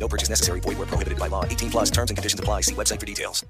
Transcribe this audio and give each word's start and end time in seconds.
No 0.00 0.08
purchase 0.08 0.30
necessary. 0.30 0.60
Void 0.60 0.78
where 0.78 0.86
prohibited 0.86 1.18
by 1.18 1.28
law. 1.28 1.44
18 1.44 1.70
plus 1.70 1.90
terms 1.90 2.10
and 2.10 2.16
conditions 2.16 2.40
apply. 2.40 2.62
See 2.62 2.74
website 2.74 2.98
for 2.98 3.06
details. 3.06 3.44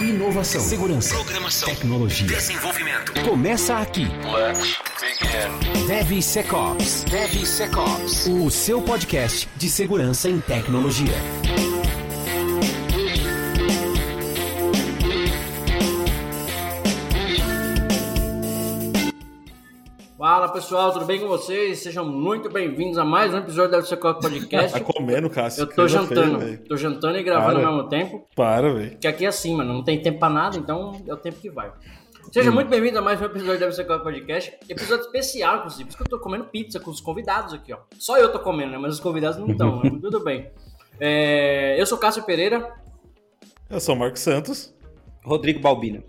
Inovação, 0.00 0.60
segurança, 0.60 1.14
Programação. 1.14 1.68
tecnologia. 1.68 2.26
Desenvolvimento. 2.26 3.12
Começa 3.22 3.76
aqui. 3.76 4.06
Let's 4.24 4.76
begin. 5.00 5.86
DevSecOps. 5.86 7.04
DevSecOps. 7.04 8.26
O 8.26 8.50
seu 8.50 8.82
podcast 8.82 9.48
de 9.56 9.70
segurança 9.70 10.28
em 10.28 10.40
tecnologia. 10.40 11.14
Fala 20.18 20.48
pessoal, 20.48 20.92
tudo 20.92 21.04
bem 21.04 21.20
com 21.20 21.28
vocês? 21.28 21.80
Sejam 21.80 22.04
muito 22.04 22.48
bem-vindos 22.48 22.96
a 22.96 23.04
mais 23.04 23.34
um 23.34 23.38
episódio 23.38 23.72
da 23.72 23.82
Secop 23.82 24.20
Podcast. 24.22 24.72
Tá 24.80 24.80
comendo, 24.92 25.28
Cássio. 25.28 25.62
Eu 25.62 25.66
Que 25.66 25.74
tô 25.74 25.82
coisa 25.82 25.98
jantando, 25.98 26.38
feia, 26.38 26.50
velho. 26.52 26.64
tô 26.66 26.76
jantando 26.76 27.18
e 27.18 27.22
gravando 27.22 27.56
Para. 27.56 27.68
ao 27.68 27.74
mesmo 27.76 27.88
tempo, 27.90 28.26
Para, 28.34 28.72
velho. 28.72 28.90
porque 28.92 29.06
aqui 29.06 29.24
é 29.26 29.28
assim, 29.28 29.54
mano, 29.54 29.74
não 29.74 29.84
tem 29.84 30.00
tempo 30.00 30.18
pra 30.18 30.30
nada, 30.30 30.56
então 30.56 30.92
é 31.06 31.12
o 31.12 31.16
tempo 31.18 31.38
que 31.38 31.50
vai. 31.50 31.70
Seja 32.32 32.50
muito 32.50 32.68
bem-vindo 32.68 32.98
a 32.98 33.02
mais 33.02 33.20
um 33.20 33.24
episódio 33.26 33.60
da 33.60 33.70
Secop 33.72 34.02
Podcast, 34.02 34.56
episódio 34.68 35.04
especial, 35.04 35.58
inclusive, 35.58 35.84
por 35.84 35.88
isso 35.90 35.96
que 35.98 36.02
eu 36.02 36.08
tô 36.08 36.18
comendo 36.18 36.44
pizza 36.44 36.80
com 36.80 36.90
os 36.90 37.00
convidados 37.00 37.52
aqui, 37.52 37.72
ó. 37.74 37.78
Só 37.98 38.16
eu 38.16 38.32
tô 38.32 38.38
comendo, 38.38 38.72
né? 38.72 38.78
Mas 38.78 38.94
os 38.94 39.00
convidados 39.00 39.38
não 39.38 39.48
estão, 39.48 39.82
né? 39.82 39.90
Tudo 40.00 40.24
bem. 40.24 40.50
É, 40.98 41.78
eu 41.80 41.84
sou 41.84 41.98
Cássio 41.98 42.22
Pereira, 42.24 42.72
Eu 43.68 43.80
sou 43.80 43.94
o 43.94 43.98
Marcos 43.98 44.20
Santos. 44.22 44.74
Rodrigo 45.22 45.60
Balbino. 45.60 46.02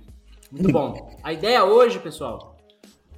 Muito 0.50 0.72
bom. 0.72 1.18
A 1.24 1.34
ideia 1.34 1.64
hoje, 1.66 2.00
pessoal, 2.00 2.57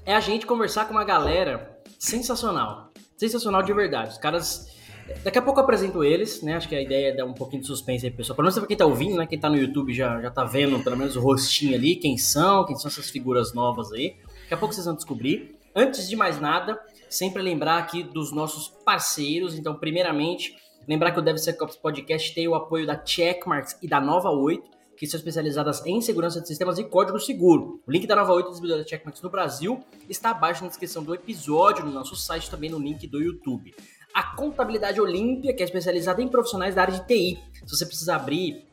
é 0.09 0.15
a 0.15 0.19
gente 0.19 0.47
conversar 0.47 0.85
com 0.85 0.91
uma 0.91 1.03
galera 1.03 1.79
sensacional. 1.99 2.91
Sensacional 3.15 3.61
de 3.61 3.71
verdade. 3.71 4.13
Os 4.13 4.17
caras. 4.17 4.75
Daqui 5.23 5.37
a 5.37 5.41
pouco 5.41 5.59
eu 5.59 5.63
apresento 5.63 6.03
eles, 6.03 6.41
né? 6.41 6.55
Acho 6.55 6.67
que 6.67 6.75
a 6.75 6.81
ideia 6.81 7.09
é 7.09 7.15
dar 7.15 7.25
um 7.25 7.33
pouquinho 7.33 7.61
de 7.61 7.67
suspense 7.67 8.07
aí, 8.07 8.11
pessoal. 8.11 8.35
Pelo 8.35 8.45
menos 8.45 8.57
pra 8.57 8.67
quem 8.67 8.75
tá 8.75 8.87
ouvindo, 8.87 9.17
né? 9.17 9.27
Quem 9.27 9.39
tá 9.39 9.47
no 9.51 9.55
YouTube 9.55 9.93
já, 9.93 10.19
já 10.19 10.31
tá 10.31 10.43
vendo 10.43 10.83
pelo 10.83 10.97
menos 10.97 11.15
o 11.15 11.21
rostinho 11.21 11.75
ali, 11.75 11.95
quem 11.95 12.17
são, 12.17 12.65
quem 12.65 12.75
são 12.75 12.89
essas 12.89 13.07
figuras 13.11 13.53
novas 13.53 13.91
aí. 13.91 14.15
Daqui 14.41 14.53
a 14.55 14.57
pouco 14.57 14.73
vocês 14.73 14.87
vão 14.87 14.95
descobrir. 14.95 15.55
Antes 15.75 16.09
de 16.09 16.15
mais 16.15 16.41
nada, 16.41 16.79
sempre 17.07 17.43
lembrar 17.43 17.77
aqui 17.77 18.01
dos 18.01 18.31
nossos 18.31 18.67
parceiros. 18.83 19.53
Então, 19.53 19.75
primeiramente, 19.75 20.55
lembrar 20.87 21.11
que 21.11 21.19
o 21.19 21.21
DevSecOps 21.21 21.75
Podcast 21.75 22.33
tem 22.33 22.47
o 22.47 22.55
apoio 22.55 22.87
da 22.87 22.99
Checkmarks 23.05 23.77
e 23.79 23.87
da 23.87 24.01
Nova 24.01 24.31
8 24.31 24.78
que 24.99 25.07
são 25.07 25.17
especializadas 25.17 25.81
em 25.85 26.01
segurança 26.01 26.41
de 26.41 26.47
sistemas 26.49 26.77
e 26.77 26.83
código 26.83 27.17
seguro. 27.17 27.81
O 27.87 27.91
link 27.91 28.05
da 28.05 28.17
Nova 28.17 28.33
8 28.33 28.49
distribuidora 28.49 28.85
Checkmarks 28.85 29.21
no 29.21 29.29
Brasil 29.29 29.79
está 30.09 30.31
abaixo 30.31 30.61
na 30.61 30.67
descrição 30.67 31.01
do 31.01 31.15
episódio, 31.15 31.85
no 31.85 31.91
nosso 31.91 32.17
site, 32.17 32.51
também 32.51 32.69
no 32.69 32.77
link 32.77 33.07
do 33.07 33.21
YouTube. 33.21 33.73
A 34.13 34.35
Contabilidade 34.35 34.99
Olímpia, 34.99 35.53
que 35.53 35.63
é 35.63 35.65
especializada 35.65 36.21
em 36.21 36.27
profissionais 36.27 36.75
da 36.75 36.81
área 36.81 36.93
de 36.93 37.07
TI. 37.07 37.39
Se 37.65 37.77
você 37.77 37.85
precisar 37.85 38.17
abrir 38.17 38.67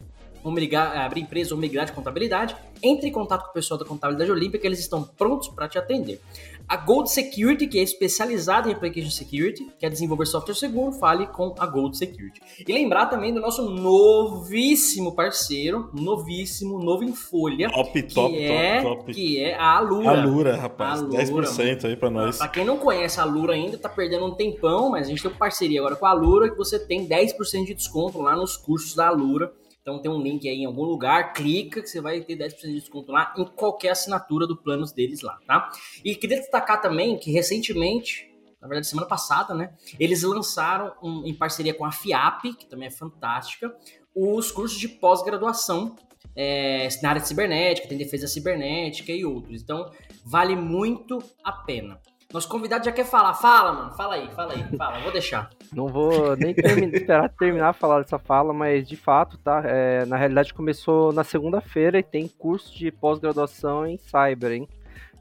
migrar, 0.50 0.98
abrir 0.98 1.20
empresa 1.20 1.55
ou 1.55 1.60
migrar 1.60 1.86
de 1.86 1.92
contabilidade, 1.92 2.56
entre 2.83 3.08
em 3.08 3.12
contato 3.12 3.44
com 3.44 3.50
o 3.50 3.52
pessoal 3.52 3.78
da 3.78 3.84
Contabilidade 3.84 4.30
Olímpia, 4.30 4.61
que 4.61 4.66
eles 4.66 4.80
estão 4.80 5.05
prontos 5.05 5.48
para 5.48 5.68
te 5.68 5.78
atender. 5.78 6.20
A 6.69 6.77
Gold 6.77 7.09
Security, 7.11 7.69
que 7.69 7.78
é 7.78 7.83
especializada 7.83 8.68
em 8.68 8.73
Application 8.73 9.11
Security, 9.11 9.67
quer 9.79 9.89
desenvolver 9.89 10.27
software 10.27 10.55
seguro, 10.55 10.90
fale 10.90 11.27
com 11.29 11.55
a 11.58 11.67
Gold 11.67 11.96
Security. 11.96 12.40
E 12.67 12.73
lembrar 12.73 13.07
também 13.07 13.33
do 13.33 13.40
nosso 13.40 13.70
novíssimo 13.70 15.14
parceiro, 15.14 15.90
novíssimo, 15.95 16.83
novo 16.83 17.05
em 17.05 17.13
folha, 17.13 17.70
Top, 17.70 17.92
que, 17.92 18.02
top, 18.14 18.36
é, 18.36 18.83
top, 18.83 18.96
top. 18.96 19.14
que 19.14 19.40
é 19.40 19.55
a 19.55 19.77
Alura. 19.77 20.11
Alura, 20.11 20.57
rapaz. 20.57 21.01
Alura, 21.01 21.23
10% 21.23 21.85
aí 21.85 21.96
pra 21.96 22.11
nós. 22.11 22.39
Pra 22.39 22.48
quem 22.48 22.64
não 22.64 22.79
conhece 22.79 23.20
a 23.20 23.23
Alura 23.23 23.55
ainda, 23.55 23.79
tá 23.79 23.89
perdendo 23.89 24.27
um 24.27 24.35
tempão, 24.35 24.90
mas 24.90 25.07
a 25.07 25.11
gente 25.11 25.23
tem 25.23 25.30
uma 25.30 25.39
parceria 25.39 25.79
agora 25.79 25.95
com 25.95 26.07
a 26.07 26.11
Alura 26.11 26.51
que 26.51 26.57
você 26.57 26.79
tem 26.80 27.07
10% 27.07 27.64
de 27.64 27.74
desconto 27.74 28.20
lá 28.20 28.35
nos 28.35 28.57
cursos 28.57 28.95
da 28.95 29.07
Alura. 29.07 29.52
Então 29.86 30.01
tem 30.01 30.11
um 30.11 30.20
link 30.20 30.48
aí 30.48 30.63
em 30.63 30.64
algum 30.64 30.83
lugar, 30.83 31.33
clica 31.33 31.80
que 31.80 31.86
você 31.89 32.01
vai 32.01 32.20
ter 32.20 32.35
10% 32.35 32.61
de 32.63 32.74
desconto 32.74 33.13
lá 33.13 33.33
em 33.39 33.45
qualquer 33.45 33.91
assinatura 33.91 34.45
do 34.45 34.57
planos 34.57 34.91
deles 34.91 35.23
lá, 35.23 35.39
tá? 35.47 35.70
E 36.05 36.17
queria 36.17 36.39
destacar 36.41 36.80
também 36.83 37.17
que 37.17 37.30
recentemente, 37.30 38.29
na 38.61 38.67
verdade 38.67 38.89
semana 38.89 39.07
passada, 39.07 39.55
né, 39.55 39.73
eles 40.01 40.25
lançaram 40.25 40.92
um- 41.01 41.25
em 41.25 41.33
parceria 41.33 41.73
com 41.73 41.85
a 41.85 41.92
FIAP, 41.92 42.55
que 42.55 42.67
também 42.67 42.89
é 42.89 42.91
fantástica, 42.91 43.73
os 44.13 44.51
cursos 44.51 44.77
de 44.77 44.89
pós-graduação 44.89 45.95
é, 46.35 46.89
na 47.01 47.11
área 47.11 47.23
de 47.23 47.29
cibernética, 47.29 47.86
tem 47.89 47.96
defesa 47.96 48.27
cibernética 48.27 49.13
e 49.13 49.25
outros. 49.25 49.63
Então, 49.63 49.91
vale 50.25 50.57
muito 50.57 51.19
a 51.45 51.52
pena. 51.52 51.98
Nosso 52.33 52.48
convidado 52.48 52.85
já 52.85 52.92
quer 52.92 53.05
falar. 53.07 53.35
Fala, 53.35 53.73
mano. 53.73 53.92
Fala 53.92 54.14
aí, 54.17 54.29
fala 54.35 54.53
aí. 54.53 54.77
Fala, 54.77 54.98
vou 55.01 55.13
deixar. 55.13 55.51
Não 55.73 55.87
vou 55.87 56.37
nem 56.37 56.53
termi- 56.55 56.87
esperar 56.97 57.29
terminar 57.31 57.73
de 57.73 57.79
falar 57.79 58.01
dessa 58.01 58.19
fala, 58.19 58.53
mas 58.53 58.87
de 58.87 58.97
fato, 58.97 59.39
tá? 59.39 59.63
É, 59.64 60.05
na 60.07 60.17
realidade 60.17 60.53
começou 60.53 61.13
na 61.13 61.23
segunda-feira 61.25 61.98
e 61.98 62.03
tem 62.03 62.29
curso 62.29 62.77
de 62.77 62.91
pós-graduação 62.91 63.87
em 63.87 63.97
cyber, 63.97 64.53
hein? 64.53 64.69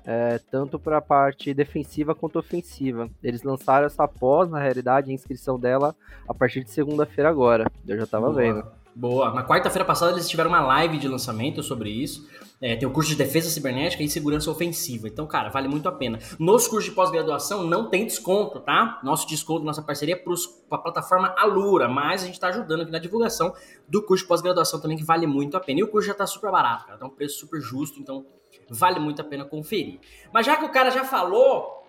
É, 0.07 0.39
tanto 0.51 0.77
para 0.77 0.97
a 0.97 1.01
parte 1.01 1.53
defensiva 1.53 2.13
quanto 2.13 2.37
ofensiva. 2.37 3.09
Eles 3.23 3.41
lançaram 3.43 3.87
essa 3.87 4.07
pós, 4.07 4.49
na 4.49 4.59
realidade, 4.59 5.09
a 5.09 5.13
inscrição 5.13 5.59
dela 5.59 5.95
a 6.27 6.33
partir 6.33 6.63
de 6.63 6.69
segunda-feira 6.69 7.29
agora. 7.29 7.71
Eu 7.87 7.97
já 7.97 8.05
tava 8.05 8.27
Boa. 8.29 8.35
vendo. 8.41 8.63
Boa. 8.95 9.33
Na 9.33 9.45
quarta-feira 9.45 9.83
passada 9.83 10.13
eles 10.13 10.29
tiveram 10.29 10.49
uma 10.49 10.61
live 10.61 10.97
de 10.97 11.05
lançamento 11.09 11.61
sobre 11.61 11.89
isso. 11.89 12.25
É, 12.61 12.77
tem 12.77 12.87
o 12.87 12.91
curso 12.91 13.09
de 13.09 13.17
defesa 13.17 13.49
cibernética 13.49 14.01
e 14.01 14.07
segurança 14.07 14.49
ofensiva. 14.49 15.09
Então, 15.09 15.27
cara, 15.27 15.49
vale 15.49 15.67
muito 15.67 15.89
a 15.89 15.91
pena. 15.91 16.17
Nos 16.39 16.65
cursos 16.65 16.85
de 16.85 16.95
pós-graduação 16.95 17.63
não 17.63 17.89
tem 17.89 18.05
desconto, 18.05 18.61
tá? 18.61 19.01
Nosso 19.03 19.27
desconto, 19.27 19.65
nossa 19.65 19.81
parceria 19.81 20.15
é 20.15 20.17
para 20.17 20.33
a 20.71 20.77
plataforma 20.77 21.35
Alura, 21.37 21.89
mas 21.89 22.23
a 22.23 22.25
gente 22.25 22.35
está 22.35 22.47
ajudando 22.47 22.83
aqui 22.83 22.91
na 22.91 22.97
divulgação 22.97 23.53
do 23.85 24.01
curso 24.01 24.23
de 24.23 24.29
pós-graduação 24.29 24.79
também, 24.79 24.95
que 24.97 25.03
vale 25.03 25.27
muito 25.27 25.57
a 25.57 25.59
pena. 25.59 25.81
E 25.81 25.83
o 25.83 25.89
curso 25.89 26.07
já 26.07 26.13
tá 26.13 26.25
super 26.25 26.49
barato, 26.49 26.85
cara. 26.85 26.97
Tá 26.97 27.05
um 27.05 27.09
preço 27.09 27.39
super 27.39 27.59
justo, 27.59 27.99
então 27.99 28.25
vale 28.69 28.97
muito 28.97 29.21
a 29.21 29.25
pena 29.25 29.43
conferir. 29.43 29.99
Mas 30.33 30.45
já 30.45 30.55
que 30.55 30.63
o 30.63 30.69
cara 30.69 30.89
já 30.89 31.03
falou, 31.03 31.85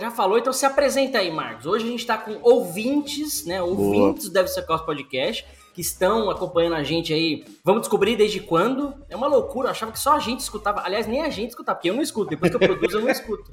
já 0.00 0.10
falou, 0.10 0.38
então 0.38 0.54
se 0.54 0.64
apresenta 0.64 1.18
aí, 1.18 1.30
Marcos. 1.30 1.66
Hoje 1.66 1.86
a 1.86 1.90
gente 1.90 2.06
tá 2.06 2.16
com 2.16 2.38
ouvintes, 2.40 3.44
né? 3.44 3.62
Ouvintes 3.62 4.28
do 4.28 4.32
Deve 4.32 4.48
Ser 4.48 4.66
Caos 4.66 4.80
Podcast 4.80 5.46
que 5.78 5.82
estão 5.82 6.28
acompanhando 6.28 6.74
a 6.74 6.82
gente 6.82 7.14
aí. 7.14 7.44
Vamos 7.62 7.82
descobrir 7.82 8.16
desde 8.16 8.40
quando. 8.40 8.92
É 9.08 9.14
uma 9.14 9.28
loucura, 9.28 9.68
eu 9.68 9.70
achava 9.70 9.92
que 9.92 10.00
só 10.00 10.16
a 10.16 10.18
gente 10.18 10.40
escutava. 10.40 10.80
Aliás, 10.84 11.06
nem 11.06 11.22
a 11.22 11.30
gente 11.30 11.50
escutava, 11.50 11.76
porque 11.76 11.88
eu 11.88 11.94
não 11.94 12.02
escuto. 12.02 12.30
Depois 12.30 12.50
que 12.50 12.56
eu 12.56 12.60
produzo, 12.60 12.96
eu 12.98 13.02
não 13.02 13.08
escuto. 13.08 13.52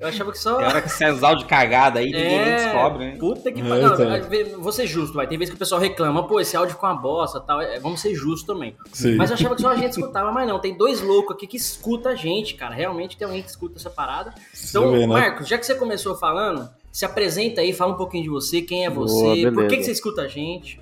Eu 0.00 0.08
achava 0.08 0.32
que 0.32 0.38
só. 0.38 0.56
Tem 0.56 0.66
hora 0.66 0.80
que 0.80 0.88
senzal 0.88 1.36
de 1.36 1.44
cagada 1.44 1.98
aí, 2.00 2.06
ninguém 2.06 2.38
nem 2.46 2.54
descobre, 2.54 3.04
né? 3.04 3.16
Puta 3.18 3.52
que 3.52 3.60
É, 3.60 3.64
pariu. 3.68 3.92
então. 3.92 4.60
Vou 4.62 4.72
ser 4.72 4.86
justo, 4.86 5.12
vai. 5.14 5.26
Tem 5.26 5.36
vezes 5.36 5.50
que 5.50 5.56
o 5.56 5.58
pessoal 5.58 5.78
reclama, 5.78 6.26
pô, 6.26 6.40
esse 6.40 6.56
áudio 6.56 6.74
ficou 6.76 6.88
uma 6.88 6.96
bosta 6.98 7.38
tal. 7.40 7.60
É, 7.60 7.78
vamos 7.78 8.00
ser 8.00 8.14
justos 8.14 8.46
também. 8.46 8.74
Sim. 8.90 9.16
Mas 9.16 9.28
eu 9.28 9.34
achava 9.34 9.54
que 9.54 9.60
só 9.60 9.68
a 9.68 9.76
gente 9.76 9.90
escutava, 9.92 10.32
mas 10.32 10.48
não. 10.48 10.58
Tem 10.58 10.74
dois 10.74 11.02
loucos 11.02 11.36
aqui 11.36 11.46
que 11.46 11.58
escuta 11.58 12.08
a 12.10 12.14
gente, 12.14 12.54
cara. 12.54 12.74
Realmente 12.74 13.18
tem 13.18 13.26
alguém 13.26 13.42
que 13.42 13.50
escuta 13.50 13.78
essa 13.78 13.90
parada. 13.90 14.32
Então, 14.70 14.92
né? 14.92 15.06
Marcos, 15.06 15.46
já 15.46 15.58
que 15.58 15.66
você 15.66 15.74
começou 15.74 16.14
falando, 16.14 16.70
se 16.90 17.04
apresenta 17.04 17.60
aí, 17.60 17.74
fala 17.74 17.92
um 17.92 17.98
pouquinho 17.98 18.22
de 18.22 18.30
você, 18.30 18.62
quem 18.62 18.86
é 18.86 18.90
Boa, 18.90 19.06
você, 19.06 19.50
por 19.50 19.68
que, 19.68 19.76
que 19.76 19.84
você 19.84 19.92
escuta 19.92 20.22
a 20.22 20.28
gente. 20.28 20.80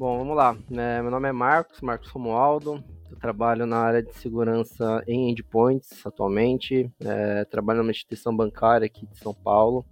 Bom, 0.00 0.16
vamos 0.16 0.34
lá. 0.34 0.56
É, 0.70 1.02
meu 1.02 1.10
nome 1.10 1.28
é 1.28 1.32
Marcos, 1.32 1.82
Marcos 1.82 2.08
Romualdo. 2.08 2.82
Eu 3.10 3.18
trabalho 3.18 3.66
na 3.66 3.76
área 3.76 4.02
de 4.02 4.14
segurança 4.14 5.04
em 5.06 5.28
endpoints 5.30 6.06
atualmente. 6.06 6.90
É, 7.00 7.44
trabalho 7.44 7.80
numa 7.80 7.90
instituição 7.90 8.34
bancária 8.34 8.86
aqui 8.86 9.06
de 9.06 9.18
São 9.18 9.34
Paulo. 9.34 9.84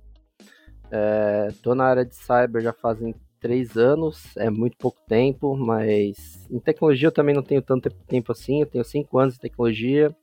Estou 1.50 1.74
na 1.74 1.84
área 1.84 2.06
de 2.06 2.16
cyber 2.16 2.62
já 2.62 2.72
fazem 2.72 3.14
três 3.38 3.76
anos, 3.76 4.34
é 4.38 4.48
muito 4.48 4.78
pouco 4.78 4.98
tempo, 5.06 5.54
mas 5.54 6.48
em 6.50 6.58
tecnologia 6.58 7.08
eu 7.08 7.12
também 7.12 7.34
não 7.34 7.42
tenho 7.42 7.60
tanto 7.60 7.90
tempo 8.06 8.32
assim. 8.32 8.62
Eu 8.62 8.66
tenho 8.66 8.84
cinco 8.86 9.18
anos 9.18 9.34
de 9.34 9.40
tecnologia. 9.40 10.16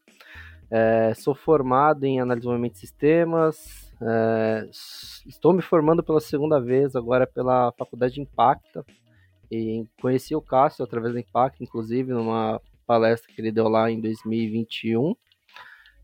É, 0.71 1.13
sou 1.13 1.35
formado 1.35 2.05
em 2.05 2.19
análise 2.19 2.47
de 2.47 2.69
de 2.69 2.79
sistemas. 2.79 3.93
é, 4.01 4.67
estou 5.27 5.53
me 5.53 5.61
formando 5.61 6.01
pela 6.01 6.19
segunda 6.19 6.59
vez 6.59 6.95
agora 6.95 7.27
pela 7.27 7.71
Faculdade 7.77 8.15
de 8.15 8.21
Impacta. 8.21 8.83
E 9.51 9.85
conheci 10.01 10.35
o 10.35 10.41
Cássio 10.41 10.83
através 10.83 11.13
do 11.13 11.19
Impacto, 11.19 11.63
inclusive, 11.63 12.11
numa 12.11 12.61
palestra 12.85 13.31
que 13.33 13.41
ele 13.41 13.51
deu 13.51 13.67
lá 13.67 13.89
em 13.91 13.99
2021. 13.99 15.15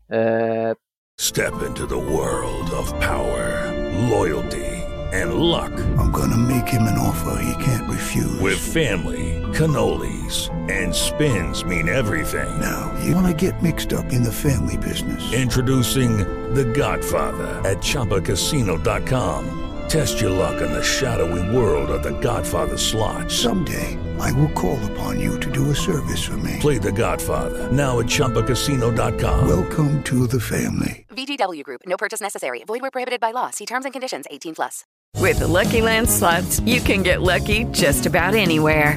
É, 0.08 0.76
Step 1.18 1.62
into 1.62 1.86
the 1.86 1.96
world 1.96 2.70
of 2.70 2.92
power, 2.98 3.70
loyalty, 4.10 4.66
and 5.12 5.34
luck. 5.34 5.70
I'm 5.98 6.10
gonna 6.10 6.36
make 6.36 6.66
him 6.66 6.82
an 6.82 6.98
offer 6.98 7.38
he 7.40 7.64
can't 7.64 7.88
refuse. 7.88 8.40
With 8.40 8.58
family, 8.58 9.40
cannolis, 9.52 10.50
and 10.70 10.92
spins 10.92 11.64
mean 11.64 11.88
everything. 11.88 12.48
Now, 12.60 12.92
you 13.04 13.14
wanna 13.14 13.34
get 13.34 13.62
mixed 13.62 13.92
up 13.92 14.12
in 14.12 14.22
the 14.24 14.32
family 14.32 14.76
business. 14.76 15.32
Introducing 15.32 16.18
The 16.54 16.64
Godfather 16.64 17.60
at 17.64 17.78
ChumbaCasino.com. 17.78 19.61
Test 19.92 20.22
your 20.22 20.30
luck 20.30 20.62
in 20.62 20.72
the 20.72 20.82
shadowy 20.82 21.54
world 21.54 21.90
of 21.90 22.02
The 22.02 22.18
Godfather 22.20 22.78
slot. 22.78 23.30
Someday, 23.30 23.98
I 24.18 24.32
will 24.32 24.48
call 24.52 24.82
upon 24.90 25.20
you 25.20 25.38
to 25.40 25.50
do 25.50 25.68
a 25.68 25.74
service 25.74 26.24
for 26.24 26.38
me. 26.38 26.56
Play 26.60 26.78
The 26.78 26.92
Godfather 26.92 27.70
now 27.70 27.98
at 27.98 28.06
ChumbaCasino.com. 28.06 29.46
Welcome 29.46 30.02
to 30.04 30.26
the 30.26 30.40
family. 30.40 31.04
VGW 31.10 31.62
Group. 31.62 31.82
No 31.84 31.98
purchase 31.98 32.22
necessary. 32.22 32.64
Void 32.66 32.80
where 32.80 32.90
prohibited 32.90 33.20
by 33.20 33.32
law. 33.32 33.50
See 33.50 33.66
terms 33.66 33.84
and 33.84 33.92
conditions. 33.92 34.24
18 34.30 34.54
plus. 34.54 34.86
With 35.18 35.40
the 35.40 35.46
Lucky 35.46 35.82
Land 35.82 36.08
slots, 36.08 36.60
you 36.60 36.80
can 36.80 37.02
get 37.02 37.20
lucky 37.20 37.64
just 37.64 38.06
about 38.06 38.34
anywhere. 38.34 38.96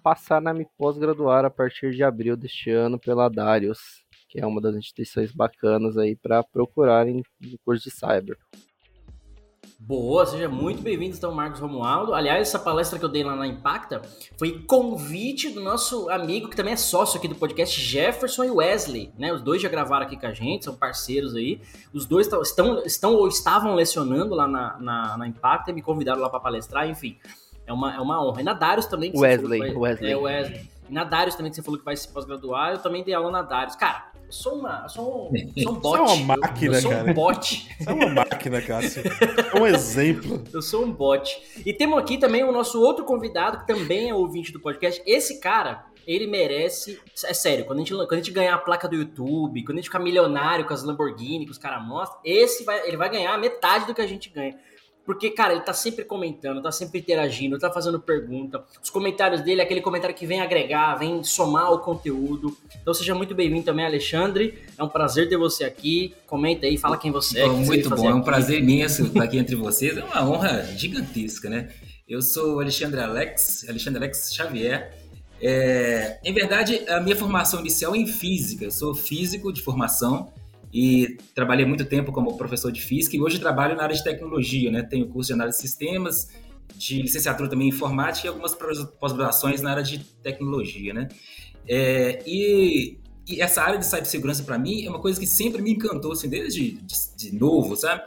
passar 0.00 0.40
na 0.40 0.54
me 0.54 0.66
pós-graduar 0.76 1.44
a 1.44 1.50
partir 1.50 1.92
de 1.92 2.02
abril 2.02 2.36
deste 2.36 2.70
ano 2.70 2.98
pela 2.98 3.28
Darius, 3.28 3.78
que 4.28 4.40
é 4.40 4.46
uma 4.46 4.60
das 4.60 4.76
instituições 4.76 5.32
bacanas 5.32 5.98
aí 5.98 6.16
para 6.16 6.42
procurarem 6.42 7.20
o 7.20 7.58
curso 7.64 7.84
de 7.84 7.90
cyber. 7.90 8.36
Boa, 9.82 10.26
seja 10.26 10.46
muito 10.46 10.82
bem-vindo, 10.82 11.16
então, 11.16 11.32
Marcos 11.32 11.58
Romualdo. 11.58 12.12
Aliás, 12.12 12.46
essa 12.46 12.58
palestra 12.58 12.98
que 12.98 13.04
eu 13.04 13.08
dei 13.08 13.24
lá 13.24 13.34
na 13.34 13.46
Impacta 13.46 14.02
foi 14.38 14.62
convite 14.64 15.48
do 15.48 15.58
nosso 15.58 16.10
amigo, 16.10 16.50
que 16.50 16.56
também 16.56 16.74
é 16.74 16.76
sócio 16.76 17.16
aqui 17.16 17.26
do 17.26 17.34
podcast, 17.34 17.80
Jefferson 17.80 18.44
e 18.44 18.50
Wesley, 18.50 19.10
né? 19.18 19.32
Os 19.32 19.40
dois 19.40 19.62
já 19.62 19.70
gravaram 19.70 20.04
aqui 20.04 20.18
com 20.18 20.26
a 20.26 20.34
gente, 20.34 20.66
são 20.66 20.76
parceiros 20.76 21.34
aí. 21.34 21.62
Os 21.94 22.04
dois 22.04 22.26
estão, 22.26 22.82
estão 22.84 23.14
ou 23.14 23.26
estavam 23.26 23.74
lecionando 23.74 24.34
lá 24.34 24.46
na, 24.46 24.78
na, 24.78 25.16
na 25.16 25.26
Impacta 25.26 25.70
e 25.70 25.74
me 25.74 25.80
convidaram 25.80 26.20
lá 26.20 26.28
para 26.28 26.40
palestrar, 26.40 26.86
enfim. 26.86 27.16
É 27.70 27.72
uma, 27.72 27.94
é 27.94 28.00
uma 28.00 28.20
honra. 28.20 28.40
E 28.40 28.44
na 28.44 28.52
Darius 28.52 28.86
também. 28.86 29.12
Wesley, 29.14 29.60
vai, 29.60 29.72
Wesley. 29.72 30.10
É, 30.10 30.16
Wesley. 30.16 30.68
E 30.88 30.92
na 30.92 31.04
Darius 31.04 31.36
também, 31.36 31.50
que 31.50 31.56
você 31.56 31.62
falou 31.62 31.78
que 31.78 31.84
vai 31.84 31.96
se 31.96 32.08
pós-graduar, 32.08 32.72
eu 32.72 32.78
também 32.78 33.04
dei 33.04 33.14
aula 33.14 33.30
na 33.30 33.42
Darius. 33.42 33.76
Cara, 33.76 34.06
eu 34.26 34.32
sou, 34.32 34.54
uma, 34.56 34.80
eu 34.82 34.88
sou, 34.88 35.30
um, 35.32 35.32
sou 35.62 35.72
um 35.72 35.78
bot. 35.78 35.98
Você 35.98 36.10
é 36.10 36.14
uma 36.14 36.36
máquina, 36.36 36.74
eu 36.74 36.80
sou 36.80 36.90
cara. 36.90 37.10
um 37.10 37.14
bot. 37.14 37.68
Você 37.78 37.88
é 37.88 37.92
uma 37.92 38.08
máquina, 38.08 38.60
Cássio. 38.60 39.02
É 39.54 39.60
um 39.60 39.66
exemplo. 39.68 40.42
Eu 40.52 40.60
sou 40.60 40.84
um 40.84 40.90
bot. 40.90 41.40
E 41.64 41.72
temos 41.72 41.96
aqui 41.96 42.18
também 42.18 42.42
o 42.42 42.50
nosso 42.50 42.82
outro 42.82 43.04
convidado, 43.04 43.58
que 43.58 43.66
também 43.68 44.10
é 44.10 44.14
ouvinte 44.14 44.52
do 44.52 44.58
podcast. 44.58 45.00
Esse 45.06 45.38
cara, 45.38 45.86
ele 46.04 46.26
merece. 46.26 47.00
É 47.24 47.32
sério, 47.32 47.64
quando 47.66 47.78
a 47.78 47.82
gente, 47.82 47.94
quando 47.94 48.12
a 48.14 48.16
gente 48.16 48.32
ganhar 48.32 48.54
a 48.54 48.58
placa 48.58 48.88
do 48.88 48.96
YouTube, 48.96 49.62
quando 49.62 49.78
a 49.78 49.80
gente 49.80 49.88
ficar 49.88 50.00
milionário 50.00 50.66
com 50.66 50.74
as 50.74 50.82
Lamborghini 50.82 51.44
que 51.44 51.52
os 51.52 51.58
caras 51.58 51.86
mostram, 51.86 52.20
esse 52.24 52.64
vai, 52.64 52.88
ele 52.88 52.96
vai 52.96 53.08
ganhar 53.08 53.38
metade 53.38 53.86
do 53.86 53.94
que 53.94 54.00
a 54.00 54.06
gente 54.08 54.28
ganha. 54.28 54.58
Porque, 55.04 55.30
cara, 55.30 55.52
ele 55.54 55.62
tá 55.62 55.72
sempre 55.72 56.04
comentando, 56.04 56.62
tá 56.62 56.70
sempre 56.70 57.00
interagindo, 57.00 57.58
tá 57.58 57.70
fazendo 57.70 57.98
pergunta. 57.98 58.62
Os 58.82 58.90
comentários 58.90 59.40
dele 59.40 59.60
é 59.60 59.64
aquele 59.64 59.80
comentário 59.80 60.14
que 60.14 60.26
vem 60.26 60.40
agregar, 60.40 60.94
vem 60.96 61.24
somar 61.24 61.72
o 61.72 61.78
conteúdo. 61.78 62.56
Então 62.80 62.94
seja 62.94 63.14
muito 63.14 63.34
bem-vindo 63.34 63.64
também, 63.64 63.84
Alexandre. 63.84 64.58
É 64.76 64.84
um 64.84 64.88
prazer 64.88 65.28
ter 65.28 65.36
você 65.36 65.64
aqui. 65.64 66.14
Comenta 66.26 66.66
aí, 66.66 66.76
fala 66.76 66.96
quem 66.96 67.10
você 67.10 67.40
é. 67.40 67.46
Bom, 67.48 67.60
que 67.60 67.66
muito 67.66 67.90
bom, 67.90 68.08
é 68.08 68.14
um 68.14 68.22
prazer 68.22 68.60
imenso 68.60 69.04
estar 69.04 69.24
aqui 69.24 69.38
entre 69.38 69.56
vocês. 69.56 69.96
É 69.96 70.04
uma 70.04 70.28
honra 70.28 70.62
gigantesca, 70.76 71.48
né? 71.48 71.70
Eu 72.08 72.22
sou 72.22 72.56
o 72.56 72.60
Alexandre 72.60 73.00
Alex, 73.00 73.68
Alexandre 73.68 73.98
Alex 73.98 74.34
Xavier. 74.34 74.94
É, 75.40 76.18
em 76.22 76.34
verdade, 76.34 76.84
a 76.88 77.00
minha 77.00 77.16
formação 77.16 77.60
inicial 77.60 77.94
é 77.94 77.98
em 77.98 78.06
física. 78.06 78.64
Eu 78.64 78.70
sou 78.70 78.94
físico 78.94 79.52
de 79.52 79.62
formação 79.62 80.32
e 80.72 81.18
trabalhei 81.34 81.66
muito 81.66 81.84
tempo 81.84 82.12
como 82.12 82.36
professor 82.36 82.70
de 82.70 82.80
física 82.80 83.16
e 83.16 83.20
hoje 83.20 83.38
trabalho 83.38 83.76
na 83.76 83.82
área 83.82 83.94
de 83.94 84.04
tecnologia, 84.04 84.70
né? 84.70 84.82
Tenho 84.82 85.08
curso 85.08 85.28
de 85.28 85.34
análise 85.34 85.58
de 85.58 85.62
sistemas, 85.62 86.28
de 86.76 87.02
licenciatura 87.02 87.48
também 87.48 87.66
em 87.66 87.70
informática 87.70 88.26
e 88.26 88.28
algumas 88.28 88.54
pós-graduações 88.54 89.60
na 89.60 89.72
área 89.72 89.82
de 89.82 89.98
tecnologia, 90.22 90.94
né? 90.94 91.08
É, 91.68 92.22
e, 92.26 92.98
e, 93.28 93.40
essa 93.42 93.62
área 93.62 93.78
de 93.78 93.86
cibersegurança 93.86 94.42
para 94.44 94.58
mim 94.58 94.84
é 94.84 94.90
uma 94.90 95.00
coisa 95.00 95.18
que 95.18 95.26
sempre 95.26 95.60
me 95.60 95.72
encantou, 95.72 96.12
assim, 96.12 96.28
desde 96.28 96.72
de, 96.72 97.16
de 97.16 97.34
novo, 97.36 97.76
sabe? 97.76 98.02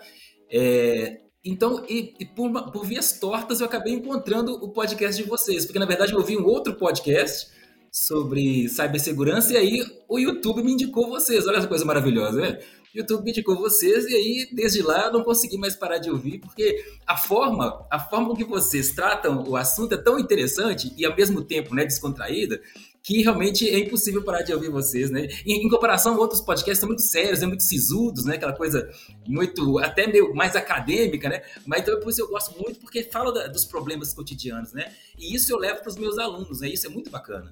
É, 0.50 1.20
então, 1.44 1.86
e, 1.90 2.14
e 2.20 2.26
por, 2.26 2.72
por 2.72 2.86
vias 2.86 3.20
tortas, 3.20 3.60
eu 3.60 3.66
acabei 3.66 3.94
encontrando 3.94 4.54
o 4.54 4.70
podcast 4.70 5.22
de 5.22 5.28
vocês, 5.28 5.66
porque 5.66 5.80
na 5.80 5.86
verdade 5.86 6.14
eu 6.14 6.20
ouvi 6.20 6.38
um 6.38 6.46
outro 6.46 6.76
podcast 6.76 7.52
sobre 7.94 8.68
cibersegurança 8.70 9.54
e 9.54 9.58
aí 9.58 9.86
o 10.10 10.18
YouTube 10.18 10.64
me 10.64 10.74
indicou 10.74 11.08
vocês. 11.08 11.46
Olha 11.46 11.58
essa 11.58 11.68
coisa 11.68 11.86
maravilhosa, 11.86 12.42
né? 12.42 12.60
O 12.92 12.98
YouTube 12.98 13.24
me 13.24 13.30
indicou 13.30 13.56
vocês 13.56 14.06
e 14.06 14.16
aí 14.16 14.50
desde 14.52 14.82
lá 14.82 15.06
eu 15.06 15.14
não 15.14 15.24
consegui 15.24 15.60
mais 15.60 15.76
parar 15.76 16.00
de 16.00 16.10
ouvir 16.10 16.40
porque 16.40 16.84
a 17.06 17.16
forma, 17.16 17.86
a 17.92 18.00
forma 18.00 18.30
com 18.30 18.36
que 18.36 18.44
vocês 18.44 18.92
tratam 18.92 19.48
o 19.48 19.56
assunto 19.56 19.94
é 19.94 19.98
tão 19.98 20.18
interessante 20.18 20.92
e 20.98 21.06
ao 21.06 21.16
mesmo 21.16 21.44
tempo, 21.44 21.76
né, 21.76 21.86
descontraída, 21.86 22.60
que 23.04 23.22
realmente 23.22 23.70
é 23.70 23.78
impossível 23.78 24.24
parar 24.24 24.42
de 24.42 24.54
ouvir 24.54 24.70
vocês, 24.70 25.12
né? 25.12 25.28
Em, 25.46 25.64
em 25.64 25.70
comparação, 25.70 26.18
outros 26.18 26.42
podcasts 26.42 26.80
são 26.80 26.88
muito 26.88 27.04
sérios, 27.04 27.42
né? 27.42 27.46
muito 27.46 27.62
sisudos, 27.62 28.26
né? 28.26 28.36
Aquela 28.36 28.54
coisa 28.54 28.90
muito, 29.28 29.78
até 29.80 30.08
meio 30.08 30.34
mais 30.34 30.56
acadêmica, 30.56 31.30
né? 31.30 31.44
Mas 31.64 31.82
então 31.82 32.00
por 32.00 32.10
isso 32.10 32.22
eu 32.22 32.30
gosto 32.30 32.58
muito, 32.60 32.80
porque 32.80 33.04
fala 33.04 33.32
da, 33.32 33.48
dos 33.48 33.66
problemas 33.66 34.14
cotidianos, 34.14 34.74
né? 34.74 34.92
E 35.20 35.36
isso 35.36 35.52
eu 35.52 35.58
levo 35.58 35.82
para 35.82 35.90
os 35.90 35.98
meus 35.98 36.18
alunos, 36.18 36.62
né? 36.62 36.70
Isso 36.70 36.88
é 36.88 36.90
muito 36.90 37.12
bacana. 37.12 37.52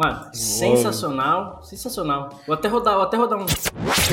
Mano, 0.00 0.30
sensacional, 0.32 1.62
sensacional. 1.62 2.40
Vou 2.46 2.54
até 2.54 2.68
rodar, 2.68 2.94
vou 2.94 3.02
até 3.02 3.18
rodar 3.18 3.38
um. 3.38 3.44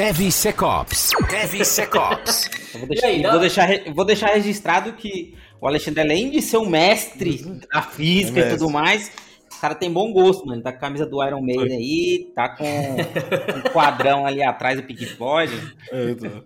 Eu 2.75 2.79
vou 2.81 2.89
deixar, 2.89 3.07
aí, 3.07 3.21
vou, 3.23 3.39
deixar, 3.39 3.69
vou 3.93 4.05
deixar 4.05 4.27
registrado 4.31 4.91
que 4.91 5.33
o 5.61 5.65
Alexandre, 5.65 6.01
além 6.01 6.29
de 6.29 6.41
ser 6.41 6.57
um 6.57 6.67
mestre 6.67 7.41
da 7.71 7.81
física 7.81 8.41
é 8.41 8.47
e 8.47 8.57
tudo 8.57 8.69
mais, 8.69 9.09
o 9.55 9.61
cara 9.61 9.73
tem 9.75 9.89
bom 9.89 10.11
gosto, 10.11 10.45
mano. 10.45 10.61
Tá 10.61 10.73
com 10.73 10.77
a 10.77 10.81
camisa 10.81 11.05
do 11.05 11.23
Iron 11.23 11.41
Maiden 11.41 11.77
aí, 11.77 12.33
tá 12.35 12.49
com 12.49 12.65
um 12.65 13.71
quadrão 13.71 14.25
ali 14.25 14.43
atrás 14.43 14.75
do 14.75 14.85
Pink 14.85 15.05
Floyd. 15.05 15.53
É, 15.89 16.09
então. 16.09 16.43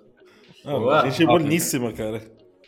ah, 0.87 1.09
gente 1.09 1.23
é 1.23 1.25
boníssima, 1.25 1.91
cara. 1.91 2.21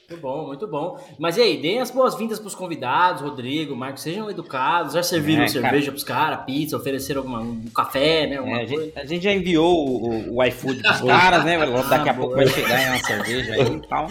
Muito 0.09 0.21
bom, 0.21 0.47
muito 0.47 0.67
bom. 0.67 0.99
Mas 1.17 1.37
e 1.37 1.41
aí, 1.41 1.61
deem 1.61 1.79
as 1.79 1.89
boas-vindas 1.89 2.37
pros 2.37 2.53
convidados, 2.53 3.21
Rodrigo, 3.21 3.73
Marcos, 3.73 4.03
sejam 4.03 4.29
educados, 4.29 4.93
já 4.93 5.01
serviram 5.01 5.43
é, 5.43 5.47
cerveja 5.47 5.85
cara. 5.85 5.91
pros 5.91 6.03
caras, 6.03 6.45
pizza, 6.45 6.75
ofereceram 6.75 7.21
alguma, 7.21 7.39
um 7.39 7.65
café, 7.73 8.27
né? 8.27 8.35
É, 8.35 8.61
a, 8.61 8.65
gente, 8.65 8.99
a, 8.99 9.05
gente, 9.05 9.23
já 9.23 9.31
enviou 9.31 9.73
o, 9.73 10.35
o 10.35 10.43
iFood 10.43 10.81
pros 10.81 10.99
caras, 11.07 11.45
né? 11.45 11.57
Daqui 11.89 12.09
ah, 12.09 12.11
a 12.11 12.15
pouco 12.15 12.35
vai 12.35 12.45
chegar 12.47 12.89
uma 12.89 12.99
cerveja 12.99 13.53
aí 13.53 13.75
e 13.75 13.79
tal. 13.87 14.07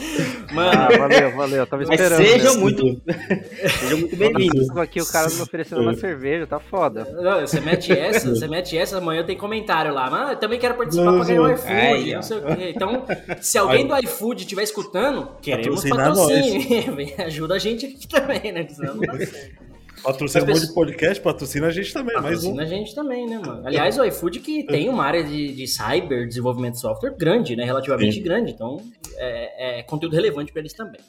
Mano, 0.52 0.70
ah, 0.72 0.98
valeu, 0.98 1.36
valeu, 1.36 1.66
tava 1.66 1.82
esperando. 1.82 2.18
Mas 2.20 2.30
sejam 2.30 2.56
muito, 2.56 3.02
sejam 3.80 3.98
muito 3.98 4.16
bem-vindos. 4.16 4.70
aqui 4.78 5.00
o 5.00 5.06
cara 5.06 5.28
me 5.28 5.42
oferecendo 5.42 5.82
uma 5.82 5.94
cerveja, 5.94 6.46
tá 6.46 6.58
foda. 6.58 7.06
Não, 7.20 7.40
você 7.42 7.60
mete 7.60 7.92
essa, 7.92 8.30
você 8.30 8.48
mete 8.48 8.78
essa, 8.78 8.96
amanhã 8.96 9.24
tem 9.24 9.36
comentário 9.36 9.92
lá, 9.92 10.08
mas 10.08 10.30
eu 10.30 10.36
também 10.36 10.58
quero 10.58 10.74
participar 10.74 11.12
pra 11.12 11.24
ganhar 11.24 11.42
o 11.42 11.50
iFood, 11.50 11.72
aí, 11.72 12.14
não 12.14 12.22
sei 12.22 12.38
o 12.38 12.56
quê. 12.56 12.72
Então, 12.74 13.04
se 13.42 13.58
alguém 13.58 13.86
do 13.86 13.94
iFood 13.98 14.40
estiver 14.40 14.62
escutando, 14.62 15.28
queremos 15.42 15.81
patrocínio. 15.88 17.14
ajuda 17.24 17.54
a 17.54 17.58
gente 17.58 17.86
aqui 17.86 18.08
também, 18.08 18.52
né? 18.52 18.66
Patrocina 20.02 20.44
um 20.44 20.48
monte 20.48 20.66
de 20.66 20.74
podcast, 20.74 21.22
patrocina 21.22 21.66
a 21.68 21.70
gente 21.70 21.92
também. 21.92 22.14
Patrocina 22.14 22.54
mais 22.54 22.70
um. 22.70 22.74
a 22.74 22.78
gente 22.78 22.94
também, 22.94 23.26
né, 23.26 23.38
mano? 23.38 23.64
Aliás, 23.64 23.96
o 23.98 24.04
iFood 24.04 24.40
que 24.40 24.64
tem 24.64 24.88
uma 24.88 25.04
área 25.04 25.22
de, 25.22 25.54
de 25.54 25.66
cyber, 25.68 26.26
desenvolvimento 26.26 26.74
de 26.74 26.80
software 26.80 27.14
grande, 27.16 27.54
né? 27.54 27.64
Relativamente 27.64 28.16
Sim. 28.16 28.22
grande. 28.22 28.52
Então, 28.52 28.82
é, 29.16 29.78
é 29.78 29.82
conteúdo 29.84 30.14
relevante 30.14 30.52
para 30.52 30.60
eles 30.60 30.72
também. 30.72 31.00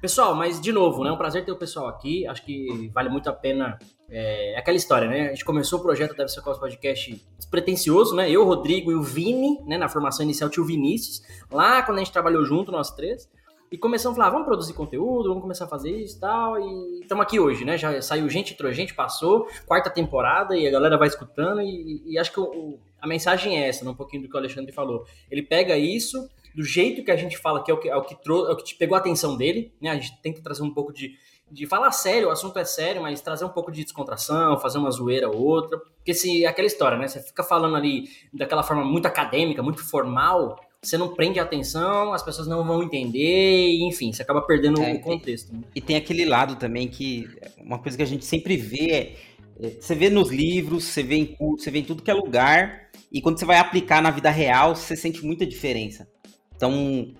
Pessoal, 0.00 0.34
mas 0.34 0.60
de 0.60 0.70
novo, 0.70 1.02
né? 1.02 1.08
É 1.08 1.12
um 1.12 1.16
prazer 1.16 1.46
ter 1.46 1.52
o 1.52 1.56
pessoal 1.56 1.88
aqui. 1.88 2.26
Acho 2.26 2.44
que 2.44 2.90
vale 2.92 3.08
muito 3.08 3.30
a 3.30 3.32
pena. 3.32 3.78
É 4.10 4.54
aquela 4.58 4.76
história, 4.76 5.08
né? 5.08 5.28
A 5.28 5.30
gente 5.30 5.46
começou 5.46 5.78
o 5.78 5.82
projeto 5.82 6.14
Deve 6.14 6.28
Ser 6.28 6.42
Cos 6.42 6.58
Podcast 6.58 7.24
despretensioso, 7.38 8.14
né? 8.14 8.30
Eu, 8.30 8.42
o 8.42 8.44
Rodrigo 8.44 8.92
e 8.92 8.94
o 8.94 9.02
Vini, 9.02 9.58
né? 9.64 9.78
Na 9.78 9.88
formação 9.88 10.22
inicial 10.22 10.50
tinha 10.50 10.62
o 10.62 10.66
Vinícius. 10.66 11.22
Lá 11.50 11.82
quando 11.82 11.96
a 11.96 12.00
gente 12.04 12.12
trabalhou 12.12 12.44
junto, 12.44 12.70
nós 12.70 12.90
três. 12.90 13.26
E 13.74 13.76
começamos 13.76 14.16
a 14.16 14.22
falar, 14.22 14.30
vamos 14.30 14.46
produzir 14.46 14.72
conteúdo, 14.72 15.30
vamos 15.30 15.42
começar 15.42 15.64
a 15.64 15.68
fazer 15.68 15.90
isso 15.90 16.20
tal. 16.20 16.60
E 16.60 17.00
estamos 17.00 17.24
aqui 17.24 17.40
hoje, 17.40 17.64
né? 17.64 17.76
Já 17.76 18.00
saiu 18.00 18.30
gente, 18.30 18.52
entrou 18.52 18.70
gente, 18.70 18.94
passou, 18.94 19.48
quarta 19.66 19.90
temporada 19.90 20.56
e 20.56 20.64
a 20.64 20.70
galera 20.70 20.96
vai 20.96 21.08
escutando. 21.08 21.60
E, 21.60 22.00
e 22.06 22.16
acho 22.16 22.30
que 22.30 22.38
o, 22.38 22.78
a 23.00 23.06
mensagem 23.08 23.60
é 23.60 23.66
essa, 23.66 23.84
né? 23.84 23.90
um 23.90 23.96
pouquinho 23.96 24.22
do 24.22 24.28
que 24.28 24.34
o 24.36 24.38
Alexandre 24.38 24.70
falou. 24.70 25.04
Ele 25.28 25.42
pega 25.42 25.76
isso 25.76 26.30
do 26.54 26.62
jeito 26.62 27.04
que 27.04 27.10
a 27.10 27.16
gente 27.16 27.36
fala, 27.36 27.64
que 27.64 27.70
é 27.72 27.74
o 27.74 27.78
que, 27.80 27.88
é 27.88 27.96
o 27.96 28.02
que, 28.02 28.14
é 28.14 28.30
o 28.30 28.56
que 28.56 28.62
te 28.62 28.76
pegou 28.76 28.94
a 28.94 29.00
atenção 29.00 29.36
dele, 29.36 29.74
né? 29.80 29.90
A 29.90 29.96
gente 29.96 30.20
que 30.22 30.40
trazer 30.40 30.62
um 30.62 30.72
pouco 30.72 30.92
de, 30.92 31.10
de 31.50 31.66
falar 31.66 31.90
sério, 31.90 32.28
o 32.28 32.30
assunto 32.30 32.56
é 32.60 32.64
sério, 32.64 33.02
mas 33.02 33.20
trazer 33.22 33.44
um 33.44 33.48
pouco 33.48 33.72
de 33.72 33.82
descontração, 33.82 34.56
fazer 34.56 34.78
uma 34.78 34.92
zoeira 34.92 35.28
ou 35.28 35.42
outra. 35.42 35.80
Porque 35.80 36.14
se 36.14 36.46
aquela 36.46 36.68
história, 36.68 36.96
né? 36.96 37.08
Você 37.08 37.20
fica 37.20 37.42
falando 37.42 37.74
ali 37.74 38.04
daquela 38.32 38.62
forma 38.62 38.84
muito 38.84 39.06
acadêmica, 39.06 39.64
muito 39.64 39.82
formal, 39.82 40.60
você 40.86 40.98
não 40.98 41.14
prende 41.14 41.40
a 41.40 41.42
atenção, 41.42 42.12
as 42.12 42.22
pessoas 42.22 42.46
não 42.46 42.64
vão 42.64 42.82
entender, 42.82 43.78
enfim, 43.86 44.12
você 44.12 44.22
acaba 44.22 44.42
perdendo 44.42 44.82
é, 44.82 44.94
o 44.94 45.00
contexto. 45.00 45.52
Né? 45.52 45.62
E 45.74 45.80
tem 45.80 45.96
aquele 45.96 46.24
lado 46.24 46.56
também 46.56 46.88
que 46.88 47.28
uma 47.58 47.78
coisa 47.78 47.96
que 47.96 48.02
a 48.02 48.06
gente 48.06 48.24
sempre 48.24 48.56
vê 48.56 48.90
é, 48.90 49.16
é 49.60 49.70
você 49.80 49.94
vê 49.94 50.10
nos 50.10 50.30
livros, 50.30 50.84
você 50.84 51.02
vê 51.02 51.16
em 51.16 51.26
curso, 51.26 51.64
você 51.64 51.70
vê 51.70 51.78
em 51.78 51.84
tudo 51.84 52.02
que 52.02 52.10
é 52.10 52.14
lugar, 52.14 52.90
e 53.10 53.20
quando 53.20 53.38
você 53.38 53.44
vai 53.44 53.58
aplicar 53.58 54.02
na 54.02 54.10
vida 54.10 54.30
real, 54.30 54.74
você 54.74 54.96
sente 54.96 55.24
muita 55.24 55.46
diferença. 55.46 56.08
Então, 56.56 57.14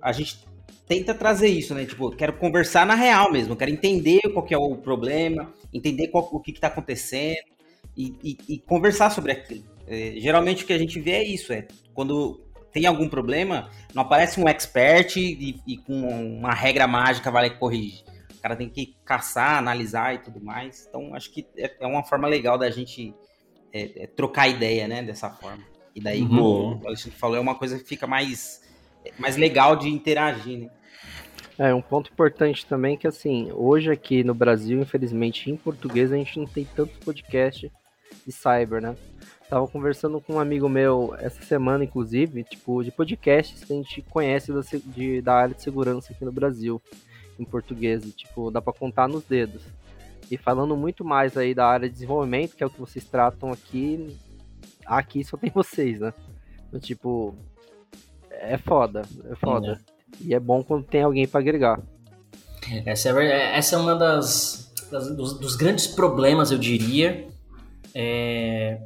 a 0.00 0.12
gente 0.12 0.38
tenta 0.86 1.14
trazer 1.14 1.48
isso, 1.48 1.74
né? 1.74 1.84
Tipo, 1.84 2.10
quero 2.10 2.32
conversar 2.32 2.86
na 2.86 2.94
real 2.94 3.30
mesmo, 3.30 3.54
quero 3.54 3.70
entender 3.70 4.20
qual 4.32 4.44
que 4.44 4.54
é 4.54 4.58
o 4.58 4.76
problema, 4.76 5.52
entender 5.72 6.08
qual, 6.08 6.28
o 6.32 6.40
que 6.40 6.50
está 6.50 6.68
acontecendo 6.68 7.36
e, 7.96 8.14
e, 8.24 8.38
e, 8.48 8.58
conversar 8.58 9.10
sobre 9.10 9.32
aquilo. 9.32 9.64
É, 9.86 10.14
geralmente 10.16 10.64
o 10.64 10.66
que 10.66 10.72
a 10.72 10.78
gente 10.78 10.98
vê 11.00 11.12
é 11.12 11.24
isso, 11.24 11.52
é 11.52 11.66
quando 11.94 12.40
tem 12.72 12.86
algum 12.86 13.08
problema, 13.08 13.70
não 13.94 14.02
aparece 14.02 14.40
um 14.40 14.48
expert 14.48 15.16
e, 15.16 15.60
e 15.66 15.76
com 15.78 15.94
uma 16.38 16.52
regra 16.52 16.86
mágica 16.86 17.30
vai 17.30 17.50
corrigir. 17.50 18.04
O 18.36 18.40
cara 18.40 18.54
tem 18.54 18.68
que 18.68 18.96
caçar, 19.04 19.58
analisar 19.58 20.14
e 20.14 20.18
tudo 20.18 20.40
mais. 20.40 20.86
Então, 20.88 21.14
acho 21.14 21.30
que 21.32 21.46
é, 21.56 21.74
é 21.80 21.86
uma 21.86 22.04
forma 22.04 22.28
legal 22.28 22.56
da 22.56 22.70
gente 22.70 23.14
é, 23.72 24.04
é 24.04 24.06
trocar 24.06 24.48
ideia, 24.48 24.86
né? 24.86 25.02
Dessa 25.02 25.28
forma. 25.28 25.64
E 25.94 26.00
daí, 26.00 26.22
uhum. 26.22 26.28
como 26.28 26.80
o 26.82 26.86
Alexandre 26.86 27.18
falou, 27.18 27.36
é 27.36 27.40
uma 27.40 27.56
coisa 27.56 27.78
que 27.78 27.84
fica 27.84 28.06
mais, 28.06 28.62
mais 29.18 29.36
legal 29.36 29.74
de 29.74 29.88
interagir, 29.88 30.58
né? 30.58 30.70
É, 31.58 31.74
um 31.74 31.82
ponto 31.82 32.12
importante 32.12 32.64
também 32.64 32.96
que, 32.96 33.08
assim, 33.08 33.50
hoje 33.52 33.90
aqui 33.90 34.22
no 34.22 34.32
Brasil, 34.32 34.80
infelizmente, 34.80 35.50
em 35.50 35.56
português, 35.56 36.12
a 36.12 36.16
gente 36.16 36.38
não 36.38 36.46
tem 36.46 36.64
tanto 36.64 36.96
podcast 37.00 37.72
de 38.24 38.32
cyber, 38.32 38.80
né? 38.80 38.94
Tava 39.48 39.66
conversando 39.66 40.20
com 40.20 40.34
um 40.34 40.40
amigo 40.40 40.68
meu 40.68 41.14
essa 41.18 41.42
semana, 41.42 41.84
inclusive, 41.84 42.44
tipo, 42.44 42.82
de 42.82 42.90
podcasts 42.90 43.64
que 43.64 43.72
a 43.72 43.76
gente 43.76 44.02
conhece 44.02 44.52
da, 44.52 44.60
de, 44.84 45.22
da 45.22 45.34
área 45.34 45.54
de 45.54 45.62
segurança 45.62 46.12
aqui 46.12 46.24
no 46.24 46.32
Brasil, 46.32 46.82
em 47.38 47.44
português. 47.44 48.04
E, 48.04 48.12
tipo, 48.12 48.50
dá 48.50 48.60
para 48.60 48.74
contar 48.74 49.08
nos 49.08 49.24
dedos. 49.24 49.62
E 50.30 50.36
falando 50.36 50.76
muito 50.76 51.04
mais 51.04 51.36
aí 51.36 51.54
da 51.54 51.66
área 51.66 51.88
de 51.88 51.94
desenvolvimento, 51.94 52.54
que 52.54 52.62
é 52.62 52.66
o 52.66 52.70
que 52.70 52.78
vocês 52.78 53.04
tratam 53.06 53.50
aqui, 53.50 54.14
aqui 54.84 55.24
só 55.24 55.36
tem 55.36 55.50
vocês, 55.54 56.00
né? 56.00 56.12
Então, 56.68 56.78
tipo, 56.78 57.34
é 58.30 58.58
foda, 58.58 59.02
é 59.30 59.34
foda. 59.36 59.80
É. 59.94 59.98
E 60.20 60.34
é 60.34 60.40
bom 60.40 60.62
quando 60.62 60.84
tem 60.84 61.02
alguém 61.02 61.26
para 61.26 61.40
agregar. 61.40 61.80
Essa 62.84 63.08
é, 63.20 63.56
essa 63.56 63.76
é 63.76 63.78
uma 63.78 63.94
das, 63.94 64.72
das 64.90 65.14
dos, 65.16 65.38
dos, 65.38 65.56
grandes 65.56 65.86
problemas, 65.86 66.50
eu 66.50 66.58
diria, 66.58 67.26
é, 67.94 68.78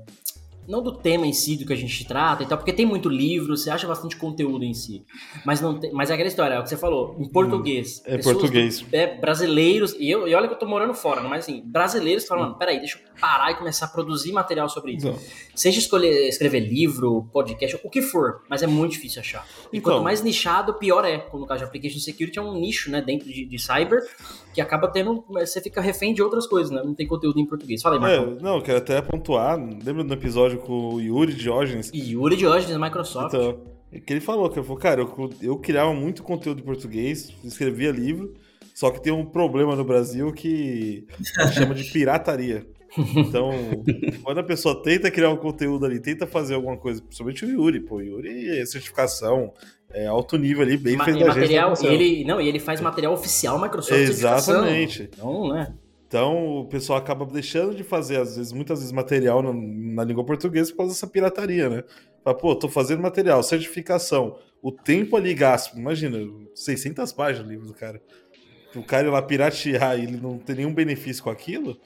não 0.67 0.83
do 0.83 0.93
tema 0.93 1.27
em 1.27 1.33
si 1.33 1.57
do 1.57 1.67
que 1.67 1.73
a 1.73 1.77
gente 1.77 2.05
trata 2.07 2.43
e 2.43 2.47
tal, 2.47 2.59
porque 2.59 2.73
tem 2.73 2.87
muito 2.87 3.09
livro, 3.09 3.57
você 3.57 3.71
acha 3.71 3.87
bastante 3.87 4.17
conteúdo 4.17 4.65
em 4.65 4.75
si. 4.75 5.05
Mas 5.45 5.61
não 5.61 5.79
tem, 5.79 5.93
mas 5.93 6.11
é 6.11 6.15
aquela 6.15 6.29
história, 6.29 6.55
é 6.55 6.61
o 6.61 6.63
que 6.63 6.69
você 6.69 6.77
falou, 6.77 7.17
em 7.19 7.29
português. 7.29 8.03
Hum, 8.07 8.13
é 8.13 8.19
português. 8.19 8.85
é, 8.93 9.07
brasileiros, 9.19 9.95
e, 9.99 10.11
eu, 10.11 10.27
e 10.29 10.35
olha 10.35 10.49
que 10.49 10.55
eu 10.55 10.59
tô 10.59 10.67
morando 10.67 10.95
fora, 10.95 11.23
mas 11.23 11.45
assim, 11.45 11.63
brasileiros 11.65 12.27
falando, 12.27 12.53
hum. 12.53 12.59
peraí, 12.59 12.79
deixa 12.79 12.99
eu 12.99 13.12
parar 13.23 13.53
e 13.53 13.55
começar 13.55 13.87
a 13.87 13.89
produzir 13.89 14.33
material 14.33 14.69
sobre 14.69 14.95
isso. 14.95 15.07
Então. 15.07 15.21
Seja 15.55 15.79
escolher, 15.79 16.29
escrever 16.29 16.59
livro, 16.59 17.29
podcast, 17.33 17.79
o 17.85 17.89
que 17.89 18.03
for, 18.03 18.43
mas 18.51 18.65
é 18.65 18.67
muito 18.67 18.93
difícil 18.93 19.21
achar. 19.21 19.47
E 19.73 19.79
então. 19.79 19.93
quanto 19.93 20.03
mais 20.03 20.21
nichado, 20.21 20.75
pior 20.75 21.05
é. 21.05 21.25
No 21.33 21.47
caso 21.47 21.61
de 21.61 21.65
Application 21.67 22.01
Security 22.01 22.41
é 22.41 22.43
um 22.43 22.59
nicho, 22.59 22.91
né, 22.91 23.01
dentro 23.01 23.29
de, 23.29 23.45
de 23.45 23.59
cyber, 23.61 24.01
que 24.53 24.61
acaba 24.61 24.89
tendo, 24.89 25.25
você 25.29 25.61
fica 25.61 25.81
refém 25.81 26.13
de 26.13 26.21
outras 26.21 26.49
coisas, 26.49 26.73
né, 26.73 26.83
não 26.85 26.95
tem 26.95 27.07
conteúdo 27.07 27.39
em 27.39 27.47
português. 27.47 27.81
Fala 27.81 27.95
aí, 27.95 28.01
Marcão. 28.01 28.37
É, 28.39 28.43
não, 28.43 28.57
eu 28.57 28.63
quero 28.63 28.79
até 28.79 29.01
pontuar, 29.01 29.57
lembra 29.57 30.03
do 30.03 30.13
episódio 30.13 30.59
com 30.59 30.95
o 30.95 31.01
Yuri 31.01 31.33
Diógenes? 31.33 31.93
Yuri 31.95 32.35
Diógenes, 32.35 32.77
Microsoft. 32.77 33.35
Então, 33.35 33.61
é 33.93 34.01
que 34.01 34.13
ele 34.13 34.21
falou, 34.21 34.51
que 34.51 34.59
ele 34.59 34.67
falou, 34.67 34.81
cara, 34.81 35.01
eu, 35.01 35.31
eu 35.41 35.57
criava 35.59 35.95
muito 35.95 36.25
conteúdo 36.25 36.61
em 36.61 36.65
português, 36.65 37.33
escrevia 37.45 37.93
livro, 37.93 38.35
só 38.75 38.91
que 38.91 39.01
tem 39.01 39.13
um 39.13 39.25
problema 39.25 39.77
no 39.77 39.85
Brasil 39.85 40.33
que 40.33 41.07
chama 41.55 41.73
de 41.73 41.85
pirataria. 41.85 42.67
Então, 43.17 43.51
quando 44.23 44.39
a 44.39 44.43
pessoa 44.43 44.83
tenta 44.83 45.11
criar 45.11 45.31
um 45.31 45.37
conteúdo 45.37 45.87
ali, 45.87 46.01
tenta 46.01 46.27
fazer 46.27 46.55
alguma 46.55 46.77
coisa, 46.77 47.01
principalmente 47.01 47.45
o 47.45 47.49
Yuri, 47.49 47.81
pô, 47.81 47.97
o 47.97 48.03
Yuri 48.03 48.59
é 48.59 48.67
certificação, 48.67 49.53
é 49.91 50.07
alto 50.07 50.37
nível 50.37 50.63
ali, 50.63 50.77
bem 50.77 50.99
feito 50.99 51.25
material, 51.25 51.75
ele 51.83 52.25
Não, 52.25 52.41
e 52.41 52.49
ele 52.49 52.59
faz 52.59 52.81
material 52.81 53.13
oficial 53.13 53.61
Microsoft 53.61 53.99
Exatamente. 53.99 55.09
Então, 55.13 55.53
né? 55.53 55.75
Então, 56.07 56.59
o 56.59 56.67
pessoal 56.67 56.99
acaba 56.99 57.25
deixando 57.25 57.75
de 57.75 57.83
fazer, 57.83 58.19
às 58.19 58.37
vezes, 58.37 58.53
muitas 58.53 58.81
vezes, 58.81 58.93
material 58.93 59.43
na, 59.43 59.51
na 59.55 60.05
língua 60.05 60.23
portuguesa 60.23 60.71
por 60.71 60.79
causa 60.79 60.93
dessa 60.93 61.07
pirataria, 61.07 61.71
né? 61.71 61.85
Fala, 62.23 62.37
pô, 62.37 62.55
tô 62.55 62.69
fazendo 62.69 63.01
material, 63.01 63.43
certificação, 63.43 64.37
o 64.61 64.71
tempo 64.71 65.17
ali 65.17 65.33
gasto, 65.33 65.77
imagina, 65.77 66.19
600 66.55 67.11
páginas 67.13 67.49
o 67.49 67.51
livro 67.51 67.67
do 67.67 67.73
cara. 67.73 68.01
O 68.77 68.83
cara 68.83 69.09
ir 69.09 69.11
lá 69.11 69.23
piratear 69.23 69.99
e 69.99 70.03
ele 70.03 70.19
não 70.19 70.39
ter 70.39 70.57
nenhum 70.57 70.73
benefício 70.73 71.23
com 71.23 71.31
aquilo, 71.31 71.79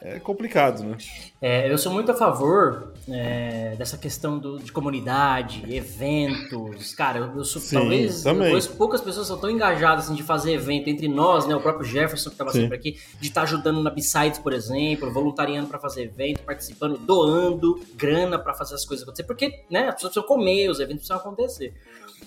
é 0.00 0.20
complicado, 0.20 0.84
né? 0.84 0.96
É, 1.42 1.70
eu 1.70 1.76
sou 1.76 1.92
muito 1.92 2.12
a 2.12 2.14
favor 2.14 2.92
é, 3.08 3.74
dessa 3.76 3.98
questão 3.98 4.38
do, 4.38 4.58
de 4.58 4.70
comunidade, 4.70 5.64
eventos. 5.74 6.94
Cara, 6.94 7.18
eu, 7.18 7.36
eu 7.38 7.44
sou 7.44 7.60
Sim, 7.60 7.76
talvez 7.76 8.22
depois, 8.22 8.66
poucas 8.68 9.00
pessoas 9.00 9.26
são 9.26 9.36
tão 9.38 9.50
engajadas 9.50 10.04
assim, 10.04 10.14
de 10.14 10.22
fazer 10.22 10.52
evento 10.52 10.88
entre 10.88 11.08
nós, 11.08 11.48
né? 11.48 11.56
O 11.56 11.60
próprio 11.60 11.84
Jefferson 11.84 12.30
que 12.30 12.34
estava 12.34 12.52
sempre 12.52 12.76
aqui, 12.76 12.98
de 13.20 13.28
estar 13.28 13.40
tá 13.40 13.46
ajudando 13.46 13.82
na 13.82 13.90
Besides, 13.90 14.38
por 14.38 14.52
exemplo, 14.52 15.12
voluntariando 15.12 15.66
para 15.66 15.80
fazer 15.80 16.04
evento, 16.04 16.42
participando, 16.42 16.96
doando 16.98 17.80
grana 17.96 18.38
para 18.38 18.54
fazer 18.54 18.76
as 18.76 18.84
coisas 18.84 19.02
acontecer, 19.02 19.24
porque 19.24 19.64
né, 19.68 19.88
as 19.88 19.94
pessoas 19.96 20.12
precisam 20.12 20.22
comer, 20.22 20.70
os 20.70 20.78
eventos 20.78 21.06
precisam 21.06 21.16
acontecer. 21.16 21.74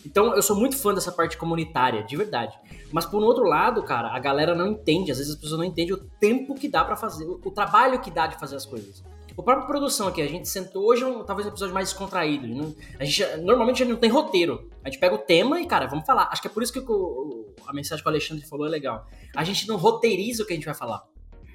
Então, 0.06 0.36
eu 0.36 0.42
sou 0.42 0.56
muito 0.56 0.78
fã 0.78 0.94
dessa 0.94 1.12
parte 1.12 1.38
comunitária, 1.38 2.04
de 2.04 2.16
verdade. 2.18 2.58
Mas 2.92 3.06
por 3.06 3.22
um 3.22 3.26
outro 3.26 3.44
lado, 3.44 3.84
cara, 3.84 4.10
a 4.10 4.20
galera 4.20 4.56
não 4.56 4.68
entende, 4.68 5.12
às 5.12 5.18
vezes 5.18 5.34
as 5.34 5.40
pessoas 5.40 5.60
não 5.60 5.66
entendem 5.66 5.94
o 5.94 5.98
tempo 5.98 6.56
que 6.56 6.68
dá 6.68 6.84
para 6.84 6.96
fazer, 6.96 7.26
o, 7.26 7.52
trabalho 7.52 8.00
que 8.00 8.12
dá 8.12 8.28
de 8.28 8.40
fazer 8.40 8.56
as 8.56 8.66
coisas. 8.66 9.04
O 9.38 9.44
próprio 9.44 9.66
produção 9.66 10.08
aqui, 10.08 10.22
a 10.22 10.28
gente 10.28 10.50
sentou 10.50 10.84
hoje, 10.86 11.04
é 11.04 11.08
um, 11.08 11.24
talvez 11.24 11.48
um 11.48 11.52
episódio 11.52 11.74
mais 11.74 11.90
descontraído. 11.90 12.48
Não, 12.48 12.76
a 13.00 13.06
gente, 13.06 13.26
normalmente 13.38 13.82
a 13.82 13.86
gente 13.86 13.94
não 13.94 14.00
tem 14.00 14.10
roteiro. 14.10 14.70
A 14.84 14.90
gente 14.90 15.00
pega 15.00 15.16
o 15.16 15.20
tema 15.20 15.62
e, 15.62 15.66
cara, 15.66 15.88
vamos 15.88 16.06
falar. 16.06 16.28
Acho 16.32 16.42
que 16.42 16.48
é 16.48 16.52
por 16.52 16.62
isso 16.62 16.74
que 16.74 16.80
o, 16.80 17.54
a 17.66 17.74
mensagem 17.74 18.04
que 18.04 18.10
o 18.10 18.12
Alexandre 18.12 18.46
falou 18.46 18.68
é 18.68 18.70
legal. 18.70 19.08
A 19.36 19.44
gente 19.44 19.68
não 19.68 19.78
roteiriza 19.78 20.44
o 20.44 20.46
que 20.46 20.52
a 20.52 20.56
gente 20.56 20.66
vai 20.66 20.76
falar. 20.76 21.02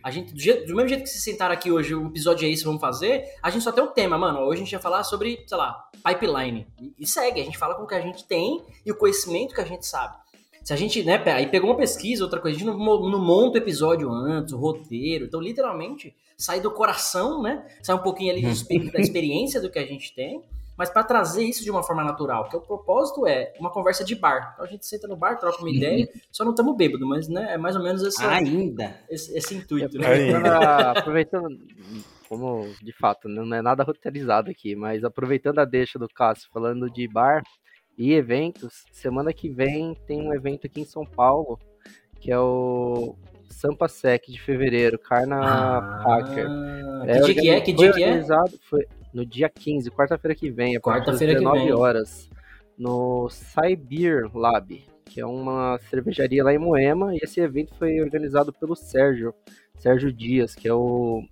A 0.06 0.10
gente, 0.12 0.32
do, 0.32 0.38
jeito, 0.38 0.68
do, 0.68 0.76
mesmo 0.76 0.88
jeito 0.88 1.02
que 1.02 1.08
se 1.08 1.18
sentaram 1.18 1.52
aqui 1.52 1.68
hoje, 1.68 1.92
o 1.92 2.06
episódio 2.06 2.46
é 2.46 2.50
esse, 2.52 2.62
vamos 2.62 2.80
fazer, 2.80 3.24
a 3.42 3.50
gente 3.50 3.64
só 3.64 3.72
tem 3.72 3.82
um 3.82 3.88
tema, 3.88 4.16
mano. 4.16 4.38
Hoje 4.38 4.60
a 4.60 4.64
gente 4.64 4.70
vai 4.70 4.80
falar 4.80 5.02
sobre, 5.02 5.42
sei 5.44 5.58
lá, 5.58 5.90
pipeline. 5.94 6.64
E, 6.80 6.94
e 7.00 7.04
segue, 7.04 7.40
a 7.40 7.44
gente 7.44 7.58
fala 7.58 7.74
com 7.74 7.82
o 7.82 7.88
que 7.88 7.94
a 7.96 8.00
gente 8.00 8.24
tem 8.24 8.62
e 8.84 8.92
o 8.92 8.94
conhecimento 8.94 9.52
que 9.52 9.60
a 9.60 9.64
gente 9.64 9.84
sabe. 9.84 10.16
Se 10.62 10.72
a 10.72 10.76
gente, 10.76 11.02
né, 11.02 11.20
aí 11.26 11.48
pegou 11.48 11.70
uma 11.70 11.76
pesquisa, 11.76 12.22
outra 12.22 12.38
coisa, 12.38 12.56
a 12.56 12.60
gente 12.60 12.68
não, 12.68 12.78
não 12.78 13.18
monta 13.18 13.58
o 13.58 13.60
episódio 13.60 14.08
antes, 14.08 14.52
o 14.52 14.58
roteiro. 14.58 15.24
Então, 15.24 15.40
literalmente, 15.40 16.14
sai 16.38 16.60
do 16.60 16.70
coração, 16.70 17.42
né? 17.42 17.66
Sai 17.82 17.96
um 17.96 18.02
pouquinho 18.02 18.30
ali 18.30 18.42
do, 18.42 18.92
da 18.92 19.00
experiência 19.00 19.60
do 19.60 19.68
que 19.68 19.78
a 19.80 19.86
gente 19.86 20.14
tem, 20.14 20.40
mas 20.76 20.90
para 20.90 21.04
trazer 21.04 21.44
isso 21.44 21.64
de 21.64 21.70
uma 21.70 21.82
forma 21.82 22.04
natural. 22.04 22.44
Porque 22.44 22.56
o 22.56 22.60
propósito 22.60 23.26
é 23.26 23.52
uma 23.58 23.70
conversa 23.70 24.04
de 24.04 24.14
bar. 24.14 24.52
Então 24.54 24.64
a 24.64 24.68
gente 24.68 24.86
senta 24.86 25.08
no 25.08 25.16
bar, 25.16 25.38
troca 25.38 25.58
uma 25.58 25.70
ideia, 25.70 26.08
só 26.30 26.44
não 26.44 26.52
estamos 26.52 26.76
bêbado, 26.76 27.06
mas 27.06 27.28
né, 27.28 27.54
é 27.54 27.58
mais 27.58 27.76
ou 27.76 27.82
menos 27.82 28.02
esse, 28.02 28.22
Ainda. 28.24 29.00
esse, 29.08 29.36
esse 29.36 29.54
intuito. 29.54 29.98
Né? 29.98 30.32
Aproveitando, 30.96 31.48
como 32.28 32.68
de 32.82 32.92
fato, 32.92 33.28
não 33.28 33.54
é 33.54 33.62
nada 33.62 33.82
roteirizado 33.84 34.50
aqui, 34.50 34.74
mas 34.76 35.04
aproveitando 35.04 35.58
a 35.58 35.64
deixa 35.64 35.98
do 35.98 36.08
Cássio 36.08 36.48
falando 36.52 36.90
de 36.90 37.08
bar, 37.08 37.42
e 37.96 38.12
eventos. 38.12 38.84
Semana 38.92 39.32
que 39.32 39.48
vem 39.48 39.94
tem 40.06 40.20
um 40.20 40.34
evento 40.34 40.66
aqui 40.66 40.80
em 40.80 40.84
São 40.84 41.04
Paulo, 41.04 41.58
que 42.20 42.30
é 42.30 42.38
o 42.38 43.16
Sampa 43.48 43.88
Sec 43.88 44.26
de 44.28 44.40
fevereiro, 44.40 44.98
Carna 44.98 45.36
ah, 45.36 46.02
Hacker. 46.02 46.46
Que 47.04 47.10
é, 47.10 47.20
dia 47.20 47.34
que 47.34 47.48
é? 47.48 47.60
Que 47.60 47.72
dia 47.72 47.92
que 47.92 48.04
é? 48.04 48.22
Foi 48.68 48.86
no 49.16 49.24
dia 49.24 49.48
15, 49.48 49.90
quarta-feira 49.90 50.34
que 50.34 50.50
vem, 50.50 50.76
a 50.76 50.80
quarta-feira 50.80 51.32
que 51.32 51.38
19 51.38 51.72
horas, 51.72 52.28
no 52.76 53.30
Cyber 53.30 54.30
Lab, 54.36 54.84
que 55.06 55.22
é 55.22 55.24
uma 55.24 55.78
cervejaria 55.88 56.44
lá 56.44 56.52
em 56.52 56.58
Moema, 56.58 57.14
e 57.14 57.20
esse 57.22 57.40
evento 57.40 57.74
foi 57.76 57.98
organizado 58.02 58.52
pelo 58.52 58.76
Sérgio, 58.76 59.34
Sérgio 59.78 60.12
Dias, 60.12 60.54
que 60.54 60.68
é 60.68 60.74
o 60.74 61.22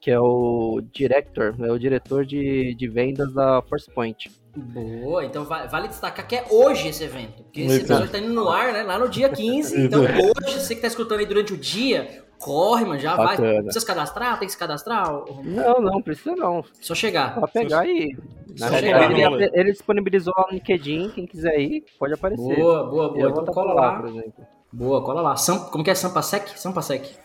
que 0.00 0.10
é 0.10 0.18
o 0.18 0.82
director, 0.92 1.54
é 1.60 1.70
o 1.70 1.78
diretor 1.78 2.24
de, 2.24 2.74
de 2.74 2.88
vendas 2.88 3.32
da 3.32 3.60
Force 3.62 3.90
Point. 3.90 4.30
Boa, 4.56 5.24
então 5.24 5.44
vale 5.44 5.88
destacar 5.88 6.26
que 6.26 6.36
é 6.36 6.44
hoje 6.50 6.88
esse 6.88 7.04
evento. 7.04 7.42
Porque 7.42 7.62
esse 7.62 7.76
episódio 7.78 8.10
tá 8.10 8.18
indo 8.18 8.32
no 8.32 8.48
ar, 8.48 8.72
né? 8.72 8.82
Lá 8.82 8.98
no 8.98 9.08
dia 9.08 9.28
15. 9.28 9.80
Então 9.80 10.02
hoje, 10.02 10.60
você 10.60 10.74
que 10.74 10.82
tá 10.82 10.86
escutando 10.86 11.20
aí 11.20 11.26
durante 11.26 11.54
o 11.54 11.56
dia, 11.56 12.22
corre, 12.44 12.84
mano, 12.84 13.00
já 13.00 13.16
Bacana. 13.16 13.52
vai. 13.52 13.62
Precisa 13.62 13.80
se 13.80 13.86
cadastrar? 13.86 14.38
Tem 14.38 14.46
que 14.46 14.52
se 14.52 14.58
cadastrar? 14.58 15.10
Não, 15.42 15.80
não, 15.80 16.02
precisa 16.02 16.36
não. 16.36 16.62
Só 16.80 16.94
chegar. 16.94 17.34
Só 17.34 17.46
pegar 17.46 17.86
e. 17.86 18.16
Na 18.58 18.68
chegar, 18.68 19.10
ele, 19.10 19.50
ele, 19.52 19.72
disponibilizou 19.72 20.32
lá 20.36 20.46
no 20.48 20.54
LinkedIn, 20.54 21.10
quem 21.10 21.26
quiser 21.26 21.58
ir, 21.58 21.84
pode 21.98 22.12
aparecer. 22.12 22.56
Boa, 22.56 22.84
boa, 22.84 23.08
boa. 23.08 23.30
Então 23.30 23.46
cola 23.46 23.72
lá. 23.72 23.96
Por 23.96 24.08
exemplo. 24.10 24.46
Boa, 24.70 25.02
cola 25.02 25.22
lá. 25.22 25.36
Sam, 25.36 25.58
como 25.70 25.82
que 25.82 25.90
é 25.90 25.94
Sampasec? 25.94 26.58
Sampasec. 26.58 27.16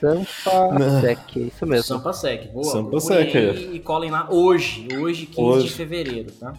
Sampasec, 0.00 1.46
isso 1.46 1.66
mesmo. 1.66 1.84
Sampasec, 1.84 2.48
boa. 2.48 2.64
Sampasec. 2.64 3.36
E, 3.36 3.76
e 3.76 3.80
colhem 3.80 4.10
lá 4.10 4.28
hoje, 4.30 4.88
hoje, 5.00 5.26
15 5.26 5.40
Hoje. 5.40 5.68
de 5.68 5.72
fevereiro, 5.72 6.32
tá? 6.32 6.52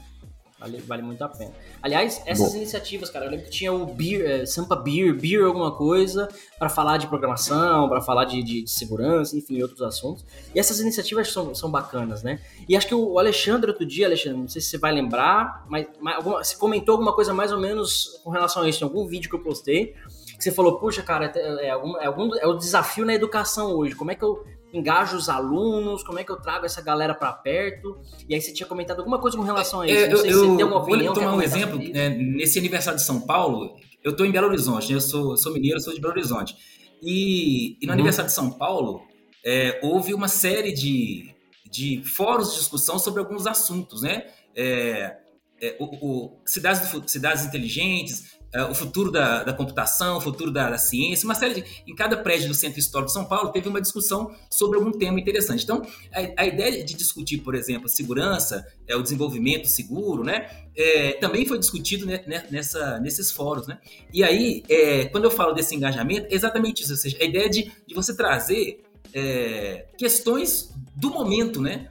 Vale, 0.57 0.77
vale 0.88 1.01
muito 1.01 1.21
a 1.21 1.27
pena. 1.27 1.51
Aliás, 1.81 2.21
essas 2.25 2.51
Bom. 2.51 2.57
iniciativas, 2.57 3.09
cara, 3.09 3.25
eu 3.25 3.31
lembro 3.31 3.45
que 3.45 3.51
tinha 3.51 3.74
o 3.74 3.85
Beer, 3.85 4.21
eh, 4.25 4.45
Sampa 4.45 4.75
Beer, 4.77 5.13
Beer 5.13 5.43
alguma 5.45 5.71
coisa, 5.75 6.29
para 6.57 6.69
falar 6.69 6.95
de 6.97 7.07
programação, 7.07 7.89
para 7.89 8.00
falar 8.00 8.24
de, 8.24 8.41
de, 8.41 8.63
de 8.63 8.71
segurança, 8.71 9.35
enfim, 9.38 9.62
outros 9.62 9.81
assuntos. 9.81 10.25
E 10.53 10.59
essas 10.59 10.79
iniciativas 10.79 11.29
são, 11.29 11.53
são 11.53 11.69
bacanas, 11.69 12.24
né? 12.24 12.39
E 12.69 12.75
acho 12.77 12.88
que 12.88 12.95
o 12.95 13.19
Alexandre, 13.19 13.69
outro 13.69 13.85
dia, 13.85 14.05
Alexandre, 14.05 14.39
não 14.39 14.47
sei 14.47 14.62
se 14.62 14.69
você 14.69 14.77
vai 14.77 14.93
lembrar, 14.93 15.65
mas, 15.67 15.88
mas 16.00 16.15
alguma, 16.15 16.41
você 16.41 16.55
comentou 16.55 16.93
alguma 16.93 17.13
coisa 17.13 17.33
mais 17.33 17.51
ou 17.51 17.59
menos 17.59 18.21
com 18.24 18.29
relação 18.29 18.63
a 18.63 18.69
isso 18.69 18.81
em 18.81 18.88
algum 18.88 19.05
vídeo 19.05 19.29
que 19.29 19.35
eu 19.35 19.43
postei, 19.43 19.93
que 20.38 20.43
você 20.43 20.51
falou, 20.51 20.79
puxa, 20.79 21.01
cara, 21.01 21.31
é, 21.35 21.67
é, 21.67 21.69
algum, 21.69 21.97
é, 21.97 22.05
algum, 22.05 22.35
é 22.35 22.47
o 22.47 22.53
desafio 22.53 23.05
na 23.05 23.13
educação 23.13 23.74
hoje, 23.74 23.93
como 23.93 24.12
é 24.12 24.15
que 24.15 24.24
eu 24.24 24.45
engajo 24.77 25.17
os 25.17 25.29
alunos, 25.29 26.03
como 26.03 26.20
é 26.20 26.24
que 26.24 26.32
eu 26.32 26.36
trago 26.38 26.65
essa 26.65 26.82
galera 26.82 27.13
para 27.15 27.32
perto? 27.34 27.98
E 28.27 28.36
aí 28.36 28.41
você 28.41 28.51
tinha 28.53 28.67
comentado 28.67 29.00
alguma 29.00 29.20
coisa 29.20 29.38
com 29.38 29.44
relação 29.44 29.82
a 29.82 29.88
isso. 29.88 29.96
É, 29.96 30.08
não 30.10 30.17
sei 30.17 30.29
eu, 30.29 30.34
se 30.34 30.39
você 30.39 30.58
tem 30.58 30.60
eu 30.62 30.75
opinião. 30.75 31.13
vou 31.13 31.24
tomar 31.24 31.36
um 31.36 31.41
exemplo. 31.41 31.79
é, 31.94 32.10
nesse 32.10 32.60
aniversário 32.60 33.00
de 33.00 33.05
São 33.05 33.22
Paulo, 33.22 33.75
eu 34.03 34.12
estou 34.12 34.25
em 34.25 34.32
Belo 34.32 34.48
Horizonte, 34.48 34.89
né? 34.89 34.96
eu 34.96 35.01
sou, 35.01 35.36
sou 35.38 35.53
mineiro, 35.53 35.79
sou 35.79 35.94
de 35.94 36.00
Belo 36.01 36.13
Horizonte. 36.13 36.55
E, 37.01 37.77
e 37.82 37.86
no 37.86 37.88
Uhum. 37.88 37.94
aniversário 37.94 38.29
de 38.29 38.36
São 38.36 38.51
Paulo, 38.51 39.01
é, 39.44 39.79
houve 39.84 40.13
uma 40.13 40.27
série 40.27 40.72
de, 40.74 41.34
de 41.70 42.01
fóruns 42.03 42.51
de 42.53 42.60
discussão 42.60 42.98
sobre 42.98 43.20
alguns 43.20 43.46
assuntos, 43.48 44.01
né? 44.01 44.25
É, 44.55 45.17
é, 45.62 45.75
o, 45.79 45.86
o- 45.86 46.39
cidades, 46.46 46.89
do 46.91 47.08
cidades 47.10 47.46
inteligentes, 47.46 48.38
o 48.63 48.75
futuro 48.75 49.12
da, 49.12 49.43
da 49.43 49.53
computação, 49.53 50.17
o 50.17 50.21
futuro 50.21 50.51
da, 50.51 50.69
da 50.69 50.77
ciência, 50.77 51.25
uma 51.25 51.35
série 51.35 51.55
de. 51.55 51.83
Em 51.88 51.95
cada 51.95 52.17
prédio 52.17 52.47
do 52.47 52.53
Centro 52.53 52.79
Histórico 52.79 53.07
de 53.07 53.13
São 53.13 53.25
Paulo 53.25 53.51
teve 53.51 53.67
uma 53.67 53.81
discussão 53.81 54.33
sobre 54.50 54.77
algum 54.77 54.91
tema 54.91 55.19
interessante. 55.19 55.63
Então, 55.63 55.81
a, 56.13 56.43
a 56.43 56.45
ideia 56.45 56.83
de 56.83 56.93
discutir, 56.93 57.39
por 57.39 57.55
exemplo, 57.55 57.88
segurança, 57.89 58.65
é, 58.88 58.95
o 58.95 59.01
desenvolvimento 59.01 59.67
seguro, 59.67 60.24
né? 60.24 60.47
é, 60.75 61.13
também 61.13 61.45
foi 61.45 61.57
discutido 61.57 62.05
ne- 62.05 62.24
nessa, 62.51 63.00
nesses 63.00 63.31
fóruns, 63.31 63.65
né? 63.67 63.79
E 64.13 64.24
aí, 64.24 64.63
é, 64.69 65.05
quando 65.05 65.24
eu 65.24 65.31
falo 65.31 65.53
desse 65.53 65.74
engajamento, 65.74 66.27
é 66.29 66.35
exatamente 66.35 66.83
isso, 66.83 66.91
ou 66.91 66.97
seja, 66.97 67.17
a 67.19 67.24
ideia 67.24 67.50
de, 67.50 67.71
de 67.88 67.95
você 67.95 68.15
trazer 68.15 68.83
é, 69.13 69.85
questões 69.97 70.74
do 70.95 71.09
momento, 71.09 71.62
né? 71.62 71.89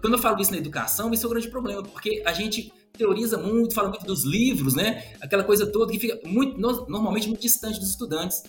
Quando 0.00 0.14
eu 0.14 0.18
falo 0.18 0.40
isso 0.40 0.50
na 0.50 0.58
educação, 0.58 1.12
isso 1.12 1.24
é 1.24 1.28
um 1.28 1.32
grande 1.32 1.48
problema, 1.48 1.82
porque 1.82 2.22
a 2.24 2.32
gente 2.32 2.72
teoriza 2.96 3.36
muito, 3.36 3.74
fala 3.74 3.88
muito 3.88 4.06
dos 4.06 4.24
livros, 4.24 4.74
né? 4.74 5.12
Aquela 5.20 5.44
coisa 5.44 5.66
toda 5.66 5.92
que 5.92 5.98
fica 5.98 6.20
muito, 6.26 6.58
no- 6.58 6.86
normalmente 6.86 7.28
muito 7.28 7.40
distante 7.40 7.78
dos 7.78 7.90
estudantes. 7.90 8.42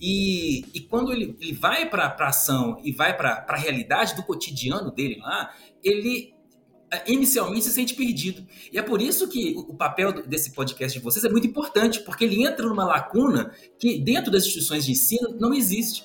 E, 0.00 0.64
e 0.74 0.80
quando 0.80 1.12
ele, 1.12 1.36
ele 1.40 1.52
vai 1.52 1.88
para 1.88 2.06
a 2.18 2.28
ação 2.28 2.80
e 2.82 2.90
vai 2.92 3.16
para 3.16 3.46
a 3.48 3.56
realidade 3.56 4.16
do 4.16 4.22
cotidiano 4.24 4.90
dele 4.90 5.20
lá, 5.20 5.54
ele 5.82 6.34
eh, 6.90 7.04
inicialmente 7.12 7.64
se 7.64 7.70
sente 7.70 7.94
perdido. 7.94 8.44
E 8.72 8.78
é 8.78 8.82
por 8.82 9.00
isso 9.00 9.28
que 9.28 9.54
o 9.56 9.74
papel 9.74 10.26
desse 10.26 10.52
podcast 10.52 10.98
de 10.98 11.04
vocês 11.04 11.24
é 11.24 11.28
muito 11.28 11.46
importante, 11.46 12.00
porque 12.00 12.24
ele 12.24 12.44
entra 12.44 12.66
numa 12.66 12.84
lacuna 12.84 13.54
que 13.78 14.00
dentro 14.00 14.32
das 14.32 14.42
instituições 14.42 14.84
de 14.84 14.90
ensino 14.92 15.36
não 15.38 15.54
existe. 15.54 16.02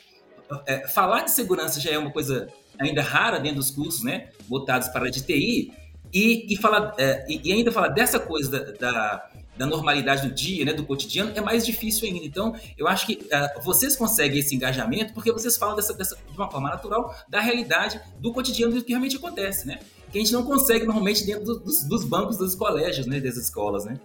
É, 0.68 0.88
falar 0.88 1.24
de 1.24 1.32
segurança 1.32 1.80
já 1.80 1.90
é 1.90 1.98
uma 1.98 2.12
coisa 2.12 2.48
ainda 2.80 3.02
rara 3.02 3.40
dentro 3.40 3.58
dos 3.58 3.72
cursos, 3.72 4.04
né, 4.04 4.30
voltados 4.48 4.88
para 4.90 5.00
a 5.00 5.02
área 5.06 5.12
de 5.12 5.24
TI, 5.24 5.74
e, 6.14 6.54
e, 6.54 6.58
falar, 6.58 6.94
é, 6.98 7.26
e 7.30 7.52
ainda 7.52 7.72
falar 7.72 7.90
dessa 7.90 8.20
coisa 8.20 8.50
da, 8.52 8.72
da, 8.72 9.30
da 9.58 9.66
normalidade 9.66 10.28
do 10.28 10.34
dia, 10.34 10.66
né, 10.66 10.74
do 10.74 10.86
cotidiano, 10.86 11.32
é 11.36 11.42
mais 11.42 11.66
difícil 11.66 12.08
ainda. 12.08 12.26
Então, 12.26 12.56
eu 12.78 12.88
acho 12.88 13.06
que 13.06 13.28
é, 13.32 13.60
vocês 13.62 13.96
conseguem 13.96 14.40
esse 14.40 14.56
engajamento 14.56 15.14
porque 15.14 15.32
vocês 15.32 15.58
falam 15.58 15.76
dessa, 15.76 15.94
dessa, 15.94 16.16
de 16.16 16.38
uma 16.38 16.50
forma 16.50 16.70
natural 16.70 17.14
da 17.28 17.40
realidade 17.40 18.00
do 18.20 18.32
cotidiano 18.32 18.74
do 18.74 18.84
que 18.84 18.90
realmente 18.92 19.16
acontece, 19.18 19.68
né? 19.68 19.80
Que 20.12 20.18
a 20.18 20.22
gente 20.22 20.32
não 20.32 20.44
consegue 20.44 20.86
normalmente 20.86 21.26
dentro 21.26 21.44
do- 21.44 21.60
dos, 21.60 21.84
dos 21.84 22.04
bancos 22.06 22.38
dos 22.38 22.56
colégios, 22.56 23.06
né, 23.06 23.20
das 23.20 23.36
escolas, 23.36 23.84
né? 23.86 24.00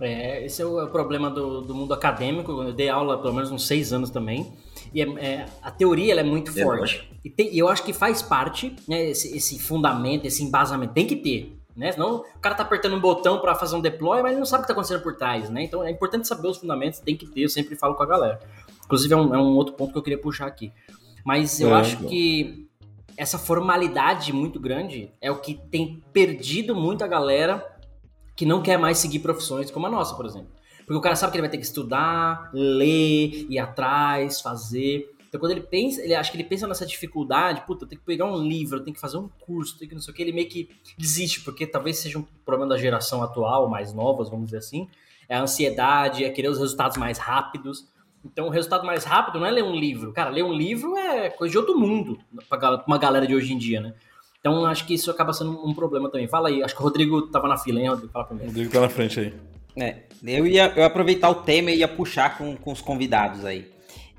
É, 0.00 0.44
esse 0.44 0.60
é 0.60 0.66
o, 0.66 0.80
é 0.80 0.84
o 0.84 0.88
problema 0.88 1.30
do, 1.30 1.60
do 1.60 1.74
mundo 1.74 1.94
acadêmico. 1.94 2.50
Eu 2.50 2.72
dei 2.72 2.88
aula 2.88 3.20
pelo 3.22 3.34
menos 3.34 3.50
uns 3.52 3.66
seis 3.66 3.92
anos 3.92 4.10
também. 4.10 4.52
E 4.94 5.00
é- 5.02 5.24
é, 5.24 5.46
a 5.62 5.70
teoria 5.70 6.14
é 6.18 6.22
muito 6.22 6.50
É, 6.58 6.62
forte. 6.62 7.08
E, 7.24 7.30
tem- 7.30 7.54
eu 7.56 7.68
acho 7.68 7.82
que 7.84 7.92
faz 7.92 8.20
parte, 8.22 8.74
né, 8.86 9.10
esse, 9.10 9.36
esse 9.36 9.58
fundamento, 9.58 10.24
esse 10.26 10.42
embasamento. 10.42 10.92
Tem 10.92 11.06
que 11.06 11.16
ter. 11.16 11.56
Né? 11.74 11.90
Senão 11.92 12.16
o 12.36 12.38
cara 12.40 12.54
tá 12.54 12.62
apertando 12.62 12.94
um 12.96 13.00
botão 13.00 13.40
para 13.40 13.54
fazer 13.54 13.74
um 13.76 13.80
deploy, 13.80 14.20
mas 14.20 14.32
ele 14.32 14.40
não 14.40 14.46
sabe 14.46 14.60
o 14.60 14.62
que 14.64 14.68
tá 14.68 14.72
acontecendo 14.74 15.02
por 15.02 15.16
trás. 15.16 15.48
Né? 15.48 15.62
Então 15.64 15.82
é 15.82 15.90
importante 15.90 16.28
saber 16.28 16.46
os 16.48 16.58
fundamentos, 16.58 16.98
tem 16.98 17.16
que 17.16 17.26
ter. 17.26 17.40
Eu 17.44 17.48
sempre 17.48 17.74
falo 17.76 17.94
com 17.94 18.02
a 18.02 18.06
galera. 18.06 18.40
Inclusive 18.84 19.14
é 19.14 19.16
um, 19.16 19.34
é 19.34 19.38
um 19.38 19.54
outro 19.56 19.72
ponto 19.74 19.90
que 19.92 19.98
eu 19.98 20.02
queria 20.02 20.18
puxar 20.18 20.46
aqui. 20.46 20.70
Mas 21.24 21.60
eu 21.60 21.70
É, 21.70 21.80
acho 21.80 21.96
bom. 21.98 22.08
que 22.08 22.68
essa 23.16 23.38
formalidade 23.38 24.32
muito 24.34 24.60
grande 24.60 25.10
é 25.20 25.30
o 25.30 25.36
que 25.40 25.54
tem 25.54 26.02
perdido 26.12 26.74
muito 26.74 27.02
a 27.04 27.06
galera 27.06 27.66
que 28.36 28.44
não 28.44 28.60
quer 28.62 28.76
mais 28.78 28.98
seguir 28.98 29.20
profissões 29.20 29.70
como 29.70 29.86
a 29.86 29.90
nossa, 29.90 30.14
por 30.14 30.26
exemplo. 30.26 30.48
Porque 30.84 30.94
o 30.94 31.00
cara 31.00 31.16
sabe 31.16 31.32
que 31.32 31.38
ele 31.38 31.42
vai 31.42 31.50
ter 31.50 31.58
que 31.58 31.64
estudar, 31.64 32.50
ler, 32.52 33.46
ir 33.48 33.58
atrás, 33.58 34.40
fazer. 34.40 35.10
Então 35.28 35.40
quando 35.40 35.52
ele 35.52 35.62
pensa, 35.62 36.02
ele 36.02 36.14
acha 36.14 36.30
que 36.30 36.36
ele 36.36 36.44
pensa 36.44 36.66
nessa 36.66 36.84
dificuldade, 36.84 37.62
puta, 37.66 37.84
eu 37.84 37.88
tenho 37.88 38.00
que 38.00 38.06
pegar 38.06 38.26
um 38.26 38.36
livro, 38.36 38.78
eu 38.78 38.84
tenho 38.84 38.94
que 38.94 39.00
fazer 39.00 39.16
um 39.16 39.30
curso, 39.40 39.74
eu 39.74 39.78
tenho 39.78 39.88
que 39.88 39.94
não 39.94 40.02
sei 40.02 40.12
o 40.12 40.14
que, 40.14 40.22
ele 40.22 40.32
meio 40.32 40.46
que 40.46 40.68
desiste, 40.98 41.40
porque 41.40 41.66
talvez 41.66 41.98
seja 41.98 42.18
um 42.18 42.26
problema 42.44 42.74
da 42.74 42.78
geração 42.78 43.22
atual, 43.22 43.66
mais 43.66 43.94
novas, 43.94 44.28
vamos 44.28 44.46
dizer 44.46 44.58
assim. 44.58 44.88
É 45.26 45.36
a 45.36 45.40
ansiedade, 45.40 46.22
é 46.22 46.28
querer 46.28 46.48
os 46.48 46.58
resultados 46.58 46.98
mais 46.98 47.16
rápidos. 47.16 47.88
Então 48.22 48.46
o 48.46 48.50
resultado 48.50 48.84
mais 48.84 49.04
rápido 49.04 49.38
não 49.38 49.46
é 49.46 49.50
ler 49.50 49.64
um 49.64 49.74
livro. 49.74 50.12
Cara, 50.12 50.28
ler 50.28 50.44
um 50.44 50.52
livro 50.52 50.96
é 50.98 51.30
coisa 51.30 51.50
de 51.50 51.56
outro 51.58 51.78
mundo 51.78 52.18
pra 52.48 52.84
uma 52.86 52.98
galera 52.98 53.26
de 53.26 53.34
hoje 53.34 53.54
em 53.54 53.58
dia, 53.58 53.80
né? 53.80 53.94
Então 54.38 54.66
acho 54.66 54.86
que 54.86 54.92
isso 54.92 55.10
acaba 55.10 55.32
sendo 55.32 55.66
um 55.66 55.72
problema 55.72 56.10
também. 56.10 56.28
Fala 56.28 56.48
aí, 56.48 56.62
acho 56.62 56.74
que 56.74 56.80
o 56.80 56.84
Rodrigo 56.84 57.22
tava 57.28 57.48
na 57.48 57.56
fila, 57.56 57.80
hein, 57.80 57.88
Rodrigo? 57.88 58.12
Fala 58.12 58.24
O 58.24 58.28
primeiro. 58.28 58.50
Rodrigo 58.50 58.72
tá 58.72 58.80
na 58.80 58.88
frente 58.88 59.18
aí. 59.18 59.34
É, 59.76 60.02
eu 60.22 60.46
ia, 60.46 60.72
eu 60.76 60.84
aproveitar 60.84 61.30
o 61.30 61.42
tema 61.42 61.70
e 61.70 61.78
ia 61.78 61.88
puxar 61.88 62.36
com, 62.36 62.56
com 62.56 62.72
os 62.72 62.80
convidados 62.80 63.44
aí. 63.44 63.70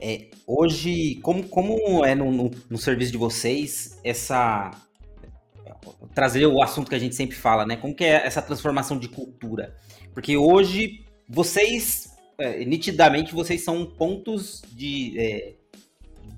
É, 0.02 0.26
hoje, 0.46 1.16
como, 1.22 1.48
como 1.48 2.04
é 2.04 2.16
no, 2.16 2.32
no, 2.32 2.52
no 2.70 2.78
serviço 2.78 3.12
de 3.12 3.18
vocês, 3.18 4.00
essa. 4.04 4.72
Trazer 6.14 6.46
o 6.46 6.62
assunto 6.62 6.90
que 6.90 6.96
a 6.96 7.00
gente 7.00 7.16
sempre 7.16 7.36
fala, 7.36 7.66
né? 7.66 7.76
Como 7.76 7.96
que 7.96 8.04
é 8.04 8.26
essa 8.26 8.42
transformação 8.42 8.98
de 8.98 9.08
cultura? 9.08 9.76
Porque 10.14 10.38
hoje, 10.38 11.06
vocês, 11.28 12.12
é, 12.38 12.64
nitidamente, 12.66 13.34
vocês 13.34 13.64
são 13.64 13.86
pontos 13.86 14.62
de, 14.72 15.18
é, 15.18 15.54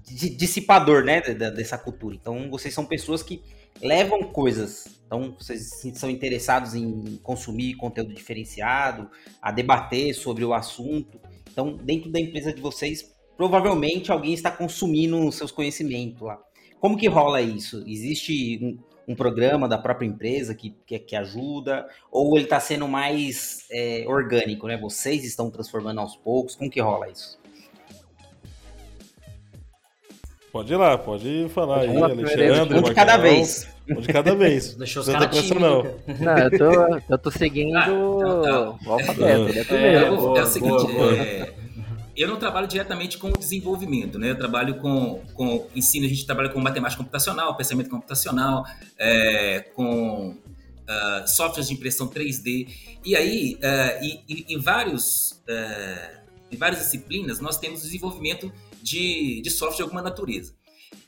de 0.04 0.30
dissipador, 0.30 1.04
né? 1.04 1.22
dessa 1.22 1.78
cultura. 1.78 2.16
Então, 2.16 2.50
vocês 2.50 2.74
são 2.74 2.86
pessoas 2.86 3.22
que 3.22 3.42
levam 3.82 4.24
coisas. 4.24 4.86
Então, 5.06 5.36
vocês 5.40 5.70
são 5.94 6.10
interessados 6.10 6.74
em 6.74 7.18
consumir 7.22 7.76
conteúdo 7.76 8.14
diferenciado, 8.14 9.10
a 9.42 9.52
debater 9.52 10.14
sobre 10.14 10.44
o 10.44 10.54
assunto. 10.54 11.20
Então, 11.52 11.78
dentro 11.78 12.12
da 12.12 12.20
empresa 12.20 12.52
de 12.52 12.62
vocês, 12.62 13.14
provavelmente 13.38 14.12
alguém 14.12 14.34
está 14.34 14.52
consumindo 14.52 15.32
seus 15.32 15.52
conhecimentos 15.52 16.22
lá. 16.22 16.40
Como 16.80 16.98
que 16.98 17.08
rola 17.08 17.42
isso? 17.42 17.84
Existe 17.88 18.60
um, 18.62 18.78
um 19.14 19.16
programa 19.16 19.68
da 19.68 19.78
própria 19.78 20.08
empresa 20.08 20.54
que, 20.54 20.76
que, 20.86 21.00
que 21.00 21.16
ajuda? 21.16 21.88
Ou 22.12 22.36
ele 22.36 22.46
está 22.46 22.60
sendo 22.60 22.88
mais 22.88 23.66
é, 23.72 24.04
orgânico, 24.08 24.68
né? 24.68 24.78
Vocês 24.78 25.24
estão 25.24 25.50
transformando 25.50 26.00
aos 26.00 26.16
poucos? 26.16 26.56
Como 26.56 26.70
que 26.70 26.82
rola 26.82 27.10
isso? 27.10 27.40
Pode 30.56 30.72
ir 30.72 30.78
lá, 30.78 30.98
pode 30.98 31.50
falar 31.54 31.82
aí, 31.82 31.88
Vamos 31.88 32.02
lá, 32.02 32.08
Alexandre. 32.08 32.76
Um 32.80 32.82
de 32.82 32.94
cada 32.94 33.18
vez. 33.18 33.68
Um 33.90 34.00
de 34.00 34.08
cada 34.08 34.34
vez. 34.36 34.74
Deixou 34.80 35.02
os 35.02 35.08
Não 35.10 35.16
caras 35.16 35.36
tá 35.36 35.42
tímidos, 35.42 35.62
não. 35.62 35.84
Não, 36.18 36.38
eu 36.38 36.58
tô, 36.58 37.02
eu 37.10 37.18
tô 37.18 37.30
seguindo 37.32 37.76
Ah, 37.78 37.82
então 37.90 38.42
tá. 38.42 38.90
o 38.90 38.94
alfabeto, 38.94 39.50
ele 39.50 39.60
é 39.60 39.96
É, 40.06 40.10
boa, 40.10 40.40
é 40.40 40.44
o 40.44 40.48
seguinte, 40.48 40.70
boa, 40.70 40.94
boa. 40.94 41.14
é, 41.14 41.54
eu 42.16 42.30
não 42.30 42.38
trabalho 42.38 42.68
diretamente 42.68 43.18
com 43.18 43.28
o 43.28 43.38
desenvolvimento, 43.38 44.18
né? 44.18 44.32
Eu 44.32 44.38
trabalho 44.38 44.76
com, 44.76 45.20
com 45.34 45.68
ensino, 45.76 46.06
a 46.06 46.08
gente 46.10 46.26
trabalha 46.26 46.48
com 46.48 46.62
matemática 46.62 47.00
computacional, 47.04 47.58
pensamento 47.58 47.90
computacional, 47.90 48.64
é, 48.98 49.60
com 49.76 50.38
ah, 50.88 51.26
softwares 51.28 51.68
de 51.68 51.74
impressão 51.74 52.08
3D. 52.08 52.70
E 53.04 53.14
aí, 53.14 53.58
ah, 53.62 54.00
e- 54.02 54.22
e- 54.30 54.46
em, 54.56 54.58
vários, 54.58 55.44
ah, 55.50 56.12
em 56.50 56.56
várias 56.56 56.80
disciplinas, 56.80 57.42
nós 57.42 57.58
temos 57.58 57.82
desenvolvimento 57.82 58.50
de, 58.86 59.42
de 59.42 59.50
software 59.50 59.78
de 59.78 59.82
alguma 59.82 60.02
natureza. 60.02 60.54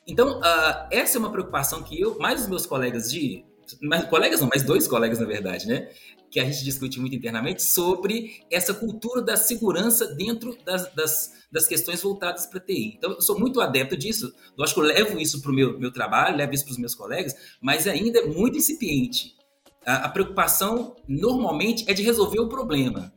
Então, 0.07 0.41
ah, 0.43 0.89
essa 0.91 1.17
é 1.17 1.19
uma 1.19 1.31
preocupação 1.31 1.83
que 1.83 1.99
eu, 1.99 2.17
mais 2.17 2.41
os 2.41 2.47
meus 2.47 2.65
colegas 2.65 3.11
de. 3.11 3.45
Mais, 3.81 4.05
colegas 4.05 4.39
não, 4.39 4.47
mais 4.47 4.63
dois 4.63 4.87
colegas, 4.87 5.19
na 5.19 5.25
verdade, 5.25 5.67
né? 5.67 5.89
Que 6.31 6.39
a 6.39 6.45
gente 6.45 6.63
discute 6.63 6.99
muito 6.99 7.15
internamente 7.15 7.61
sobre 7.61 8.41
essa 8.49 8.73
cultura 8.73 9.21
da 9.21 9.37
segurança 9.37 10.07
dentro 10.15 10.57
das, 10.65 10.91
das, 10.93 11.33
das 11.51 11.67
questões 11.67 12.01
voltadas 12.01 12.47
para 12.47 12.59
TI. 12.59 12.95
Então, 12.97 13.11
eu 13.11 13.21
sou 13.21 13.39
muito 13.39 13.61
adepto 13.61 13.95
disso. 13.95 14.33
Lógico, 14.57 14.81
eu 14.81 14.85
levo 14.85 15.19
isso 15.19 15.41
para 15.41 15.51
o 15.51 15.53
meu, 15.53 15.77
meu 15.77 15.91
trabalho, 15.91 16.37
levo 16.37 16.53
isso 16.53 16.63
para 16.63 16.71
os 16.71 16.79
meus 16.79 16.95
colegas, 16.95 17.35
mas 17.61 17.85
ainda 17.85 18.19
é 18.19 18.25
muito 18.25 18.57
incipiente. 18.57 19.35
A, 19.85 20.05
a 20.05 20.09
preocupação, 20.09 20.95
normalmente, 21.07 21.85
é 21.87 21.93
de 21.93 22.01
resolver 22.01 22.39
o 22.39 22.49
problema. 22.49 23.13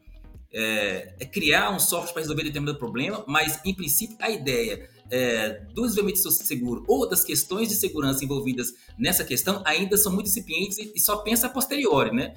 É, 0.53 1.15
é 1.19 1.25
criar 1.25 1.71
um 1.71 1.79
software 1.79 2.13
para 2.13 2.23
resolver 2.23 2.43
determinado 2.43 2.79
problema, 2.79 3.25
mas, 3.27 3.61
em 3.65 3.75
princípio, 3.75 4.17
a 4.21 4.31
ideia 4.31 4.89
é, 5.11 5.61
do 5.75 5.83
desenvolvimento 5.83 6.23
de 6.23 6.47
seguro 6.47 6.85
ou 6.87 7.09
das 7.09 7.25
questões 7.25 7.69
de 7.69 7.75
segurança 7.75 8.25
envolvidas 8.25 8.75
nessa 8.99 9.25
questão 9.25 9.63
ainda 9.65 9.97
são 9.97 10.13
muito 10.13 10.27
incipientes 10.27 10.79
e, 10.79 10.93
e 10.95 11.01
só 11.01 11.19
pensa 11.19 11.47
a 11.47 11.51
posteriori, 11.51 12.15
né? 12.15 12.35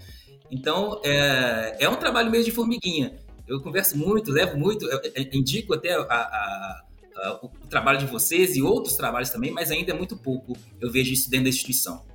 Então, 0.49 0.99
é, 1.04 1.78
é 1.80 1.89
um 1.89 1.95
trabalho 1.95 2.30
meio 2.30 2.43
de 2.43 2.52
formiguinha. 2.52 3.17
Eu 3.47 3.62
converso 3.62 3.97
muito, 3.97 4.32
levo 4.32 4.58
muito, 4.58 4.86
eu, 4.86 4.99
eu 5.15 5.26
indico 5.34 5.73
até 5.73 5.93
a, 5.93 6.02
a, 6.02 6.84
a, 7.17 7.39
o 7.41 7.49
trabalho 7.67 7.99
de 7.99 8.06
vocês 8.06 8.56
e 8.56 8.62
outros 8.62 8.95
trabalhos 8.95 9.30
também, 9.30 9.52
mas 9.52 9.71
ainda 9.71 9.91
é 9.91 9.95
muito 9.95 10.15
pouco. 10.15 10.56
Eu 10.80 10.91
vejo 10.91 11.12
isso 11.12 11.30
dentro 11.30 11.45
da 11.45 11.49
instituição. 11.49 12.06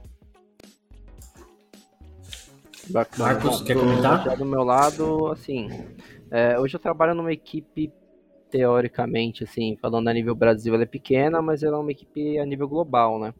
Bacana. 2.90 3.34
Marcos, 3.34 3.62
quer 3.62 3.74
comentar? 3.74 4.36
Do 4.36 4.44
meu 4.44 4.62
lado, 4.62 5.28
assim, 5.28 5.68
é, 6.30 6.58
hoje 6.58 6.74
eu 6.74 6.80
trabalho 6.80 7.14
numa 7.14 7.32
equipe 7.32 7.92
teoricamente, 8.50 9.44
assim, 9.44 9.76
falando 9.80 10.08
a 10.08 10.12
nível 10.12 10.34
Brasil, 10.34 10.74
ela 10.74 10.84
é 10.84 10.86
pequena, 10.86 11.42
mas 11.42 11.62
ela 11.62 11.76
é 11.76 11.80
uma 11.80 11.90
equipe 11.90 12.38
a 12.38 12.46
nível 12.46 12.68
global, 12.68 13.18
né? 13.18 13.34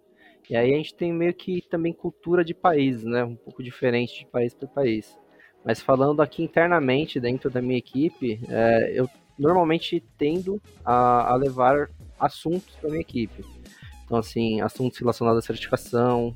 E 0.50 0.56
aí 0.56 0.72
a 0.72 0.76
gente 0.76 0.94
tem 0.94 1.12
meio 1.12 1.34
que 1.34 1.62
também 1.68 1.92
cultura 1.92 2.44
de 2.44 2.54
país, 2.54 3.04
né? 3.04 3.24
Um 3.24 3.37
pouco 3.37 3.62
diferente 3.62 4.20
de 4.20 4.26
país 4.26 4.54
para 4.54 4.68
país. 4.68 5.18
Mas 5.64 5.80
falando 5.80 6.22
aqui 6.22 6.42
internamente, 6.42 7.20
dentro 7.20 7.50
da 7.50 7.61
minha 7.61 7.78
equipe, 7.78 8.40
é, 8.48 8.92
eu 8.94 9.08
normalmente 9.38 10.02
tendo 10.16 10.61
a, 10.84 11.32
a 11.32 11.37
levar 11.37 11.90
assuntos 12.18 12.74
para 12.76 12.90
minha 12.90 13.02
equipe. 13.02 13.44
Então, 14.04 14.18
assim, 14.18 14.61
assuntos 14.61 14.98
relacionados 14.98 15.44
à 15.44 15.46
certificação, 15.46 16.34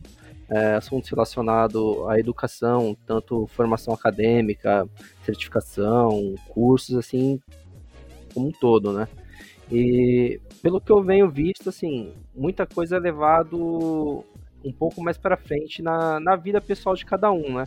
é, 0.52 0.74
assuntos 0.74 1.08
relacionados 1.08 2.06
à 2.08 2.18
educação, 2.18 2.94
tanto 3.06 3.46
formação 3.46 3.94
acadêmica, 3.94 4.86
certificação, 5.24 6.34
cursos, 6.48 6.94
assim, 6.96 7.40
como 8.34 8.48
um 8.48 8.52
todo, 8.52 8.92
né? 8.92 9.08
E 9.70 10.38
pelo 10.62 10.80
que 10.80 10.92
eu 10.92 11.02
venho 11.02 11.30
visto, 11.30 11.70
assim, 11.70 12.12
muita 12.34 12.66
coisa 12.66 12.96
é 12.96 13.00
levado 13.00 14.24
um 14.62 14.72
pouco 14.72 15.02
mais 15.02 15.16
para 15.16 15.36
frente 15.36 15.80
na, 15.80 16.20
na 16.20 16.36
vida 16.36 16.60
pessoal 16.60 16.94
de 16.94 17.06
cada 17.06 17.32
um, 17.32 17.54
né? 17.54 17.64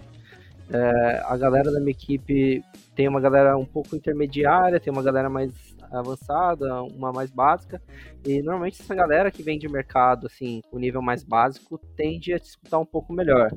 É, 0.70 1.24
a 1.26 1.36
galera 1.38 1.72
da 1.72 1.80
minha 1.80 1.92
equipe 1.92 2.64
tem 2.96 3.08
uma 3.08 3.20
galera 3.20 3.58
um 3.58 3.66
pouco 3.66 3.96
intermediária, 3.96 4.80
tem 4.80 4.94
uma 4.94 5.04
galera 5.04 5.30
mais 5.30 5.52
avançada, 5.92 6.84
uma 6.84 7.12
mais 7.12 7.32
básica, 7.32 7.82
e 8.26 8.42
normalmente 8.42 8.82
essa 8.82 8.96
galera 8.96 9.32
que 9.32 9.44
vem 9.44 9.58
de 9.58 9.68
mercado, 9.68 10.28
assim, 10.28 10.62
o 10.72 10.80
nível 10.80 11.02
mais 11.02 11.24
básico, 11.24 11.78
tende 11.96 12.34
a 12.34 12.38
disputar 12.38 12.80
um 12.80 12.86
pouco 12.86 13.14
melhor. 13.14 13.52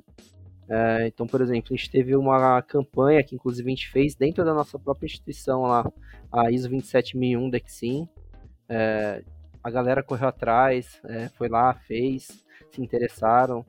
É, 0.69 1.07
então, 1.07 1.27
por 1.27 1.41
exemplo, 1.41 1.73
a 1.73 1.77
gente 1.77 1.91
teve 1.91 2.15
uma 2.15 2.61
campanha 2.61 3.25
que 3.25 3.35
inclusive 3.35 3.67
a 3.67 3.75
gente 3.75 3.91
fez 3.91 4.15
dentro 4.15 4.45
da 4.45 4.53
nossa 4.53 4.79
própria 4.79 5.07
instituição 5.07 5.63
lá, 5.63 5.91
a 6.31 6.51
ISO 6.51 6.69
27001 6.69 7.49
da. 7.49 7.59
É, 8.69 9.25
a 9.63 9.71
galera 9.71 10.03
correu 10.03 10.29
atrás, 10.29 11.01
é, 11.05 11.29
foi 11.31 11.49
lá, 11.49 11.73
fez, 11.75 12.45
se 12.71 12.83
interessaram. 12.83 13.65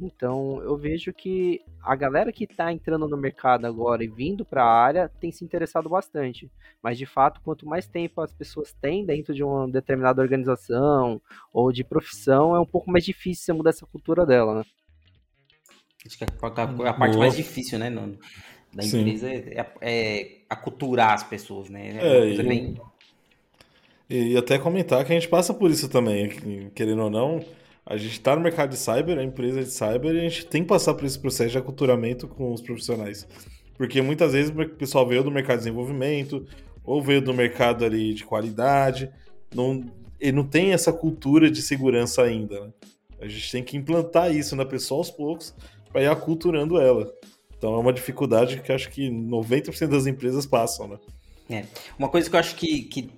Então, 0.00 0.60
eu 0.62 0.76
vejo 0.76 1.12
que 1.12 1.60
a 1.82 1.96
galera 1.96 2.32
que 2.32 2.44
está 2.44 2.72
entrando 2.72 3.08
no 3.08 3.16
mercado 3.16 3.66
agora 3.66 4.04
e 4.04 4.08
vindo 4.08 4.44
para 4.44 4.62
a 4.62 4.72
área 4.72 5.10
tem 5.20 5.32
se 5.32 5.44
interessado 5.44 5.88
bastante. 5.88 6.50
Mas, 6.82 6.96
de 6.96 7.04
fato, 7.04 7.40
quanto 7.42 7.66
mais 7.66 7.86
tempo 7.86 8.20
as 8.20 8.32
pessoas 8.32 8.72
têm 8.80 9.04
dentro 9.04 9.34
de 9.34 9.42
uma 9.42 9.68
determinada 9.68 10.22
organização 10.22 11.20
ou 11.52 11.72
de 11.72 11.82
profissão, 11.82 12.54
é 12.54 12.60
um 12.60 12.66
pouco 12.66 12.90
mais 12.90 13.04
difícil 13.04 13.44
você 13.44 13.52
mudar 13.52 13.70
essa 13.70 13.86
cultura 13.86 14.24
dela, 14.24 14.56
né? 14.56 14.62
Acho 16.06 16.16
que 16.16 16.24
a, 16.24 16.28
a, 16.42 16.90
a 16.90 16.94
parte 16.94 17.12
Boa. 17.12 17.18
mais 17.18 17.36
difícil, 17.36 17.78
né, 17.78 17.90
no, 17.90 18.16
da 18.72 18.84
empresa 18.84 19.28
é, 19.28 19.66
é, 19.80 20.30
aculturar 20.48 21.14
as 21.14 21.24
pessoas, 21.24 21.68
né? 21.68 21.98
É, 21.98 22.18
é 22.18 22.34
e, 22.34 22.42
bem... 22.42 22.80
e, 24.08 24.36
até 24.36 24.58
comentar 24.58 25.04
que 25.04 25.12
a 25.12 25.14
gente 25.14 25.28
passa 25.28 25.52
por 25.52 25.70
isso 25.70 25.88
também, 25.88 26.70
querendo 26.74 27.02
ou 27.02 27.10
não, 27.10 27.44
a 27.90 27.96
gente 27.96 28.12
está 28.12 28.36
no 28.36 28.42
mercado 28.42 28.68
de 28.68 28.76
cyber, 28.76 29.18
a 29.18 29.24
empresa 29.24 29.64
de 29.64 29.70
cyber, 29.70 30.14
e 30.14 30.18
a 30.18 30.28
gente 30.28 30.44
tem 30.44 30.60
que 30.60 30.68
passar 30.68 30.92
por 30.92 31.06
esse 31.06 31.18
processo 31.18 31.52
de 31.52 31.58
aculturamento 31.58 32.28
com 32.28 32.52
os 32.52 32.60
profissionais. 32.60 33.26
Porque 33.78 34.02
muitas 34.02 34.34
vezes 34.34 34.52
o 34.54 34.68
pessoal 34.76 35.06
veio 35.06 35.24
do 35.24 35.30
mercado 35.30 35.56
de 35.56 35.64
desenvolvimento, 35.64 36.46
ou 36.84 37.02
veio 37.02 37.22
do 37.22 37.32
mercado 37.32 37.86
ali 37.86 38.12
de 38.12 38.24
qualidade, 38.24 39.10
não, 39.54 39.82
e 40.20 40.30
não 40.30 40.44
tem 40.44 40.74
essa 40.74 40.92
cultura 40.92 41.50
de 41.50 41.62
segurança 41.62 42.22
ainda, 42.22 42.60
né? 42.60 42.72
A 43.20 43.26
gente 43.26 43.50
tem 43.50 43.64
que 43.64 43.76
implantar 43.76 44.30
isso 44.30 44.54
na 44.54 44.66
pessoa 44.66 45.00
aos 45.00 45.10
poucos 45.10 45.54
para 45.90 46.02
ir 46.02 46.08
aculturando 46.08 46.78
ela. 46.78 47.10
Então 47.56 47.74
é 47.74 47.78
uma 47.78 47.92
dificuldade 47.92 48.60
que 48.60 48.70
acho 48.70 48.90
que 48.90 49.10
90% 49.10 49.88
das 49.88 50.06
empresas 50.06 50.44
passam, 50.44 50.88
né? 50.88 50.98
É. 51.48 51.64
Uma 51.98 52.10
coisa 52.10 52.28
que 52.28 52.36
eu 52.36 52.40
acho 52.40 52.54
que, 52.54 52.82
que, 52.82 53.10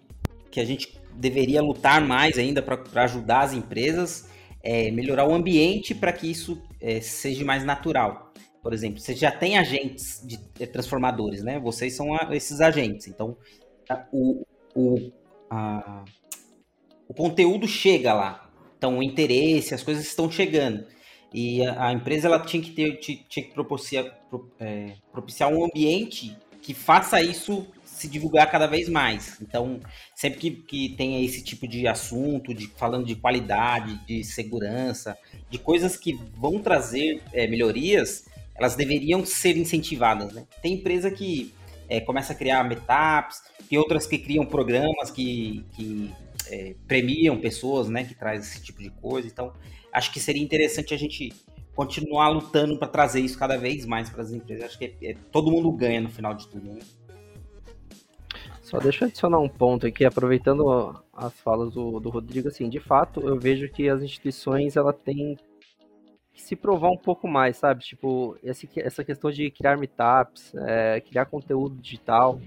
que 0.48 0.60
a 0.60 0.64
gente 0.64 0.96
deveria 1.12 1.60
lutar 1.60 2.00
mais 2.00 2.38
ainda 2.38 2.62
para 2.62 3.02
ajudar 3.02 3.40
as 3.40 3.52
empresas 3.52 4.29
é 4.62 4.90
melhorar 4.90 5.26
o 5.28 5.34
ambiente 5.34 5.94
para 5.94 6.12
que 6.12 6.30
isso 6.30 6.62
é, 6.80 7.00
seja 7.00 7.44
mais 7.44 7.64
natural. 7.64 8.32
Por 8.62 8.74
exemplo, 8.74 9.00
você 9.00 9.14
já 9.14 9.30
tem 9.30 9.56
agentes 9.56 10.22
de 10.26 10.38
é, 10.58 10.66
transformadores, 10.66 11.42
né? 11.42 11.58
Vocês 11.58 11.94
são 11.94 12.14
a, 12.14 12.28
esses 12.36 12.60
agentes. 12.60 13.06
Então, 13.08 13.36
a, 13.88 14.04
o, 14.12 14.46
o, 14.74 15.10
a, 15.48 16.04
o 17.08 17.14
conteúdo 17.14 17.66
chega 17.66 18.12
lá. 18.12 18.50
Então, 18.76 18.98
o 18.98 19.02
interesse, 19.02 19.74
as 19.74 19.82
coisas 19.82 20.06
estão 20.06 20.30
chegando. 20.30 20.84
E 21.32 21.64
a, 21.64 21.92
empresa 21.92 22.26
ela 22.26 22.40
tinha 22.40 22.62
que 22.62 22.72
ter 22.72 22.96
tinha 22.96 23.46
que 23.46 23.52
propiciar, 23.54 24.04
pro, 24.28 24.50
é, 24.58 24.94
propiciar 25.12 25.48
um 25.52 25.64
ambiente 25.64 26.36
que 26.60 26.74
faça 26.74 27.22
isso 27.22 27.66
se 28.00 28.08
divulgar 28.08 28.50
cada 28.50 28.66
vez 28.66 28.88
mais. 28.88 29.36
Então, 29.42 29.78
sempre 30.14 30.40
que, 30.40 30.50
que 30.50 30.88
tenha 30.96 31.22
esse 31.22 31.42
tipo 31.42 31.68
de 31.68 31.86
assunto, 31.86 32.54
de 32.54 32.66
falando 32.66 33.06
de 33.06 33.14
qualidade, 33.14 34.00
de 34.06 34.24
segurança, 34.24 35.18
de 35.50 35.58
coisas 35.58 35.96
que 35.96 36.18
vão 36.34 36.58
trazer 36.60 37.22
é, 37.32 37.46
melhorias, 37.46 38.24
elas 38.56 38.74
deveriam 38.74 39.24
ser 39.24 39.56
incentivadas. 39.56 40.32
Né? 40.32 40.46
Tem 40.62 40.74
empresa 40.74 41.10
que 41.10 41.52
é, 41.88 42.00
começa 42.00 42.32
a 42.32 42.36
criar 42.36 42.64
meetups, 42.64 43.42
tem 43.68 43.78
outras 43.78 44.06
que 44.06 44.16
criam 44.16 44.46
programas 44.46 45.10
que, 45.10 45.64
que 45.74 46.10
é, 46.48 46.74
premiam 46.88 47.38
pessoas, 47.38 47.88
né, 47.88 48.04
que 48.04 48.14
traz 48.14 48.46
esse 48.46 48.62
tipo 48.62 48.82
de 48.82 48.90
coisa. 48.90 49.28
Então, 49.28 49.52
acho 49.92 50.10
que 50.10 50.20
seria 50.20 50.42
interessante 50.42 50.94
a 50.94 50.96
gente 50.96 51.32
continuar 51.74 52.28
lutando 52.28 52.78
para 52.78 52.88
trazer 52.88 53.20
isso 53.20 53.38
cada 53.38 53.56
vez 53.56 53.84
mais 53.86 54.08
para 54.08 54.22
as 54.22 54.30
empresas. 54.30 54.64
Acho 54.64 54.78
que 54.78 54.84
é, 55.02 55.10
é, 55.10 55.14
todo 55.30 55.50
mundo 55.50 55.70
ganha 55.72 56.00
no 56.00 56.10
final 56.10 56.34
de 56.34 56.46
tudo. 56.48 56.72
Né? 56.72 56.80
Só 58.70 58.78
deixa 58.78 59.02
eu 59.02 59.08
adicionar 59.08 59.40
um 59.40 59.48
ponto 59.48 59.84
aqui, 59.84 60.04
aproveitando 60.04 60.94
as 61.12 61.32
falas 61.40 61.74
do, 61.74 61.98
do 61.98 62.08
Rodrigo, 62.08 62.46
assim, 62.46 62.68
de 62.68 62.78
fato, 62.78 63.20
eu 63.20 63.36
vejo 63.36 63.68
que 63.68 63.88
as 63.88 64.00
instituições, 64.00 64.76
ela 64.76 64.92
tem 64.92 65.36
que 66.32 66.40
se 66.40 66.54
provar 66.54 66.88
um 66.88 66.96
pouco 66.96 67.26
mais, 67.26 67.56
sabe? 67.56 67.82
Tipo, 67.82 68.38
esse, 68.44 68.70
essa 68.76 69.02
questão 69.02 69.28
de 69.28 69.50
criar 69.50 69.76
meetups, 69.76 70.54
é, 70.54 71.00
criar 71.00 71.24
conteúdo 71.24 71.82
digital, 71.82 72.40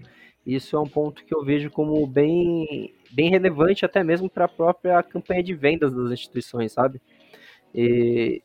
isso 0.47 0.77
é 0.77 0.79
um 0.79 0.87
ponto 0.87 1.25
que 1.25 1.35
eu 1.35 1.43
vejo 1.43 1.69
como 1.69 2.07
bem, 2.07 2.93
bem 3.11 3.29
relevante 3.29 3.83
até 3.83 4.01
mesmo 4.01 4.29
para 4.29 4.45
a 4.45 4.47
própria 4.47 5.03
campanha 5.03 5.43
de 5.43 5.53
vendas 5.53 5.93
das 5.93 6.09
instituições, 6.09 6.71
sabe? 6.71 7.01
E 7.75 8.41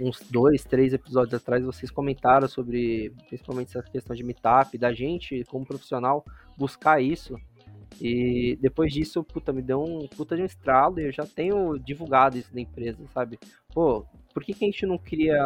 uns 0.00 0.20
dois, 0.30 0.62
três 0.62 0.92
episódios 0.92 1.34
atrás 1.34 1.64
vocês 1.64 1.90
comentaram 1.90 2.46
sobre 2.46 3.12
principalmente 3.28 3.76
essa 3.76 3.90
questão 3.90 4.14
de 4.14 4.22
meetup, 4.22 4.78
da 4.78 4.92
gente 4.92 5.44
como 5.48 5.66
profissional 5.66 6.24
buscar 6.58 7.00
isso. 7.00 7.36
E 8.00 8.58
depois 8.60 8.92
disso, 8.92 9.24
puta, 9.24 9.52
me 9.52 9.62
deu 9.62 9.82
um 9.82 10.06
puta 10.08 10.36
de 10.36 10.42
um 10.42 10.46
estralo 10.46 11.00
e 11.00 11.06
eu 11.06 11.12
já 11.12 11.26
tenho 11.26 11.78
divulgado 11.78 12.36
isso 12.36 12.52
da 12.52 12.60
empresa, 12.60 12.98
sabe? 13.12 13.38
Pô, 13.72 14.04
por 14.32 14.44
que, 14.44 14.52
que 14.52 14.64
a 14.64 14.68
gente 14.68 14.86
não 14.86 14.98
cria 14.98 15.36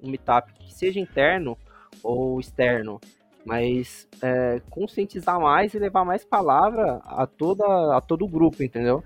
um 0.00 0.10
meetup 0.10 0.52
que 0.54 0.72
seja 0.72 1.00
interno 1.00 1.56
ou 2.02 2.38
externo? 2.38 3.00
mas 3.48 4.06
é, 4.20 4.60
conscientizar 4.68 5.40
mais 5.40 5.72
e 5.72 5.78
levar 5.78 6.04
mais 6.04 6.22
palavra 6.22 7.00
a, 7.04 7.26
toda, 7.26 7.96
a 7.96 8.00
todo 8.00 8.26
o 8.26 8.28
grupo, 8.28 8.62
entendeu? 8.62 9.02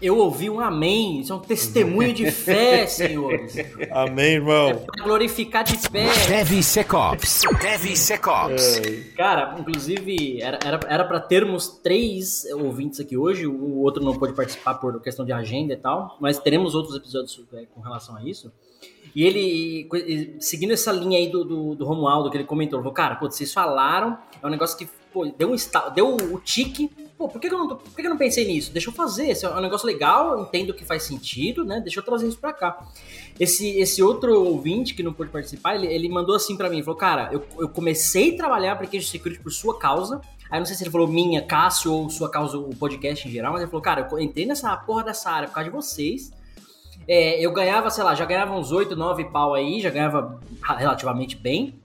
Eu 0.00 0.16
ouvi 0.16 0.48
um 0.48 0.60
amém. 0.60 1.20
Isso 1.20 1.32
é 1.32 1.36
um 1.36 1.40
testemunho 1.40 2.12
de 2.12 2.30
fé, 2.30 2.86
senhores. 2.88 3.56
Amém, 3.90 4.34
irmão. 4.34 4.68
É 4.68 4.74
pra 4.74 5.04
glorificar 5.04 5.64
de 5.64 5.76
pé. 5.88 6.06
DevSecOps. 6.28 7.42
DevSecOps. 7.60 8.78
É. 8.78 9.16
Cara, 9.16 9.56
inclusive, 9.58 10.40
era, 10.40 10.58
era, 10.64 10.80
era 10.88 11.04
pra 11.04 11.18
termos 11.20 11.68
três 11.82 12.44
ouvintes 12.52 13.00
aqui 13.00 13.16
hoje. 13.16 13.46
O 13.46 13.78
outro 13.78 14.04
não 14.04 14.16
pôde 14.16 14.34
participar 14.34 14.74
por 14.74 15.00
questão 15.02 15.24
de 15.24 15.32
agenda 15.32 15.72
e 15.72 15.76
tal. 15.76 16.16
Mas 16.20 16.38
teremos 16.38 16.74
outros 16.74 16.94
episódios 16.94 17.44
é, 17.52 17.64
com 17.74 17.80
relação 17.80 18.16
a 18.16 18.22
isso. 18.22 18.52
E 19.14 19.24
ele, 19.24 20.36
seguindo 20.38 20.72
essa 20.72 20.92
linha 20.92 21.18
aí 21.18 21.28
do, 21.28 21.42
do, 21.42 21.74
do 21.74 21.84
Romualdo, 21.84 22.30
que 22.30 22.36
ele 22.36 22.44
comentou, 22.44 22.78
falou, 22.78 22.92
cara, 22.92 23.16
pô, 23.16 23.28
vocês 23.28 23.52
falaram, 23.52 24.16
é 24.40 24.46
um 24.46 24.50
negócio 24.50 24.78
que 24.78 24.88
pô, 25.12 25.26
deu 25.26 25.50
um 25.50 25.56
deu 25.94 26.16
o 26.16 26.38
tique. 26.38 26.90
Pô, 27.18 27.28
por 27.28 27.40
que, 27.40 27.48
que 27.48 27.54
eu 27.54 27.58
não, 27.58 27.68
por 27.68 27.82
que, 27.82 27.96
que 27.96 28.06
eu 28.06 28.10
não 28.10 28.16
pensei 28.16 28.46
nisso? 28.46 28.72
Deixa 28.72 28.90
eu 28.90 28.94
fazer, 28.94 29.30
esse 29.30 29.44
é 29.44 29.50
um 29.50 29.60
negócio 29.60 29.84
legal, 29.84 30.40
entendo 30.40 30.72
que 30.72 30.84
faz 30.84 31.02
sentido, 31.02 31.64
né? 31.64 31.80
Deixa 31.80 31.98
eu 31.98 32.04
trazer 32.04 32.28
isso 32.28 32.38
pra 32.38 32.52
cá. 32.52 32.86
Esse, 33.40 33.76
esse 33.80 34.00
outro 34.00 34.40
ouvinte 34.40 34.94
que 34.94 35.02
não 35.02 35.12
pôde 35.12 35.28
participar, 35.28 35.74
ele, 35.74 35.88
ele 35.88 36.08
mandou 36.08 36.36
assim 36.36 36.56
para 36.56 36.70
mim, 36.70 36.80
falou, 36.80 36.96
cara, 36.96 37.28
eu, 37.32 37.44
eu 37.58 37.68
comecei 37.68 38.34
a 38.34 38.36
trabalhar 38.36 38.72
application 38.72 39.10
security 39.10 39.42
por 39.42 39.50
sua 39.50 39.76
causa, 39.76 40.20
Aí 40.50 40.58
não 40.58 40.64
sei 40.64 40.76
se 40.76 40.82
ele 40.82 40.90
falou 40.90 41.06
minha, 41.06 41.42
Cássio, 41.42 41.92
ou 41.92 42.08
sua 42.08 42.30
causa, 42.30 42.56
o 42.56 42.74
podcast 42.74 43.28
em 43.28 43.30
geral, 43.30 43.52
mas 43.52 43.60
ele 43.60 43.70
falou, 43.70 43.82
cara, 43.82 44.08
eu 44.10 44.18
entrei 44.18 44.46
nessa 44.46 44.74
porra 44.76 45.04
dessa 45.04 45.30
área 45.30 45.46
por 45.46 45.54
causa 45.54 45.68
de 45.68 45.76
vocês. 45.76 46.32
É, 47.06 47.38
eu 47.40 47.52
ganhava, 47.52 47.90
sei 47.90 48.02
lá, 48.02 48.14
já 48.14 48.24
ganhava 48.24 48.54
uns 48.54 48.72
8, 48.72 48.96
9 48.96 49.26
pau 49.26 49.54
aí, 49.54 49.80
já 49.80 49.90
ganhava 49.90 50.40
relativamente 50.62 51.36
bem. 51.36 51.77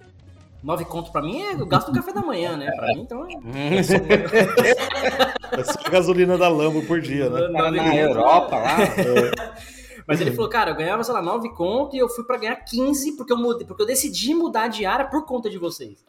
9 0.64 0.86
conto 0.86 1.12
pra 1.12 1.22
mim 1.22 1.42
é 1.42 1.54
o 1.56 1.66
gasto 1.66 1.92
do 1.92 1.94
café 1.94 2.14
da 2.14 2.22
manhã, 2.22 2.56
né? 2.56 2.72
Pra 2.72 2.88
mim, 2.88 3.02
então. 3.02 3.28
É, 3.28 3.80
é 5.60 5.64
só 5.64 5.80
a 5.84 5.90
gasolina 5.90 6.38
da 6.38 6.48
Lambo 6.48 6.82
por 6.86 7.02
dia, 7.02 7.30
né? 7.30 7.50
Na, 7.50 7.70
na 7.70 7.96
Europa 7.96 8.56
lá. 8.56 8.82
É. 8.82 9.54
Mas 10.08 10.20
ele 10.20 10.32
falou, 10.32 10.50
cara, 10.50 10.72
eu 10.72 10.76
ganhava, 10.76 11.04
sei 11.04 11.14
lá, 11.14 11.22
9 11.22 11.50
conto 11.50 11.96
e 11.96 12.00
eu 12.00 12.10
fui 12.10 12.24
pra 12.24 12.38
ganhar 12.38 12.56
15 12.56 13.14
porque 13.14 13.32
eu, 13.32 13.38
mudei, 13.38 13.66
porque 13.66 13.82
eu 13.82 13.88
decidi 13.88 14.34
mudar 14.34 14.68
de 14.68 14.86
área 14.86 15.06
por 15.06 15.26
conta 15.26 15.50
de 15.50 15.58
vocês. 15.58 16.04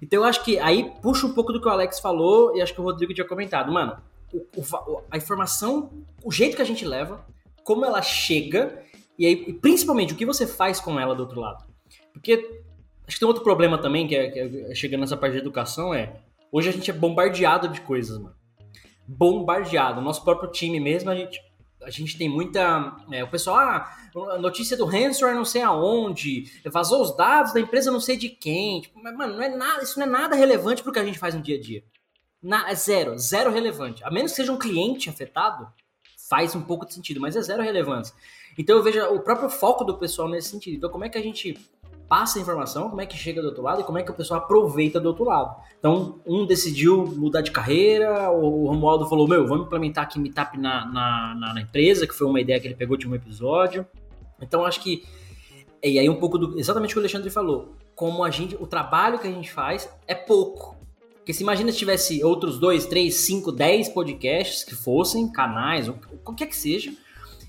Então 0.00 0.20
eu 0.20 0.24
acho 0.24 0.44
que 0.44 0.58
aí 0.58 0.92
puxa 1.00 1.26
um 1.26 1.32
pouco 1.32 1.52
do 1.52 1.60
que 1.60 1.66
o 1.66 1.70
Alex 1.70 1.98
falou 2.00 2.56
e 2.56 2.62
acho 2.62 2.74
que 2.74 2.80
o 2.80 2.84
Rodrigo 2.84 3.14
tinha 3.14 3.26
comentado. 3.26 3.72
Mano, 3.72 3.96
o, 4.32 4.60
o, 4.60 5.02
a 5.10 5.16
informação, 5.16 5.90
o 6.24 6.30
jeito 6.30 6.56
que 6.56 6.62
a 6.62 6.64
gente 6.64 6.84
leva, 6.84 7.24
como 7.64 7.84
ela 7.84 8.00
chega 8.00 8.80
e, 9.18 9.26
aí, 9.26 9.44
e 9.48 9.52
principalmente 9.52 10.12
o 10.12 10.16
que 10.16 10.26
você 10.26 10.46
faz 10.46 10.80
com 10.80 10.98
ela 10.98 11.14
do 11.14 11.20
outro 11.20 11.40
lado. 11.40 11.64
Porque 12.12 12.61
acho 13.06 13.16
que 13.16 13.20
tem 13.20 13.28
outro 13.28 13.42
problema 13.42 13.78
também, 13.78 14.06
que 14.06 14.14
é, 14.14 14.30
que 14.30 14.38
é 14.38 14.74
chegando 14.74 15.00
nessa 15.00 15.16
parte 15.16 15.34
de 15.34 15.38
educação, 15.38 15.94
é 15.94 16.16
hoje 16.50 16.68
a 16.68 16.72
gente 16.72 16.90
é 16.90 16.94
bombardeado 16.94 17.68
de 17.68 17.80
coisas, 17.80 18.18
mano. 18.18 18.34
Bombardeado. 19.06 20.00
Nosso 20.00 20.22
próprio 20.22 20.50
time 20.50 20.78
mesmo, 20.78 21.10
a 21.10 21.14
gente 21.14 21.40
a 21.84 21.90
gente 21.90 22.16
tem 22.16 22.28
muita. 22.28 22.96
É, 23.10 23.24
o 23.24 23.28
pessoal, 23.28 23.58
ah, 23.58 24.38
notícia 24.40 24.76
do 24.76 24.84
ransomware 24.84 25.34
não 25.34 25.44
sei 25.44 25.62
aonde, 25.62 26.50
vazou 26.66 27.02
os 27.02 27.16
dados 27.16 27.52
da 27.52 27.60
empresa 27.60 27.90
não 27.90 28.00
sei 28.00 28.16
de 28.16 28.28
quem. 28.28 28.80
Tipo, 28.80 29.00
mas, 29.02 29.14
mano, 29.16 29.34
não 29.34 29.42
é 29.42 29.48
nada, 29.48 29.82
isso 29.82 29.98
não 29.98 30.06
é 30.06 30.08
nada 30.08 30.36
relevante 30.36 30.82
pro 30.82 30.92
que 30.92 30.98
a 30.98 31.04
gente 31.04 31.18
faz 31.18 31.34
no 31.34 31.42
dia 31.42 31.56
a 31.56 31.60
dia. 31.60 31.84
Na, 32.42 32.70
é 32.70 32.74
zero, 32.74 33.18
zero 33.18 33.50
relevante. 33.50 34.02
A 34.04 34.10
menos 34.10 34.32
que 34.32 34.36
seja 34.36 34.52
um 34.52 34.58
cliente 34.58 35.08
afetado, 35.08 35.68
faz 36.28 36.54
um 36.54 36.62
pouco 36.62 36.86
de 36.86 36.94
sentido, 36.94 37.20
mas 37.20 37.36
é 37.36 37.42
zero 37.42 37.62
relevância. 37.62 38.14
Então 38.58 38.76
eu 38.76 38.82
vejo 38.82 39.00
o 39.06 39.20
próprio 39.20 39.48
foco 39.48 39.84
do 39.84 39.98
pessoal 39.98 40.28
nesse 40.28 40.48
sentido. 40.48 40.76
Então, 40.76 40.90
como 40.90 41.04
é 41.04 41.08
que 41.08 41.18
a 41.18 41.22
gente 41.22 41.58
passa 42.12 42.38
a 42.38 42.42
informação, 42.42 42.90
como 42.90 43.00
é 43.00 43.06
que 43.06 43.16
chega 43.16 43.40
do 43.40 43.48
outro 43.48 43.62
lado 43.62 43.80
e 43.80 43.84
como 43.84 43.96
é 43.96 44.02
que 44.02 44.10
o 44.10 44.14
pessoal 44.14 44.40
aproveita 44.40 45.00
do 45.00 45.08
outro 45.08 45.24
lado. 45.24 45.56
Então, 45.78 46.20
um 46.26 46.44
decidiu 46.44 47.06
mudar 47.06 47.40
de 47.40 47.50
carreira, 47.50 48.30
o 48.30 48.66
Romualdo 48.66 49.08
falou, 49.08 49.26
meu, 49.26 49.46
vamos 49.46 49.64
implementar 49.64 50.04
aqui 50.04 50.18
Meetup 50.18 50.58
na, 50.58 50.84
na, 50.84 51.34
na, 51.34 51.54
na 51.54 51.60
empresa, 51.62 52.06
que 52.06 52.12
foi 52.14 52.26
uma 52.26 52.38
ideia 52.38 52.60
que 52.60 52.66
ele 52.66 52.74
pegou 52.74 52.98
de 52.98 53.08
um 53.08 53.14
episódio. 53.14 53.86
Então, 54.42 54.62
acho 54.66 54.82
que, 54.82 55.02
e 55.82 55.98
aí 55.98 56.06
um 56.06 56.16
pouco 56.16 56.36
do, 56.36 56.58
exatamente 56.58 56.90
o 56.90 56.92
que 56.92 56.98
o 56.98 57.00
Alexandre 57.00 57.30
falou, 57.30 57.76
como 57.94 58.22
a 58.22 58.28
gente, 58.30 58.58
o 58.60 58.66
trabalho 58.66 59.18
que 59.18 59.26
a 59.26 59.32
gente 59.32 59.50
faz 59.50 59.88
é 60.06 60.14
pouco. 60.14 60.76
Porque 61.14 61.32
se 61.32 61.42
imagina 61.42 61.72
se 61.72 61.78
tivesse 61.78 62.22
outros 62.22 62.58
dois, 62.58 62.84
três, 62.84 63.14
cinco, 63.14 63.50
dez 63.50 63.88
podcasts 63.88 64.64
que 64.64 64.74
fossem, 64.74 65.32
canais, 65.32 65.90
qualquer 66.22 66.46
que 66.46 66.56
seja, 66.56 66.92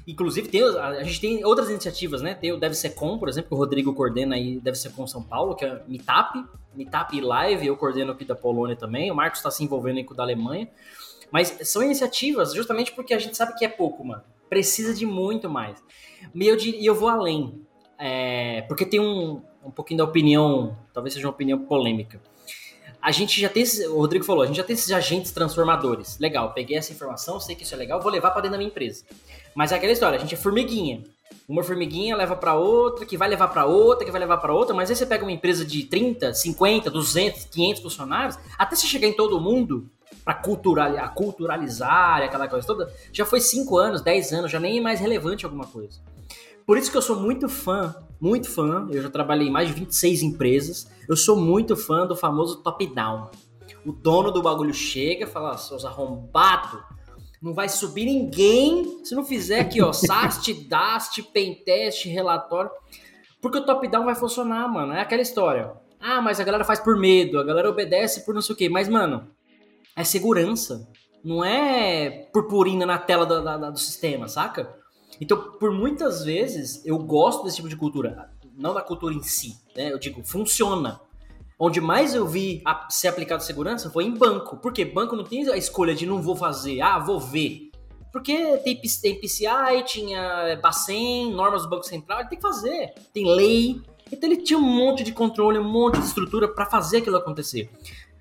Inclusive, 0.06 0.50
tem, 0.50 0.62
a 0.62 1.04
gente 1.04 1.22
tem 1.22 1.46
outras 1.46 1.70
iniciativas, 1.70 2.22
né? 2.22 2.34
Tem 2.34 2.52
o 2.52 2.58
Deve 2.58 2.76
Ser 2.76 2.90
Com, 2.90 3.18
por 3.18 3.30
exemplo, 3.30 3.50
que 3.50 3.56
o 3.56 3.58
Rodrigo 3.58 3.94
coordena 3.94 4.36
aí, 4.36 4.60
Deve 4.60 4.78
Ser 4.78 4.92
Com 4.92 5.08
São 5.08 5.24
Paulo, 5.24 5.56
que 5.56 5.64
é 5.64 5.82
Meetup, 5.88 6.44
Meetup 6.76 7.22
Live, 7.22 7.66
eu 7.66 7.78
coordeno 7.78 8.12
aqui 8.12 8.26
da 8.26 8.36
Polônia 8.36 8.76
também, 8.76 9.10
o 9.12 9.16
Marcos 9.16 9.40
está 9.40 9.50
se 9.50 9.64
envolvendo 9.64 9.98
aí 9.98 10.04
com 10.04 10.14
o 10.14 10.18
da 10.18 10.24
Alemanha. 10.24 10.68
Mas 11.32 11.58
são 11.64 11.82
iniciativas 11.82 12.54
justamente 12.54 12.92
porque 12.92 13.14
a 13.14 13.20
gente 13.20 13.36
sabe 13.36 13.56
que 13.58 13.66
é 13.66 13.70
pouco, 13.70 14.06
mano. 14.06 14.22
Precisa 14.50 14.94
de 14.94 15.06
muito 15.06 15.50
mais. 15.50 15.82
E 16.36 16.48
eu, 16.48 16.58
eu 16.58 16.94
vou 16.94 17.10
além. 17.10 17.66
É, 17.98 18.62
porque 18.68 18.86
tem 18.86 19.00
um, 19.00 19.42
um 19.64 19.72
pouquinho 19.72 20.00
da 20.00 20.04
opinião, 20.04 20.78
talvez 20.94 21.14
seja 21.14 21.26
uma 21.26 21.34
opinião 21.34 21.60
polêmica 21.60 22.22
a 23.04 23.12
gente 23.12 23.40
já 23.42 23.50
tem 23.50 23.66
o 23.90 23.98
Rodrigo 23.98 24.24
falou, 24.24 24.44
a 24.44 24.46
gente 24.46 24.56
já 24.56 24.64
tem 24.64 24.74
esses 24.74 24.90
agentes 24.90 25.34
transformadores. 25.34 26.18
Legal, 26.20 26.54
peguei 26.54 26.78
essa 26.78 26.94
informação, 26.94 27.38
sei 27.38 27.54
que 27.54 27.64
isso 27.64 27.74
é 27.74 27.78
legal, 27.78 28.02
vou 28.02 28.10
levar 28.10 28.32
para 28.32 28.44
dentro 28.44 28.54
da 28.54 28.58
minha 28.58 28.70
empresa. 28.70 29.04
Mas 29.56 29.72
é 29.72 29.76
aquela 29.76 29.92
história, 29.92 30.18
a 30.18 30.22
gente 30.22 30.34
é 30.34 30.38
formiguinha. 30.38 31.04
Uma 31.48 31.64
formiguinha 31.64 32.16
leva 32.16 32.36
para 32.36 32.56
outra, 32.56 33.06
que 33.06 33.18
vai 33.18 33.28
levar 33.28 33.50
para 33.50 33.66
outra, 33.66 34.06
que 34.06 34.12
vai 34.12 34.20
levar 34.20 34.38
para 34.38 34.54
outra, 34.54 34.74
mas 34.74 34.90
aí 34.90 34.96
você 34.96 35.06
pega 35.06 35.24
uma 35.24 35.32
empresa 35.32 35.66
de 35.66 35.84
30, 35.84 36.34
50, 36.34 36.90
200, 36.90 37.46
500 37.46 37.82
funcionários, 37.82 38.40
até 38.58 38.76
se 38.76 38.88
chegar 38.88 39.08
em 39.08 39.14
todo 39.14 39.40
mundo 39.42 39.90
para 40.24 40.36
cultural, 40.36 40.92
culturalizar 41.14 42.22
aquela 42.22 42.48
coisa 42.48 42.66
toda, 42.66 42.94
já 43.12 43.26
foi 43.26 43.42
5 43.42 43.78
anos, 43.78 44.02
10 44.02 44.34
anos, 44.34 44.52
já 44.52 44.60
nem 44.60 44.78
é 44.78 44.82
mais 44.82 45.00
relevante 45.00 45.44
alguma 45.44 45.66
coisa. 45.66 46.00
Por 46.66 46.78
isso 46.78 46.90
que 46.90 46.96
eu 46.96 47.02
sou 47.02 47.18
muito 47.18 47.50
fã, 47.50 47.94
muito 48.22 48.50
fã, 48.50 48.88
eu 48.90 49.02
já 49.02 49.10
trabalhei 49.10 49.50
em 49.50 49.52
mais 49.52 49.68
de 49.68 49.74
26 49.74 50.24
empresas, 50.24 50.88
eu 51.10 51.18
sou 51.18 51.36
muito 51.36 51.76
fã 51.76 52.08
do 52.08 52.16
famoso 52.16 52.58
top-down. 52.58 53.30
O 53.86 53.92
dono 53.92 54.32
do 54.32 54.42
bagulho 54.42 54.74
chega 54.74 55.26
e 55.26 55.28
fala, 55.28 55.58
seus 55.58 55.84
arrombados, 55.84 56.80
não 57.44 57.54
vai 57.54 57.68
subir 57.68 58.06
ninguém 58.06 59.04
se 59.04 59.14
não 59.14 59.26
fizer 59.26 59.60
aqui, 59.60 59.82
ó, 59.82 59.92
SAST, 59.92 60.54
DAST, 60.66 61.22
Pentest, 61.24 62.08
relatório. 62.08 62.72
Porque 63.42 63.58
o 63.58 63.66
top-down 63.66 64.06
vai 64.06 64.16
funcionar, 64.16 64.66
mano. 64.70 64.94
É 64.94 65.02
aquela 65.02 65.22
história. 65.22 65.74
Ah, 66.00 66.22
mas 66.22 66.40
a 66.40 66.44
galera 66.46 66.64
faz 66.64 66.80
por 66.80 66.98
medo, 66.98 67.38
a 67.38 67.44
galera 67.44 67.70
obedece 67.70 68.24
por 68.24 68.34
não 68.34 68.42
sei 68.42 68.56
o 68.56 68.58
quê. 68.58 68.70
Mas, 68.70 68.88
mano, 68.88 69.28
é 69.94 70.06
segurança. 70.06 70.88
Não 71.22 71.44
é 71.44 72.30
purpurina 72.32 72.86
na 72.86 72.98
tela 72.98 73.26
do, 73.26 73.42
do, 73.42 73.72
do 73.72 73.80
sistema, 73.80 74.30
saca? 74.30 74.74
Então, 75.20 75.58
por 75.60 75.72
muitas 75.72 76.24
vezes, 76.24 76.82
eu 76.86 76.98
gosto 76.98 77.44
desse 77.44 77.58
tipo 77.58 77.68
de 77.68 77.76
cultura. 77.76 78.30
Não 78.56 78.74
da 78.74 78.82
cultura 78.82 79.14
em 79.14 79.22
si, 79.22 79.54
né? 79.76 79.92
Eu 79.92 80.00
digo, 80.00 80.24
funciona. 80.24 81.02
Onde 81.58 81.80
mais 81.80 82.14
eu 82.14 82.28
vi 82.28 82.62
a, 82.66 82.88
ser 82.90 83.08
aplicado 83.08 83.44
segurança 83.44 83.90
foi 83.90 84.06
em 84.06 84.12
banco. 84.12 84.58
Porque 84.58 84.84
banco 84.84 85.16
não 85.16 85.24
tem 85.24 85.50
a 85.50 85.58
escolha 85.58 85.96
de 85.96 86.06
não 86.06 86.22
vou 86.22 86.36
fazer, 86.36 86.82
ah, 86.82 87.00
vou 87.00 87.20
ver. 87.20 87.72
Porque 88.12 88.58
tem, 88.58 88.80
tem 88.80 89.20
PCI, 89.20 89.84
tinha 89.86 90.60
Bacen, 90.62 91.34
normas 91.34 91.64
do 91.64 91.70
Banco 91.70 91.84
Central, 91.84 92.20
ele 92.20 92.30
tem 92.30 92.38
que 92.38 92.44
fazer. 92.44 92.94
Tem 93.12 93.26
lei. 93.26 93.82
Então 94.12 94.30
ele 94.30 94.42
tinha 94.42 94.60
um 94.60 94.62
monte 94.62 95.04
de 95.04 95.12
controle, 95.12 95.58
um 95.58 95.68
monte 95.68 96.00
de 96.00 96.06
estrutura 96.06 96.48
para 96.48 96.68
fazer 96.68 96.98
aquilo 96.98 97.18
acontecer. 97.18 97.70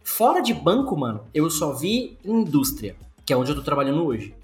Fora 0.03 0.41
de 0.41 0.55
banco, 0.55 0.97
mano, 0.97 1.27
eu 1.35 1.49
só 1.51 1.73
vi 1.73 2.19
indústria, 2.25 2.97
que 3.25 3.33
é 3.33 3.37
onde 3.37 3.51
eu 3.51 3.57
tô 3.57 3.63
trabalhando 3.63 4.05
hoje. 4.05 4.35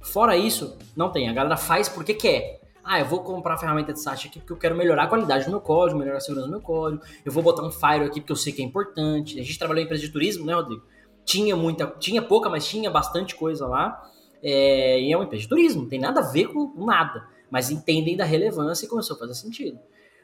Fora 0.00 0.36
isso, 0.36 0.76
não 0.96 1.10
tem. 1.10 1.28
A 1.28 1.32
galera 1.32 1.56
faz 1.56 1.88
porque 1.88 2.14
quer. 2.14 2.60
Ah, 2.88 3.00
eu 3.00 3.04
vou 3.04 3.20
comprar 3.24 3.54
a 3.54 3.58
ferramenta 3.58 3.92
de 3.92 4.00
SAT 4.00 4.26
aqui 4.26 4.38
porque 4.38 4.52
eu 4.52 4.56
quero 4.56 4.76
melhorar 4.76 5.02
a 5.02 5.06
qualidade 5.08 5.44
do 5.44 5.50
meu 5.50 5.60
código, 5.60 5.98
melhorar 5.98 6.18
a 6.18 6.20
segurança 6.20 6.46
do 6.46 6.52
meu 6.52 6.60
código. 6.60 7.02
Eu 7.24 7.32
vou 7.32 7.42
botar 7.42 7.64
um 7.64 7.70
Fire 7.72 8.04
aqui 8.04 8.20
porque 8.20 8.30
eu 8.30 8.36
sei 8.36 8.52
que 8.52 8.62
é 8.62 8.64
importante. 8.64 9.40
A 9.40 9.42
gente 9.42 9.58
trabalhou 9.58 9.82
em 9.82 9.86
empresa 9.86 10.04
de 10.04 10.12
turismo, 10.12 10.46
né, 10.46 10.54
Rodrigo? 10.54 10.84
Tinha 11.24 11.56
muita, 11.56 11.88
tinha 11.98 12.22
pouca, 12.22 12.48
mas 12.48 12.64
tinha 12.64 12.88
bastante 12.88 13.34
coisa 13.34 13.66
lá. 13.66 14.00
É, 14.40 15.00
e 15.00 15.12
é 15.12 15.16
uma 15.16 15.24
empresa 15.24 15.42
de 15.42 15.48
turismo, 15.48 15.82
não 15.82 15.88
tem 15.88 15.98
nada 15.98 16.20
a 16.20 16.30
ver 16.30 16.46
com 16.46 16.86
nada. 16.86 17.26
Mas 17.50 17.72
entendem 17.72 18.16
da 18.16 18.24
relevância 18.24 18.86
e 18.86 18.88
começou 18.88 19.16
a 19.16 19.18
fazer 19.18 19.34
sentido. 19.34 19.80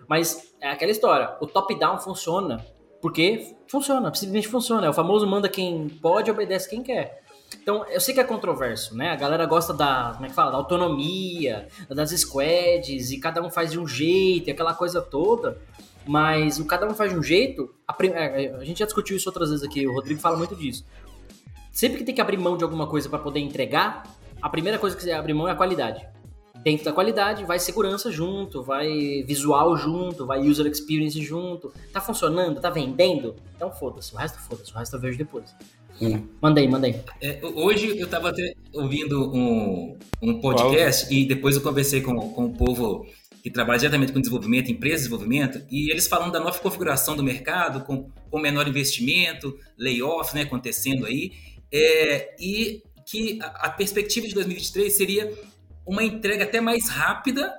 Mas 0.08 0.54
é 0.60 0.70
aquela 0.70 0.92
história, 0.92 1.36
o 1.40 1.48
top-down 1.48 1.98
funciona 1.98 2.64
porque 3.02 3.56
funciona, 3.66 4.14
simplesmente 4.14 4.46
funciona. 4.46 4.86
É 4.86 4.88
o 4.88 4.92
famoso 4.92 5.26
manda 5.26 5.48
quem 5.48 5.88
pode, 5.88 6.30
obedece 6.30 6.70
quem 6.70 6.84
quer. 6.84 7.21
Então, 7.60 7.84
eu 7.88 8.00
sei 8.00 8.14
que 8.14 8.20
é 8.20 8.24
controverso, 8.24 8.96
né? 8.96 9.10
A 9.10 9.16
galera 9.16 9.46
gosta 9.46 9.72
da, 9.72 10.12
como 10.14 10.26
é 10.26 10.28
que 10.28 10.34
fala, 10.34 10.50
da 10.50 10.56
autonomia, 10.56 11.68
das 11.88 12.10
squads, 12.10 13.10
e 13.10 13.18
cada 13.18 13.42
um 13.42 13.50
faz 13.50 13.70
de 13.72 13.78
um 13.78 13.86
jeito, 13.86 14.48
e 14.48 14.52
aquela 14.52 14.74
coisa 14.74 15.00
toda. 15.00 15.58
Mas 16.06 16.58
o 16.58 16.64
cada 16.64 16.86
um 16.86 16.94
faz 16.94 17.12
de 17.12 17.18
um 17.18 17.22
jeito, 17.22 17.72
a, 17.86 17.96
é, 18.04 18.44
é, 18.44 18.54
a, 18.56 18.64
gente 18.64 18.80
já 18.80 18.84
discutiu 18.84 19.16
isso 19.16 19.28
outras 19.28 19.50
vezes 19.50 19.64
aqui, 19.64 19.86
o 19.86 19.92
Rodrigo 19.92 20.20
fala 20.20 20.36
muito 20.36 20.56
disso. 20.56 20.84
Sempre 21.70 21.98
que 21.98 22.04
tem 22.04 22.14
que 22.14 22.20
abrir 22.20 22.36
mão 22.36 22.56
de 22.56 22.64
alguma 22.64 22.86
coisa 22.86 23.08
para 23.08 23.18
poder 23.18 23.40
entregar, 23.40 24.02
a 24.40 24.48
primeira 24.48 24.78
coisa 24.78 24.96
que 24.96 25.02
você 25.02 25.12
abre 25.12 25.32
mão 25.32 25.46
é 25.46 25.52
a 25.52 25.54
qualidade. 25.54 26.06
Dentro 26.62 26.84
da 26.84 26.92
qualidade, 26.92 27.44
vai 27.44 27.58
segurança 27.58 28.10
junto, 28.10 28.62
vai 28.62 29.24
visual 29.26 29.76
junto, 29.76 30.24
vai 30.24 30.40
user 30.40 30.66
experience 30.66 31.20
junto. 31.20 31.72
Tá 31.92 32.00
funcionando? 32.00 32.60
Tá 32.60 32.70
vendendo? 32.70 33.34
Então 33.56 33.70
foda-se, 33.72 34.14
o 34.14 34.16
resto 34.16 34.38
foda-se, 34.38 34.72
o 34.72 34.78
resto 34.78 34.94
eu 34.94 35.00
vejo 35.00 35.18
depois. 35.18 35.54
Hum. 36.02 36.26
Aí, 36.42 36.68
manda 36.68 36.88
aí. 36.88 37.00
É, 37.20 37.38
hoje 37.42 37.96
eu 37.96 38.06
estava 38.06 38.32
ouvindo 38.72 39.32
um, 39.32 39.96
um 40.20 40.40
podcast 40.40 41.06
Qual? 41.06 41.12
e 41.12 41.24
depois 41.24 41.54
eu 41.54 41.62
conversei 41.62 42.00
com, 42.00 42.16
com 42.32 42.46
o 42.46 42.52
povo 42.52 43.06
que 43.40 43.50
trabalha 43.50 43.78
diretamente 43.78 44.12
com 44.12 44.20
desenvolvimento, 44.20 44.70
empresas 44.70 45.02
de 45.02 45.08
desenvolvimento, 45.08 45.64
e 45.70 45.90
eles 45.90 46.06
falam 46.06 46.30
da 46.30 46.40
nova 46.40 46.58
configuração 46.58 47.16
do 47.16 47.22
mercado, 47.22 47.84
com, 47.84 48.08
com 48.30 48.38
menor 48.38 48.66
investimento, 48.68 49.56
layoff 49.78 50.34
né, 50.34 50.42
acontecendo 50.42 51.06
aí, 51.06 51.32
é, 51.72 52.34
e 52.38 52.82
que 53.06 53.40
a, 53.40 53.66
a 53.66 53.70
perspectiva 53.70 54.26
de 54.26 54.34
2023 54.34 54.92
seria 54.92 55.32
uma 55.86 56.04
entrega 56.04 56.44
até 56.44 56.60
mais 56.60 56.88
rápida 56.88 57.52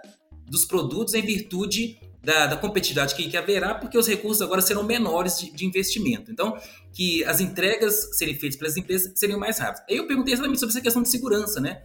dos 0.50 0.66
produtos 0.66 1.14
em 1.14 1.22
virtude 1.22 1.98
da, 2.24 2.48
da 2.48 2.56
competitividade 2.56 3.16
que, 3.16 3.30
que, 3.30 3.36
haverá, 3.36 3.76
porque 3.76 3.98
os 3.98 4.08
recursos 4.08 4.42
agora 4.42 4.62
serão 4.62 4.84
menores 4.84 5.38
de, 5.38 5.52
de, 5.52 5.66
investimento. 5.66 6.32
Então, 6.32 6.58
que 6.94 7.24
as 7.26 7.42
entregas 7.42 8.16
serem 8.18 8.36
feitas 8.36 8.58
pelas 8.58 8.78
empresas 8.78 9.12
seriam 9.16 9.40
mais 9.40 9.58
rápidas. 9.58 9.84
Aí 9.90 9.98
eu 9.98 10.08
perguntei 10.08 10.34
exatamente 10.34 10.60
sobre 10.60 10.74
essa 10.74 10.82
questão 10.82 11.02
de 11.02 11.10
segurança, 11.10 11.60
né? 11.60 11.84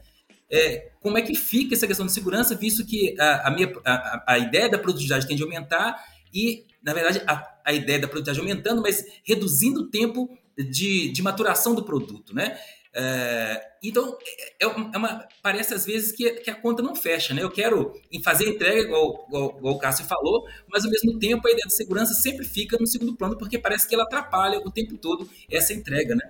É, 0.50 0.90
como 1.00 1.18
é 1.18 1.22
que 1.22 1.34
fica 1.34 1.74
essa 1.74 1.86
questão 1.86 2.06
de 2.06 2.12
segurança, 2.12 2.54
visto 2.54 2.84
que 2.84 3.18
a, 3.18 3.48
a, 3.48 3.50
minha, 3.50 3.72
a, 3.84 4.24
a 4.34 4.38
ideia 4.38 4.68
da 4.68 4.78
produtividade 4.78 5.26
tende 5.26 5.42
a 5.42 5.46
aumentar 5.46 6.02
e, 6.32 6.64
na 6.82 6.94
verdade, 6.94 7.22
a, 7.26 7.46
a 7.64 7.72
ideia 7.72 7.98
da 7.98 8.08
produtividade 8.08 8.40
aumentando, 8.40 8.82
mas 8.82 9.04
reduzindo 9.24 9.82
o 9.82 9.90
tempo 9.90 10.28
de, 10.56 11.10
de 11.10 11.22
maturação 11.22 11.74
do 11.74 11.84
produto, 11.84 12.34
né? 12.34 12.58
É, 13.00 13.62
então, 13.80 14.18
é, 14.60 14.66
é, 14.66 14.68
é 14.68 14.98
uma, 14.98 15.24
parece 15.40 15.72
às 15.72 15.86
vezes 15.86 16.10
que, 16.10 16.28
que, 16.32 16.50
a 16.50 16.54
conta 16.56 16.82
não 16.82 16.96
fecha, 16.96 17.32
né? 17.32 17.44
Eu 17.44 17.50
quero 17.50 17.92
fazer 18.24 18.48
entrega, 18.48 18.80
igual, 18.80 19.24
igual, 19.28 19.54
igual, 19.56 19.74
o 19.74 19.78
Cássio 19.78 20.04
falou, 20.04 20.44
mas 20.68 20.84
ao 20.84 20.90
mesmo 20.90 21.16
tempo 21.16 21.46
a 21.46 21.50
ideia 21.50 21.64
de 21.64 21.76
segurança 21.76 22.12
sempre 22.12 22.44
fica 22.44 22.76
no 22.76 22.88
segundo 22.88 23.16
plano, 23.16 23.38
porque 23.38 23.56
parece 23.56 23.88
que 23.88 23.94
ela 23.94 24.02
atrapalha 24.02 24.58
o 24.58 24.68
tempo 24.68 24.98
todo 24.98 25.30
essa 25.48 25.72
entrega, 25.72 26.16
né? 26.16 26.28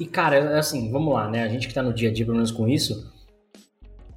E, 0.00 0.04
cara, 0.04 0.58
assim, 0.58 0.90
vamos 0.90 1.14
lá, 1.14 1.30
né? 1.30 1.44
A 1.44 1.48
gente 1.48 1.68
que 1.68 1.74
tá 1.74 1.82
no 1.82 1.94
dia 1.94 2.08
a 2.10 2.12
dia, 2.12 2.24
pelo 2.24 2.36
menos 2.36 2.50
com 2.50 2.66
isso, 2.66 3.12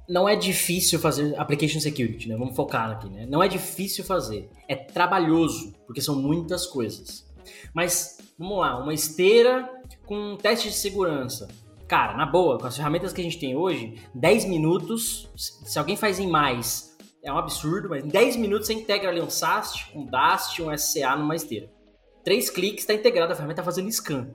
não 0.08 0.28
é 0.28 0.34
difícil 0.34 0.98
fazer 0.98 1.38
application 1.38 1.78
security, 1.78 2.28
né? 2.28 2.36
Vamos 2.36 2.56
focar 2.56 2.90
aqui, 2.90 3.08
né? 3.08 3.24
Não 3.24 3.40
é 3.40 3.46
difícil 3.46 4.02
fazer. 4.02 4.50
É 4.66 4.74
trabalhoso, 4.74 5.74
porque 5.86 6.00
são 6.00 6.16
muitas 6.16 6.66
coisas. 6.66 7.24
Mas, 7.72 8.18
vamos 8.36 8.58
lá, 8.58 8.82
uma 8.82 8.92
esteira 8.92 9.78
com 10.08 10.32
um 10.32 10.36
teste 10.36 10.68
de 10.68 10.74
segurança. 10.74 11.46
Cara, 11.86 12.16
na 12.16 12.24
boa, 12.24 12.58
com 12.58 12.66
as 12.66 12.76
ferramentas 12.76 13.12
que 13.12 13.20
a 13.20 13.24
gente 13.24 13.38
tem 13.38 13.54
hoje, 13.54 14.02
10 14.14 14.46
minutos, 14.46 15.30
se 15.36 15.78
alguém 15.78 15.96
faz 15.96 16.18
em 16.18 16.26
mais, 16.26 16.96
é 17.22 17.30
um 17.30 17.36
absurdo, 17.36 17.90
mas 17.90 18.02
em 18.04 18.08
10 18.08 18.36
minutos 18.36 18.66
você 18.66 18.72
integra 18.72 19.10
ali 19.10 19.20
um 19.20 19.28
SAST, 19.28 19.92
um 19.94 20.06
DAST, 20.06 20.62
um 20.62 20.76
SCA 20.76 21.14
numa 21.14 21.36
esteira. 21.36 21.70
Três 22.24 22.48
cliques, 22.48 22.80
está 22.80 22.94
integrado, 22.94 23.32
a 23.32 23.36
ferramenta 23.36 23.60
tá 23.60 23.64
fazendo 23.64 23.90
scan. 23.92 24.30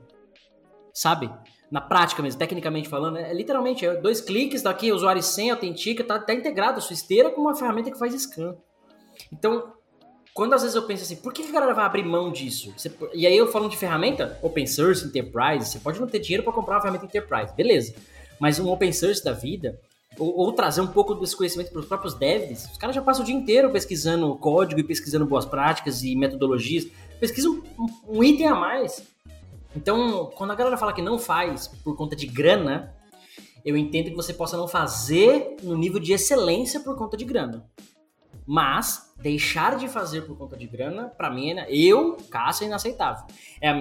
Sabe? 0.94 1.32
Na 1.72 1.82
prática 1.82 2.22
mesmo, 2.22 2.38
tecnicamente 2.38 2.88
falando, 2.88 3.18
é 3.18 3.34
literalmente 3.34 3.84
é 3.84 3.96
dois 3.96 4.22
cliques 4.22 4.62
daqui, 4.62 4.92
usuário 4.92 5.24
sem 5.24 5.50
autentica, 5.50 6.04
tá, 6.04 6.20
tá 6.20 6.34
integrado 6.36 6.78
a 6.78 6.82
sua 6.82 6.94
esteira 6.94 7.32
com 7.32 7.42
uma 7.42 7.56
ferramenta 7.56 7.90
que 7.90 7.98
faz 7.98 8.14
scan. 8.14 8.56
Então, 9.32 9.74
quando 10.34 10.54
às 10.54 10.62
vezes 10.62 10.76
eu 10.76 10.84
penso 10.84 11.04
assim, 11.04 11.16
por 11.18 11.32
que 11.32 11.44
a 11.44 11.52
galera 11.52 11.74
vai 11.74 11.86
abrir 11.86 12.04
mão 12.04 12.32
disso? 12.32 12.74
Você, 12.76 12.92
e 13.14 13.28
aí 13.28 13.38
eu 13.38 13.52
falo 13.52 13.70
de 13.70 13.78
ferramenta, 13.78 14.40
open 14.42 14.66
source, 14.66 15.06
enterprise, 15.06 15.70
você 15.70 15.80
pode 15.80 16.00
não 16.00 16.08
ter 16.08 16.20
dinheiro 16.20 16.44
para 16.44 16.52
comprar 16.52 16.76
uma 16.76 16.82
ferramenta 16.82 17.06
enterprise, 17.06 17.54
beleza. 17.56 17.94
Mas 18.40 18.60
um 18.60 18.72
open 18.72 18.92
source 18.92 19.24
da 19.24 19.32
vida, 19.32 19.80
ou, 20.18 20.36
ou 20.36 20.52
trazer 20.52 20.82
um 20.82 20.88
pouco 20.88 21.14
desse 21.14 21.36
conhecimento 21.36 21.72
para 21.72 21.80
os 21.80 21.86
próprios 21.86 22.16
devs, 22.16 22.66
os 22.72 22.78
caras 22.78 22.96
já 22.96 23.02
passam 23.02 23.24
o 23.24 23.26
dia 23.26 23.36
inteiro 23.36 23.70
pesquisando 23.72 24.36
código 24.36 24.80
e 24.80 24.84
pesquisando 24.84 25.26
boas 25.26 25.46
práticas 25.46 26.04
e 26.04 26.16
metodologias, 26.16 26.88
pesquisam 27.20 27.62
um, 27.78 28.18
um 28.18 28.24
item 28.24 28.48
a 28.48 28.56
mais. 28.56 29.04
Então, 29.76 30.32
quando 30.36 30.52
a 30.52 30.56
galera 30.56 30.78
fala 30.78 30.94
que 30.94 31.02
não 31.02 31.20
faz 31.20 31.68
por 31.68 31.96
conta 31.96 32.16
de 32.16 32.26
grana, 32.26 32.94
eu 33.64 33.78
entendo 33.78 34.10
que 34.10 34.16
você 34.16 34.34
possa 34.34 34.58
não 34.58 34.68
fazer 34.68 35.58
no 35.62 35.76
nível 35.78 36.00
de 36.00 36.12
excelência 36.12 36.80
por 36.80 36.98
conta 36.98 37.16
de 37.16 37.24
grana. 37.24 37.66
Mas 38.46 39.13
deixar 39.24 39.78
de 39.78 39.88
fazer 39.88 40.24
por 40.24 40.38
conta 40.38 40.58
de 40.58 40.68
grana, 40.68 41.08
para 41.08 41.30
mim, 41.30 41.58
é, 41.58 41.74
eu, 41.74 42.18
Cássio, 42.30 42.66
é 42.66 42.68
inaceitável. 42.68 43.26
É 43.62 43.70
a, 43.70 43.76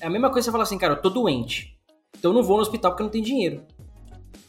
é 0.00 0.06
a 0.06 0.10
mesma 0.10 0.30
coisa 0.30 0.46
você 0.46 0.52
falar 0.52 0.62
assim, 0.62 0.78
cara, 0.78 0.94
eu 0.94 1.02
tô 1.02 1.10
doente. 1.10 1.76
Então 2.16 2.30
eu 2.30 2.34
não 2.34 2.44
vou 2.44 2.56
no 2.56 2.62
hospital 2.62 2.92
porque 2.92 3.02
não 3.02 3.10
tem 3.10 3.20
dinheiro. 3.20 3.64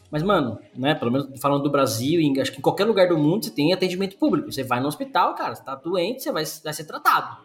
Mas, 0.08 0.22
mano, 0.22 0.58
né, 0.76 0.94
pelo 0.94 1.10
menos 1.10 1.40
falando 1.40 1.64
do 1.64 1.70
Brasil, 1.70 2.20
em, 2.20 2.40
acho 2.40 2.52
que 2.52 2.58
em 2.58 2.62
qualquer 2.62 2.84
lugar 2.84 3.08
do 3.08 3.18
mundo 3.18 3.44
você 3.44 3.50
tem 3.50 3.72
atendimento 3.72 4.16
público. 4.16 4.50
Você 4.50 4.62
vai 4.62 4.80
no 4.80 4.86
hospital, 4.86 5.34
cara, 5.34 5.54
você 5.54 5.64
tá 5.64 5.74
doente, 5.74 6.22
você 6.22 6.32
vai, 6.32 6.44
vai 6.44 6.72
ser 6.72 6.84
tratado. 6.84 7.36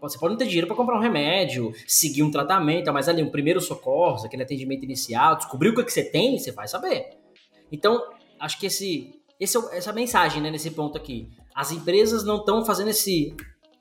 Você 0.00 0.16
pode 0.16 0.32
não 0.32 0.38
ter 0.38 0.46
dinheiro 0.46 0.68
para 0.68 0.76
comprar 0.76 0.96
um 0.96 1.00
remédio, 1.00 1.72
seguir 1.88 2.22
um 2.22 2.30
tratamento, 2.30 2.92
mas 2.92 3.08
ali 3.08 3.20
um 3.20 3.30
primeiro 3.30 3.60
socorro, 3.60 4.24
aquele 4.24 4.44
atendimento 4.44 4.84
inicial, 4.84 5.36
descobrir 5.36 5.70
o 5.70 5.74
que, 5.74 5.82
que 5.82 5.92
você 5.92 6.04
tem, 6.04 6.38
você 6.38 6.52
vai 6.52 6.68
saber. 6.68 7.10
Então, 7.70 8.00
acho 8.38 8.60
que 8.60 8.66
esse, 8.66 9.12
esse, 9.40 9.58
é 9.58 9.78
essa 9.78 9.92
mensagem, 9.92 10.40
né, 10.40 10.50
nesse 10.50 10.70
ponto 10.70 10.96
aqui. 10.96 11.28
As 11.58 11.72
empresas 11.72 12.22
não 12.22 12.36
estão 12.36 12.64
fazendo 12.64 12.90
esse, 12.90 13.34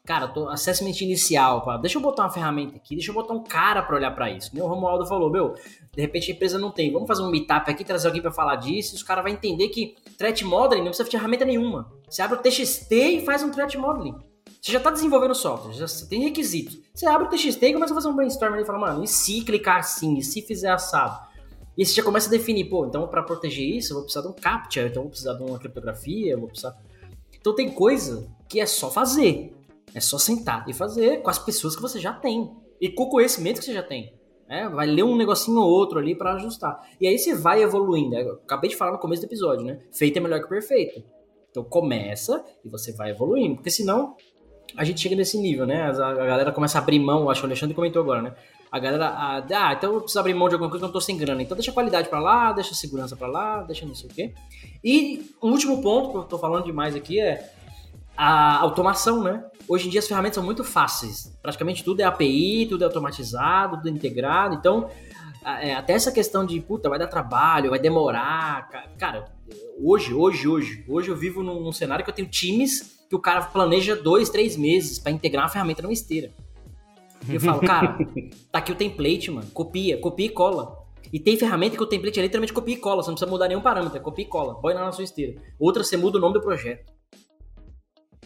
cara, 0.03 0.27
tô, 0.27 0.49
assessment 0.49 0.99
inicial, 0.99 1.63
pá. 1.63 1.77
deixa 1.77 1.99
eu 1.99 2.01
botar 2.01 2.23
uma 2.23 2.31
ferramenta 2.31 2.75
aqui, 2.75 2.95
deixa 2.95 3.11
eu 3.11 3.13
botar 3.13 3.35
um 3.35 3.43
cara 3.43 3.83
para 3.83 3.95
olhar 3.95 4.09
para 4.15 4.31
isso. 4.31 4.49
Meu 4.51 4.65
Romualdo 4.65 5.05
falou, 5.05 5.29
meu, 5.29 5.53
de 5.93 6.01
repente 6.01 6.31
a 6.31 6.33
empresa 6.33 6.57
não 6.57 6.71
tem, 6.71 6.91
vamos 6.91 7.07
fazer 7.07 7.21
um 7.21 7.29
meetup 7.29 7.69
aqui, 7.69 7.83
trazer 7.83 8.07
alguém 8.07 8.19
para 8.19 8.31
falar 8.31 8.55
disso, 8.55 8.95
e 8.95 8.97
os 8.97 9.03
caras 9.03 9.23
vão 9.23 9.31
entender 9.31 9.67
que 9.67 9.93
threat 10.17 10.43
modeling 10.43 10.81
não 10.81 10.87
precisa 10.87 11.03
de 11.03 11.11
ferramenta 11.11 11.45
nenhuma. 11.45 11.87
Você 12.09 12.23
abre 12.23 12.39
o 12.39 12.41
TXT 12.41 12.91
e 12.91 13.21
faz 13.23 13.43
um 13.43 13.51
threat 13.51 13.77
modeling. 13.77 14.15
Você 14.59 14.71
já 14.71 14.79
está 14.79 14.89
desenvolvendo 14.89 15.35
software, 15.35 15.73
já 15.73 15.85
tem 16.09 16.23
requisitos. 16.23 16.79
Você 16.95 17.05
abre 17.05 17.27
o 17.27 17.29
TXT 17.29 17.61
e 17.61 17.73
começa 17.73 17.93
a 17.93 17.95
fazer 17.95 18.07
um 18.07 18.15
brainstorm 18.15 18.55
ali 18.55 18.63
e 18.63 18.65
fala, 18.65 18.79
mano, 18.79 19.03
e 19.03 19.07
se 19.07 19.41
clicar 19.41 19.77
assim, 19.77 20.17
e 20.17 20.23
se 20.23 20.41
fizer 20.41 20.71
assado? 20.71 21.27
E 21.77 21.85
você 21.85 21.93
já 21.93 22.01
começa 22.01 22.27
a 22.27 22.31
definir, 22.31 22.65
pô, 22.65 22.87
então 22.87 23.07
para 23.07 23.21
proteger 23.21 23.63
isso, 23.63 23.93
eu 23.93 23.97
vou 23.97 24.03
precisar 24.05 24.23
de 24.23 24.29
um 24.29 24.33
captcha, 24.33 24.81
então 24.81 24.95
eu 24.95 25.03
vou 25.03 25.09
precisar 25.11 25.35
de 25.35 25.43
uma 25.43 25.59
criptografia, 25.59 26.31
eu 26.31 26.39
vou 26.39 26.47
precisar 26.47 26.75
então 27.47 27.55
tem 27.55 27.71
coisa 27.71 28.27
que 28.49 28.59
é 28.59 28.65
só 28.65 28.91
fazer. 28.91 29.55
É 29.93 30.01
só 30.01 30.17
sentar 30.17 30.67
e 30.67 30.73
fazer 30.73 31.21
com 31.21 31.29
as 31.29 31.39
pessoas 31.39 31.75
que 31.75 31.81
você 31.81 31.97
já 31.97 32.11
tem. 32.11 32.51
E 32.79 32.89
com 32.89 33.03
o 33.03 33.09
conhecimento 33.09 33.59
que 33.59 33.65
você 33.65 33.73
já 33.73 33.83
tem. 33.83 34.13
É, 34.49 34.67
vai 34.67 34.85
ler 34.85 35.03
um 35.03 35.15
negocinho 35.15 35.59
ou 35.59 35.69
outro 35.69 35.97
ali 35.97 36.13
para 36.13 36.33
ajustar. 36.33 36.77
E 36.99 37.07
aí 37.07 37.17
você 37.17 37.33
vai 37.33 37.63
evoluindo. 37.63 38.15
Eu 38.17 38.33
acabei 38.33 38.69
de 38.69 38.75
falar 38.75 38.91
no 38.91 38.99
começo 38.99 39.21
do 39.21 39.25
episódio, 39.25 39.65
né? 39.65 39.79
Feito 39.93 40.17
é 40.17 40.19
melhor 40.19 40.41
que 40.41 40.49
perfeito. 40.49 41.01
Então 41.49 41.63
começa 41.63 42.43
e 42.65 42.69
você 42.69 42.91
vai 42.91 43.11
evoluindo. 43.11 43.55
Porque 43.55 43.71
senão 43.71 44.15
a 44.75 44.83
gente 44.83 44.99
chega 44.99 45.15
nesse 45.15 45.37
nível, 45.37 45.65
né? 45.65 45.83
A, 45.83 46.13
galera 46.13 46.51
começa 46.51 46.77
a 46.77 46.81
abrir 46.81 46.99
mão, 46.99 47.29
acho 47.29 47.41
que 47.41 47.47
o 47.47 47.49
Alexandre 47.49 47.73
comentou 47.73 48.01
agora, 48.01 48.21
né? 48.21 48.35
A 48.71 48.79
galera, 48.79 49.13
ah, 49.15 49.73
então 49.73 49.93
eu 49.93 50.01
preciso 50.01 50.19
abrir 50.19 50.33
mão 50.33 50.49
de 50.49 50.55
alguma 50.55 50.69
coisa 50.69 50.81
que 50.81 50.85
eu 50.85 50.87
não 50.87 50.93
tô 50.93 50.99
sem 50.99 51.17
grana. 51.17 51.41
Então 51.41 51.55
deixa 51.55 51.71
a 51.71 51.73
qualidade 51.73 52.09
para 52.09 52.19
lá, 52.19 52.51
deixa 52.51 52.71
a 52.71 52.75
segurança 52.75 53.15
para 53.15 53.27
lá, 53.27 53.63
deixa 53.63 53.85
não 53.85 53.95
sei 53.95 54.09
o 54.09 54.13
quê. 54.13 54.33
E 54.83 55.31
o 55.41 55.47
último 55.47 55.81
ponto 55.81 56.11
que 56.11 56.17
eu 56.17 56.23
tô 56.23 56.37
falando 56.37 56.65
demais 56.65 56.95
aqui 56.95 57.19
é 57.19 57.53
a 58.15 58.57
automação, 58.57 59.23
né? 59.23 59.45
Hoje 59.67 59.87
em 59.87 59.89
dia 59.91 59.99
as 59.99 60.07
ferramentas 60.07 60.35
são 60.35 60.43
muito 60.43 60.63
fáceis. 60.63 61.37
Praticamente 61.41 61.83
tudo 61.83 62.01
é 62.01 62.03
API, 62.03 62.65
tudo 62.67 62.81
é 62.81 62.85
automatizado, 62.85 63.77
tudo 63.77 63.87
é 63.87 63.91
integrado. 63.91 64.55
Então, 64.55 64.89
é, 65.45 65.75
até 65.75 65.93
essa 65.93 66.11
questão 66.11 66.45
de, 66.45 66.59
puta, 66.59 66.89
vai 66.89 66.99
dar 66.99 67.07
trabalho, 67.07 67.69
vai 67.69 67.79
demorar. 67.79 68.69
Cara, 68.97 69.25
hoje, 69.81 70.13
hoje, 70.13 70.47
hoje, 70.47 70.85
hoje 70.89 71.09
eu 71.09 71.15
vivo 71.15 71.41
num, 71.41 71.61
num 71.61 71.71
cenário 71.71 72.03
que 72.03 72.11
eu 72.11 72.15
tenho 72.15 72.27
times 72.27 72.97
que 73.09 73.15
o 73.15 73.19
cara 73.19 73.41
planeja 73.43 73.95
dois, 73.95 74.29
três 74.29 74.57
meses 74.57 74.99
para 74.99 75.11
integrar 75.11 75.45
uma 75.45 75.49
ferramenta 75.49 75.81
numa 75.81 75.93
esteira. 75.93 76.31
E 77.29 77.35
eu 77.35 77.41
falo, 77.41 77.61
cara, 77.61 77.97
tá 78.51 78.59
aqui 78.59 78.71
o 78.71 78.75
template, 78.75 79.31
mano. 79.31 79.47
Copia, 79.51 79.97
copia 79.99 80.25
e 80.25 80.29
cola. 80.29 80.77
E 81.11 81.19
tem 81.19 81.37
ferramenta 81.37 81.77
que 81.77 81.83
o 81.83 81.87
template 81.87 82.19
é 82.19 82.23
literalmente 82.23 82.53
copia 82.53 82.75
e 82.75 82.77
cola. 82.77 83.01
Você 83.01 83.09
não 83.09 83.15
precisa 83.15 83.31
mudar 83.31 83.47
nenhum 83.47 83.61
parâmetro, 83.61 83.97
é 83.97 84.01
copia 84.01 84.25
e 84.25 84.27
cola. 84.27 84.55
Põe 84.55 84.73
lá 84.73 84.85
na 84.85 84.91
sua 84.91 85.03
esteira. 85.03 85.41
Outra, 85.59 85.83
você 85.83 85.95
muda 85.95 86.17
o 86.17 86.21
nome 86.21 86.33
do 86.33 86.41
projeto. 86.41 86.91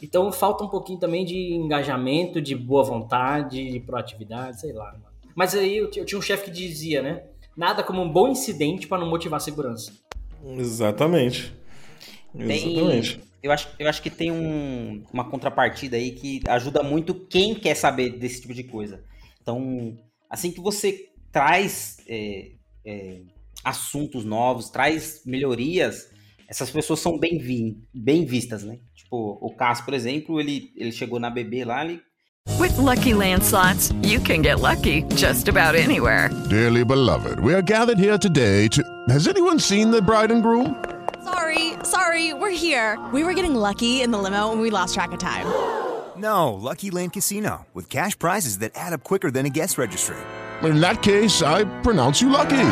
Então 0.01 0.31
falta 0.31 0.63
um 0.63 0.67
pouquinho 0.67 0.99
também 0.99 1.23
de 1.23 1.53
engajamento, 1.53 2.41
de 2.41 2.55
boa 2.55 2.83
vontade, 2.83 3.69
de 3.69 3.79
proatividade, 3.79 4.59
sei 4.59 4.73
lá. 4.73 4.91
Mano. 4.93 5.05
Mas 5.35 5.53
aí 5.53 5.77
eu, 5.77 5.89
tinha 5.89 6.17
um 6.17 6.21
chefe 6.21 6.45
que 6.45 6.51
dizia, 6.51 7.01
né? 7.01 7.23
Nada 7.55 7.83
como 7.83 8.01
um 8.01 8.11
bom 8.11 8.27
incidente 8.29 8.87
para 8.87 8.99
não 8.99 9.09
motivar 9.09 9.37
a 9.37 9.41
segurança. 9.41 9.93
Exatamente. 10.57 11.53
Exatamente. 12.33 13.19
Tem, 13.19 13.30
eu, 13.41 13.51
acho, 13.51 13.69
eu 13.79 13.87
acho 13.87 14.01
que 14.01 14.09
tem 14.09 14.31
um, 14.31 15.03
uma 15.11 15.29
contrapartida 15.29 15.97
aí 15.97 16.11
que 16.11 16.41
ajuda 16.47 16.83
muito 16.83 17.13
quem 17.13 17.55
quer 17.55 17.75
saber 17.75 18.17
desse 18.17 18.41
tipo 18.41 18.53
de 18.53 18.63
coisa. 18.63 19.03
Então, 19.41 19.97
assim 20.29 20.51
que 20.51 20.61
você 20.61 21.09
traz 21.31 21.97
é, 22.07 22.51
é, 22.85 23.21
assuntos 23.63 24.23
novos, 24.23 24.69
traz 24.69 25.21
melhorias, 25.25 26.09
essas 26.47 26.69
pessoas 26.69 26.99
são 26.99 27.17
bem, 27.17 27.37
vi 27.37 27.77
bem 27.93 28.25
vistas, 28.25 28.63
né? 28.63 28.79
Tipo, 28.93 29.37
o 29.41 29.55
Cássio, 29.55 29.85
por 29.85 29.93
exemplo, 29.93 30.39
ele, 30.39 30.71
ele 30.75 30.91
chegou 30.91 31.19
na 31.19 31.29
BB 31.29 31.65
lá, 31.65 31.85
ele 31.85 32.01
With 32.59 32.77
lucky 32.77 33.13
landslots, 33.13 33.91
you 34.03 34.19
can 34.19 34.41
get 34.41 34.59
lucky 34.59 35.03
just 35.15 35.47
about 35.47 35.75
anywhere. 35.75 36.29
Dearly 36.49 36.83
beloved, 36.83 37.39
we 37.39 37.53
are 37.53 37.61
gathered 37.61 37.99
here 37.99 38.17
today 38.17 38.67
to. 38.69 38.83
Has 39.09 39.27
anyone 39.27 39.59
seen 39.59 39.91
the 39.91 40.01
bride 40.01 40.31
and 40.31 40.41
groom? 40.41 40.75
Sorry, 41.23 41.70
sorry, 41.85 42.33
we're 42.33 42.49
here. 42.49 42.99
We 43.13 43.23
were 43.23 43.33
getting 43.33 43.55
lucky 43.55 44.01
in 44.01 44.11
the 44.11 44.17
limo 44.17 44.51
and 44.51 44.61
we 44.61 44.69
lost 44.69 44.93
track 44.93 45.11
of 45.11 45.19
time. 45.19 45.45
No, 46.17 46.53
Lucky 46.53 46.91
Land 46.91 47.13
Casino, 47.13 47.65
with 47.73 47.89
cash 47.89 48.17
prizes 48.17 48.57
that 48.59 48.71
add 48.75 48.93
up 48.93 49.03
quicker 49.03 49.31
than 49.31 49.45
a 49.45 49.49
guest 49.49 49.77
registry. 49.77 50.17
In 50.63 50.79
that 50.81 51.01
case, 51.01 51.41
I 51.41 51.63
pronounce 51.81 52.21
you 52.21 52.29
lucky. 52.29 52.67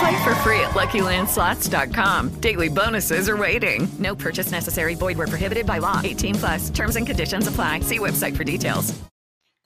Play 0.00 0.24
for 0.24 0.34
free 0.36 0.60
at 0.60 0.70
LuckyLandSlots.com. 0.70 2.40
Daily 2.40 2.68
bonuses 2.68 3.28
are 3.28 3.36
waiting. 3.36 3.86
No 3.98 4.14
purchase 4.14 4.50
necessary. 4.50 4.94
Void 4.94 5.18
were 5.18 5.26
prohibited 5.26 5.66
by 5.66 5.78
law. 5.78 6.00
18 6.02 6.34
plus. 6.36 6.70
Terms 6.70 6.96
and 6.96 7.06
conditions 7.06 7.46
apply. 7.46 7.80
See 7.80 7.98
website 7.98 8.36
for 8.36 8.44
details. 8.44 8.94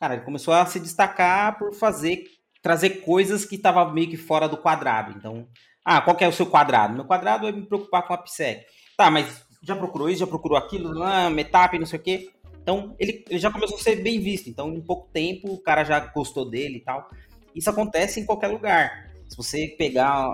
Cara, 0.03 0.15
ele 0.15 0.25
começou 0.25 0.53
a 0.53 0.67
se 0.67 0.81
destacar 0.81 1.57
por 1.57 1.73
fazer, 1.73 2.25
trazer 2.61 3.03
coisas 3.05 3.45
que 3.45 3.55
estavam 3.55 3.93
meio 3.95 4.11
que 4.11 4.17
fora 4.17 4.49
do 4.49 4.57
quadrado. 4.57 5.15
Então, 5.17 5.47
ah, 5.85 6.01
qual 6.01 6.17
que 6.17 6.25
é 6.25 6.29
o 6.29 6.33
seu 6.33 6.47
quadrado? 6.47 6.95
Meu 6.95 7.05
quadrado 7.05 7.47
é 7.47 7.53
me 7.53 7.63
preocupar 7.63 8.07
com 8.07 8.15
a 8.15 8.19
PSEC. 8.19 8.65
Tá, 8.97 9.11
mas 9.11 9.45
já 9.63 9.77
procurou 9.77 10.09
isso, 10.09 10.21
já 10.21 10.27
procurou 10.27 10.57
aquilo, 10.57 11.03
ah, 11.03 11.29
Metap, 11.29 11.79
não 11.79 11.87
sei 11.87 11.99
o 11.99 12.03
quê. 12.03 12.31
Então, 12.63 12.95
ele, 12.99 13.25
ele 13.29 13.39
já 13.39 13.51
começou 13.51 13.77
a 13.77 13.81
ser 13.81 13.97
bem 13.97 14.19
visto. 14.21 14.49
Então, 14.49 14.73
em 14.73 14.81
pouco 14.81 15.09
tempo, 15.13 15.53
o 15.53 15.59
cara 15.59 15.85
já 15.85 16.01
gostou 16.01 16.49
dele 16.49 16.79
e 16.79 16.81
tal. 16.81 17.11
Isso 17.55 17.69
acontece 17.69 18.21
em 18.21 18.25
qualquer 18.25 18.49
lugar. 18.49 19.11
Se 19.29 19.37
você 19.37 19.75
pegar, 19.79 20.27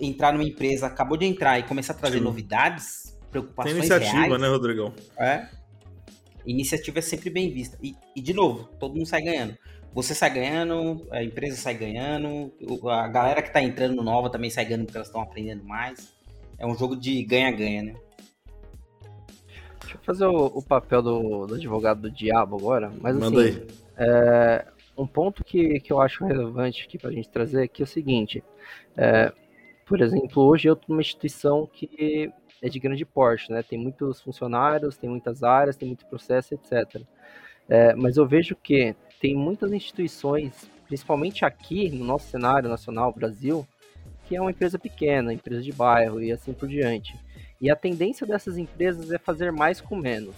entrar 0.00 0.32
numa 0.32 0.44
empresa, 0.44 0.86
acabou 0.86 1.16
de 1.16 1.24
entrar 1.24 1.58
e 1.58 1.62
começar 1.62 1.92
a 1.92 1.96
trazer 1.96 2.18
Sim. 2.18 2.24
novidades, 2.24 3.16
preocupações 3.30 3.74
Tem 3.74 3.78
iniciativa, 3.78 4.26
reais, 4.26 4.40
né, 4.40 4.48
Rodrigão? 4.48 4.92
É. 5.16 5.48
Iniciativa 6.44 6.98
é 6.98 7.02
sempre 7.02 7.30
bem 7.30 7.52
vista. 7.52 7.78
E, 7.80 7.94
e, 8.14 8.20
de 8.20 8.34
novo, 8.34 8.68
todo 8.78 8.94
mundo 8.94 9.06
sai 9.06 9.22
ganhando. 9.22 9.56
Você 9.94 10.12
sai 10.12 10.30
ganhando, 10.30 11.06
a 11.12 11.22
empresa 11.22 11.56
sai 11.56 11.74
ganhando, 11.74 12.52
a 12.90 13.06
galera 13.06 13.40
que 13.40 13.52
tá 13.52 13.62
entrando 13.62 14.02
nova 14.02 14.28
também 14.28 14.50
sai 14.50 14.64
ganhando 14.64 14.86
porque 14.86 14.98
elas 14.98 15.06
estão 15.06 15.22
aprendendo 15.22 15.64
mais. 15.64 16.12
É 16.58 16.66
um 16.66 16.76
jogo 16.76 16.96
de 16.96 17.22
ganha-ganha, 17.22 17.82
né? 17.84 17.94
Deixa 19.80 19.96
eu 19.96 20.00
fazer 20.02 20.26
o, 20.26 20.46
o 20.46 20.62
papel 20.62 21.00
do, 21.00 21.46
do, 21.46 21.54
advogado 21.54 22.02
do 22.02 22.10
diabo 22.10 22.56
agora. 22.56 22.92
Mas 23.00 23.16
Manda 23.16 23.40
assim, 23.40 23.60
aí. 23.60 23.66
É, 23.96 24.66
um 24.98 25.06
ponto 25.06 25.44
que, 25.44 25.78
que 25.78 25.92
eu 25.92 26.00
acho 26.00 26.24
relevante 26.24 26.84
aqui 26.84 26.98
pra 26.98 27.12
gente 27.12 27.28
trazer 27.28 27.62
aqui 27.62 27.80
é 27.80 27.84
o 27.84 27.86
seguinte. 27.86 28.42
É, 28.96 29.32
por 29.86 30.00
exemplo, 30.00 30.42
hoje 30.42 30.68
eu 30.68 30.74
tô 30.74 30.86
numa 30.88 31.02
instituição 31.02 31.68
que 31.72 32.32
é 32.60 32.68
de 32.68 32.80
grande 32.80 33.04
porte, 33.04 33.52
né? 33.52 33.62
Tem 33.62 33.78
muitos 33.78 34.20
funcionários, 34.20 34.96
tem 34.96 35.08
muitas 35.08 35.44
áreas, 35.44 35.76
tem 35.76 35.86
muito 35.86 36.04
processo, 36.06 36.52
etc. 36.54 37.02
É, 37.68 37.94
mas 37.94 38.16
eu 38.16 38.26
vejo 38.26 38.56
que 38.56 38.96
tem 39.20 39.34
muitas 39.34 39.72
instituições, 39.72 40.68
principalmente 40.86 41.44
aqui 41.44 41.90
no 41.90 42.04
nosso 42.04 42.28
cenário 42.28 42.68
nacional, 42.68 43.12
Brasil, 43.12 43.66
que 44.26 44.36
é 44.36 44.40
uma 44.40 44.50
empresa 44.50 44.78
pequena, 44.78 45.32
empresa 45.32 45.62
de 45.62 45.72
bairro 45.72 46.22
e 46.22 46.32
assim 46.32 46.52
por 46.52 46.68
diante. 46.68 47.14
E 47.60 47.70
a 47.70 47.76
tendência 47.76 48.26
dessas 48.26 48.58
empresas 48.58 49.10
é 49.10 49.18
fazer 49.18 49.52
mais 49.52 49.80
com 49.80 49.96
menos. 49.96 50.34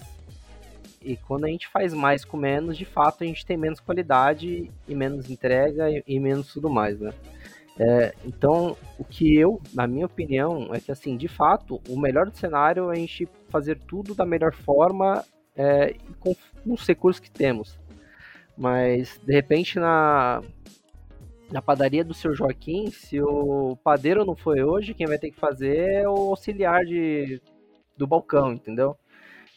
E 1.03 1.17
quando 1.17 1.45
a 1.45 1.49
gente 1.49 1.69
faz 1.69 1.95
mais 1.95 2.25
com 2.25 2.37
menos, 2.37 2.77
de 2.77 2.85
fato 2.85 3.23
a 3.23 3.27
gente 3.27 3.47
tem 3.47 3.57
menos 3.57 3.81
qualidade 3.81 4.71
e 4.89 4.95
menos 4.95 5.31
entrega 5.31 5.91
e, 5.91 6.03
e 6.07 6.19
menos 6.19 6.53
tudo 6.53 6.69
mais, 6.69 6.99
né? 6.99 7.13
É, 7.79 8.15
então, 8.25 8.77
o 8.99 9.05
que 9.05 9.37
eu, 9.37 9.61
na 9.75 9.87
minha 9.87 10.07
opinião, 10.07 10.75
é 10.75 10.81
que, 10.81 10.91
assim, 10.91 11.17
de 11.17 11.29
fato, 11.29 11.81
o 11.89 11.99
melhor 11.99 12.31
cenário 12.33 12.91
é 12.91 12.93
a 12.93 12.97
gente 12.97 13.29
fazer 13.51 13.79
tudo 13.87 14.15
da 14.15 14.25
melhor 14.25 14.55
forma 14.55 15.23
é, 15.55 15.95
com 16.19 16.35
os 16.65 16.87
recursos 16.87 17.21
que 17.21 17.31
temos. 17.31 17.79
Mas, 18.57 19.21
de 19.25 19.33
repente, 19.33 19.79
na, 19.79 20.43
na 21.51 21.61
padaria 21.61 22.05
do 22.05 22.15
seu 22.15 22.35
Joaquim, 22.35 22.91
se 22.91 23.21
o 23.21 23.77
padeiro 23.85 24.25
não 24.25 24.35
foi 24.35 24.63
hoje, 24.63 24.95
quem 24.95 25.07
vai 25.07 25.19
ter 25.19 25.31
que 25.31 25.39
fazer 25.39 25.77
é 25.77 26.09
o 26.09 26.31
auxiliar 26.31 26.85
de, 26.85 27.41
do 27.97 28.07
balcão, 28.07 28.53
entendeu? 28.53 28.97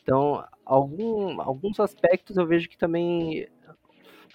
Então, 0.02 0.44
algum, 0.66 1.40
alguns 1.42 1.80
aspectos 1.80 2.38
eu 2.38 2.46
vejo 2.46 2.68
que 2.68 2.78
também 2.78 3.48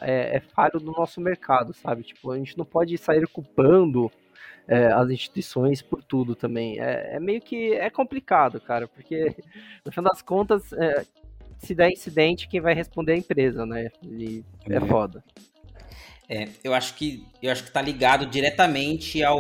é, 0.00 0.36
é 0.36 0.40
falho 0.40 0.80
do 0.80 0.92
nosso 0.92 1.20
mercado, 1.20 1.72
sabe? 1.74 2.02
Tipo, 2.02 2.30
a 2.30 2.38
gente 2.38 2.56
não 2.56 2.64
pode 2.64 2.96
sair 2.98 3.26
culpando 3.28 4.10
é, 4.66 4.86
as 4.86 5.10
instituições 5.10 5.82
por 5.82 6.02
tudo 6.02 6.34
também. 6.34 6.80
É, 6.80 7.16
é, 7.16 7.20
meio 7.20 7.40
que 7.40 7.74
é 7.74 7.90
complicado, 7.90 8.60
cara, 8.60 8.88
porque 8.88 9.36
no 9.84 9.92
final 9.92 10.10
das 10.12 10.22
contas, 10.22 10.72
é, 10.72 11.04
se 11.64 11.74
der 11.74 11.90
incidente, 11.90 12.48
quem 12.48 12.60
vai 12.60 12.74
responder 12.74 13.12
é 13.12 13.14
a 13.16 13.18
empresa, 13.18 13.66
né? 13.66 13.90
E 14.02 14.44
é 14.68 14.78
uhum. 14.78 14.86
foda. 14.86 15.24
É, 16.28 16.48
eu 16.62 16.72
acho 16.72 16.94
que 16.94 17.26
eu 17.42 17.52
acho 17.52 17.64
que 17.64 17.70
tá 17.70 17.82
ligado 17.82 18.26
diretamente 18.26 19.22
ao 19.22 19.38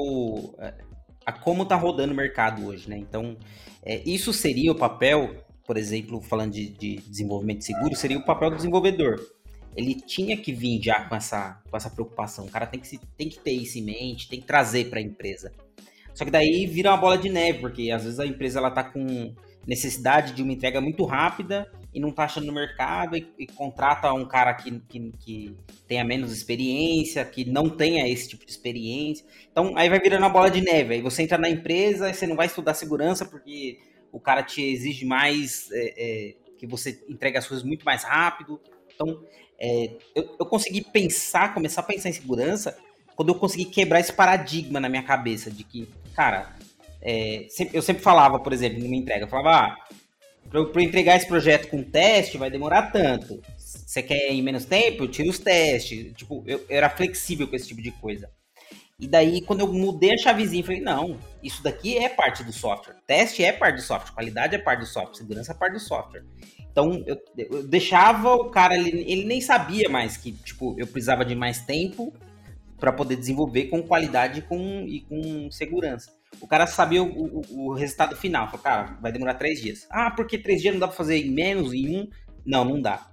a 1.24 1.32
como 1.32 1.64
tá 1.64 1.76
rodando 1.76 2.12
o 2.12 2.16
mercado 2.16 2.66
hoje, 2.66 2.88
né? 2.88 2.98
Então, 2.98 3.36
é, 3.82 4.02
isso 4.04 4.32
seria 4.32 4.70
o 4.70 4.74
papel, 4.74 5.34
por 5.66 5.76
exemplo, 5.76 6.20
falando 6.20 6.52
de, 6.52 6.68
de 6.68 6.96
desenvolvimento 6.96 7.64
seguro, 7.64 7.94
seria 7.94 8.18
o 8.18 8.24
papel 8.24 8.50
do 8.50 8.56
desenvolvedor 8.56 9.18
ele 9.76 9.94
tinha 9.94 10.36
que 10.36 10.52
vir 10.52 10.80
já 10.82 11.04
com 11.04 11.14
essa, 11.14 11.60
com 11.70 11.76
essa 11.76 11.90
preocupação. 11.90 12.46
O 12.46 12.50
cara 12.50 12.66
tem 12.66 12.80
que, 12.80 12.86
se, 12.86 12.98
tem 13.16 13.28
que 13.28 13.38
ter 13.38 13.52
isso 13.52 13.78
em 13.78 13.82
mente, 13.82 14.28
tem 14.28 14.40
que 14.40 14.46
trazer 14.46 14.88
para 14.88 14.98
a 14.98 15.02
empresa. 15.02 15.52
Só 16.14 16.24
que 16.24 16.30
daí 16.30 16.66
vira 16.66 16.90
uma 16.90 16.96
bola 16.96 17.18
de 17.18 17.28
neve, 17.28 17.58
porque 17.58 17.90
às 17.90 18.04
vezes 18.04 18.20
a 18.20 18.26
empresa 18.26 18.60
ela 18.60 18.70
tá 18.70 18.84
com 18.84 19.34
necessidade 19.66 20.32
de 20.32 20.42
uma 20.42 20.52
entrega 20.52 20.80
muito 20.80 21.04
rápida 21.04 21.70
e 21.94 22.00
não 22.00 22.10
tá 22.10 22.24
achando 22.24 22.46
no 22.46 22.52
mercado 22.52 23.16
e, 23.16 23.32
e 23.38 23.46
contrata 23.46 24.12
um 24.12 24.26
cara 24.26 24.52
que, 24.52 24.80
que, 24.80 25.12
que, 25.12 25.56
tenha 25.86 26.04
menos 26.04 26.32
experiência, 26.32 27.24
que 27.24 27.44
não 27.44 27.70
tenha 27.70 28.08
esse 28.08 28.28
tipo 28.28 28.44
de 28.44 28.50
experiência. 28.50 29.24
Então 29.50 29.76
aí 29.76 29.88
vai 29.88 30.00
virando 30.00 30.22
uma 30.22 30.28
bola 30.28 30.50
de 30.50 30.60
neve. 30.60 30.94
Aí 30.94 31.00
você 31.00 31.22
entra 31.22 31.38
na 31.38 31.48
empresa 31.48 32.10
e 32.10 32.14
você 32.14 32.26
não 32.26 32.34
vai 32.34 32.46
estudar 32.46 32.74
segurança 32.74 33.24
porque 33.24 33.78
o 34.10 34.18
cara 34.18 34.42
te 34.42 34.60
exige 34.60 35.04
mais 35.04 35.70
é, 35.70 35.94
é, 35.96 36.34
que 36.58 36.66
você 36.66 37.00
entregue 37.08 37.38
as 37.38 37.46
coisas 37.46 37.64
muito 37.64 37.84
mais 37.84 38.02
rápido. 38.02 38.60
Então 38.92 39.22
é, 39.58 39.96
eu, 40.16 40.36
eu 40.40 40.46
consegui 40.46 40.80
pensar, 40.80 41.54
começar 41.54 41.80
a 41.80 41.84
pensar 41.84 42.08
em 42.08 42.12
segurança 42.12 42.76
quando 43.14 43.28
eu 43.28 43.36
consegui 43.36 43.66
quebrar 43.66 44.00
esse 44.00 44.12
paradigma 44.12 44.80
na 44.80 44.88
minha 44.88 45.04
cabeça 45.04 45.48
de 45.48 45.62
que, 45.62 45.88
cara, 46.14 46.56
é, 47.00 47.46
eu 47.72 47.82
sempre 47.82 48.02
falava, 48.02 48.40
por 48.40 48.52
exemplo, 48.52 48.80
numa 48.82 48.96
entrega, 48.96 49.26
eu 49.26 49.28
falava, 49.28 49.68
ah, 49.68 49.76
para 50.72 50.82
entregar 50.82 51.16
esse 51.16 51.26
projeto 51.26 51.68
com 51.68 51.82
teste 51.82 52.38
vai 52.38 52.50
demorar 52.50 52.92
tanto. 52.92 53.42
Você 53.58 54.02
quer 54.02 54.30
em 54.30 54.42
menos 54.42 54.64
tempo? 54.64 55.04
Eu 55.04 55.08
tiro 55.08 55.30
os 55.30 55.38
testes. 55.38 56.12
Tipo, 56.14 56.44
eu, 56.46 56.58
eu 56.58 56.76
era 56.76 56.88
flexível 56.88 57.48
com 57.48 57.56
esse 57.56 57.66
tipo 57.66 57.82
de 57.82 57.90
coisa. 57.90 58.30
E 58.98 59.08
daí, 59.08 59.42
quando 59.42 59.60
eu 59.60 59.72
mudei 59.72 60.12
a 60.12 60.16
chavezinha, 60.16 60.62
falei, 60.62 60.80
não, 60.80 61.18
isso 61.42 61.62
daqui 61.62 61.98
é 61.98 62.08
parte 62.08 62.44
do 62.44 62.52
software. 62.52 62.94
Teste 63.06 63.42
é 63.42 63.52
parte 63.52 63.76
do 63.76 63.82
software, 63.82 64.14
qualidade 64.14 64.54
é 64.54 64.58
parte 64.58 64.80
do 64.80 64.86
software, 64.86 65.16
segurança 65.16 65.50
é 65.50 65.54
parte 65.54 65.72
do 65.72 65.80
software. 65.80 66.24
Então, 66.70 67.02
eu, 67.06 67.20
eu 67.36 67.66
deixava 67.66 68.34
o 68.34 68.50
cara, 68.50 68.76
ele, 68.76 69.04
ele 69.10 69.24
nem 69.24 69.40
sabia 69.40 69.88
mais 69.88 70.16
que, 70.16 70.30
tipo, 70.30 70.76
eu 70.78 70.86
precisava 70.86 71.24
de 71.24 71.34
mais 71.34 71.60
tempo 71.60 72.14
para 72.78 72.92
poder 72.92 73.16
desenvolver 73.16 73.66
com 73.66 73.82
qualidade 73.82 74.42
com, 74.42 74.84
e 74.86 75.00
com 75.00 75.50
segurança. 75.50 76.12
O 76.40 76.46
cara 76.46 76.66
sabia 76.66 77.02
o, 77.02 77.42
o, 77.48 77.68
o 77.68 77.74
resultado 77.74 78.16
final. 78.16 78.46
Falou, 78.46 78.62
cara, 78.62 78.98
vai 79.00 79.12
demorar 79.12 79.34
três 79.34 79.60
dias. 79.60 79.86
Ah, 79.90 80.10
porque 80.10 80.38
três 80.38 80.60
dias 80.60 80.74
não 80.74 80.80
dá 80.80 80.88
para 80.88 80.96
fazer 80.96 81.18
em 81.18 81.30
menos, 81.30 81.72
em 81.72 81.96
um? 81.96 82.08
Não, 82.44 82.64
não 82.64 82.80
dá. 82.80 83.08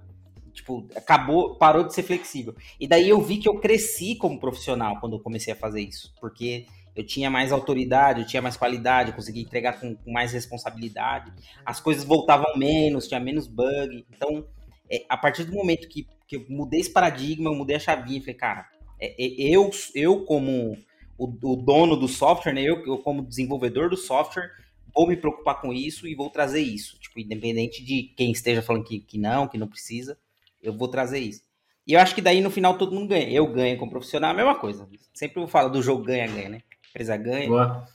Tipo, 0.52 0.86
acabou, 0.94 1.56
parou 1.56 1.84
de 1.84 1.94
ser 1.94 2.02
flexível. 2.02 2.54
E 2.78 2.86
daí 2.86 3.08
eu 3.08 3.20
vi 3.20 3.38
que 3.38 3.48
eu 3.48 3.58
cresci 3.58 4.14
como 4.16 4.38
profissional 4.38 5.00
quando 5.00 5.16
eu 5.16 5.20
comecei 5.20 5.52
a 5.52 5.56
fazer 5.56 5.80
isso. 5.80 6.12
Porque 6.20 6.66
eu 6.94 7.04
tinha 7.04 7.30
mais 7.30 7.52
autoridade, 7.52 8.20
eu 8.20 8.26
tinha 8.26 8.42
mais 8.42 8.56
qualidade, 8.56 9.10
eu 9.10 9.16
conseguia 9.16 9.42
entregar 9.42 9.80
com, 9.80 9.94
com 9.96 10.12
mais 10.12 10.32
responsabilidade, 10.32 11.32
as 11.64 11.80
coisas 11.80 12.04
voltavam 12.04 12.56
menos, 12.56 13.08
tinha 13.08 13.20
menos 13.20 13.46
bug. 13.46 14.04
Então, 14.14 14.46
é, 14.90 15.04
a 15.08 15.16
partir 15.16 15.44
do 15.44 15.54
momento 15.54 15.88
que, 15.88 16.06
que 16.28 16.36
eu 16.36 16.46
mudei 16.50 16.80
esse 16.80 16.92
paradigma, 16.92 17.48
eu 17.48 17.54
mudei 17.54 17.76
a 17.76 17.80
chavinha, 17.80 18.20
falei, 18.20 18.34
cara, 18.34 18.68
é, 19.00 19.06
é, 19.18 19.56
eu, 19.56 19.70
eu 19.94 20.24
como 20.24 20.76
o, 21.18 21.26
o, 21.26 21.56
dono 21.56 21.96
do 21.96 22.08
software, 22.08 22.52
né, 22.52 22.62
eu, 22.62 22.84
eu 22.86 22.98
como 22.98 23.22
desenvolvedor 23.22 23.90
do 23.90 23.96
software, 23.96 24.50
vou 24.94 25.06
me 25.06 25.16
preocupar 25.16 25.60
com 25.60 25.72
isso 25.72 26.06
e 26.06 26.14
vou 26.14 26.30
trazer 26.30 26.60
isso. 26.60 26.98
Tipo, 26.98 27.20
independente 27.20 27.84
de 27.84 28.12
quem 28.16 28.32
esteja 28.32 28.62
falando 28.62 28.84
que, 28.84 29.00
que 29.00 29.18
não, 29.18 29.48
que 29.48 29.58
não 29.58 29.68
precisa, 29.68 30.18
eu 30.62 30.76
vou 30.76 30.88
trazer 30.88 31.18
isso. 31.18 31.42
E 31.86 31.94
eu 31.94 32.00
acho 32.00 32.14
que 32.14 32.22
daí 32.22 32.40
no 32.40 32.50
final 32.50 32.78
todo 32.78 32.94
mundo 32.94 33.08
ganha. 33.08 33.28
Eu 33.28 33.46
ganho 33.46 33.76
como 33.76 33.90
profissional, 33.90 34.30
a 34.30 34.34
mesma 34.34 34.54
coisa. 34.54 34.88
Sempre 35.12 35.42
eu 35.42 35.48
falo 35.48 35.68
do 35.68 35.82
jogo 35.82 36.04
ganha-ganha, 36.04 36.48
né? 36.48 36.62
empresa 36.92 37.16
ganha. 37.16 37.48
Boa. 37.48 37.86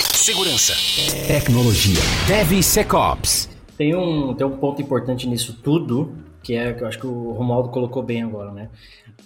Segurança. 0.00 0.74
Tecnologia. 1.28 2.00
DevSecOps. 2.26 3.48
Tem 3.78 3.94
um, 3.94 4.34
tem 4.34 4.46
um 4.46 4.56
ponto 4.56 4.82
importante 4.82 5.28
nisso 5.28 5.60
tudo, 5.62 6.12
que 6.42 6.54
é 6.54 6.72
que 6.72 6.82
eu 6.82 6.88
acho 6.88 6.98
que 6.98 7.06
o 7.06 7.30
Romualdo 7.32 7.68
colocou 7.68 8.02
bem 8.02 8.22
agora, 8.22 8.50
né? 8.50 8.68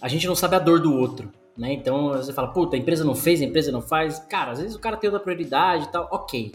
A 0.01 0.09
gente 0.09 0.27
não 0.27 0.35
sabe 0.35 0.57
a 0.57 0.59
dor 0.59 0.81
do 0.81 0.95
outro. 0.95 1.33
Né? 1.61 1.75
Então 1.75 2.09
você 2.15 2.33
fala, 2.33 2.49
puta, 2.49 2.75
a 2.75 2.79
empresa 2.79 3.05
não 3.05 3.15
fez, 3.15 3.43
a 3.43 3.45
empresa 3.45 3.71
não 3.71 3.83
faz. 3.83 4.19
Cara, 4.19 4.53
às 4.53 4.61
vezes 4.61 4.75
o 4.75 4.79
cara 4.79 4.97
tem 4.97 5.11
outra 5.11 5.23
prioridade 5.23 5.85
e 5.85 5.89
tal, 5.93 6.09
ok. 6.11 6.55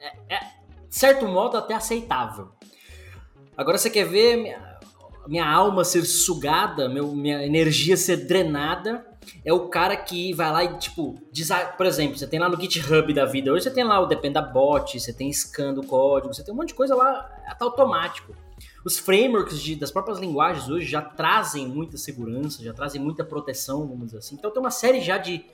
É, 0.00 0.36
é, 0.36 0.40
certo 0.88 1.26
modo 1.26 1.56
até 1.56 1.74
aceitável. 1.74 2.50
Agora 3.56 3.76
você 3.76 3.90
quer 3.90 4.04
ver 4.04 4.36
minha, 4.36 4.78
minha 5.26 5.44
alma 5.44 5.82
ser 5.82 6.04
sugada, 6.04 6.88
meu, 6.88 7.08
minha 7.08 7.44
energia 7.44 7.96
ser 7.96 8.28
drenada 8.28 9.04
é 9.44 9.52
o 9.52 9.68
cara 9.68 9.96
que 9.96 10.32
vai 10.32 10.52
lá 10.52 10.62
e, 10.62 10.78
tipo, 10.78 11.20
por 11.76 11.84
exemplo, 11.84 12.16
você 12.16 12.26
tem 12.26 12.38
lá 12.38 12.48
no 12.48 12.58
GitHub 12.58 13.12
da 13.12 13.24
vida, 13.24 13.52
hoje 13.52 13.64
você 13.64 13.70
tem 13.72 13.82
lá 13.82 13.98
o 13.98 14.06
Dependabot, 14.06 14.98
você 14.98 15.12
tem 15.12 15.32
scan 15.32 15.74
do 15.74 15.82
código, 15.82 16.32
você 16.32 16.44
tem 16.44 16.54
um 16.54 16.56
monte 16.56 16.68
de 16.68 16.74
coisa 16.74 16.94
lá, 16.94 17.22
tá 17.58 17.64
automático. 17.64 18.32
Os 18.84 18.98
frameworks 18.98 19.60
de, 19.60 19.74
das 19.74 19.90
próprias 19.90 20.18
linguagens 20.18 20.68
hoje 20.68 20.86
já 20.86 21.02
trazem 21.02 21.66
muita 21.66 21.96
segurança, 21.96 22.62
já 22.62 22.72
trazem 22.72 23.00
muita 23.00 23.24
proteção, 23.24 23.86
vamos 23.86 24.06
dizer 24.06 24.18
assim. 24.18 24.36
Então 24.36 24.50
tem 24.50 24.60
uma 24.60 24.70
série 24.70 25.00
já 25.00 25.18
de, 25.18 25.44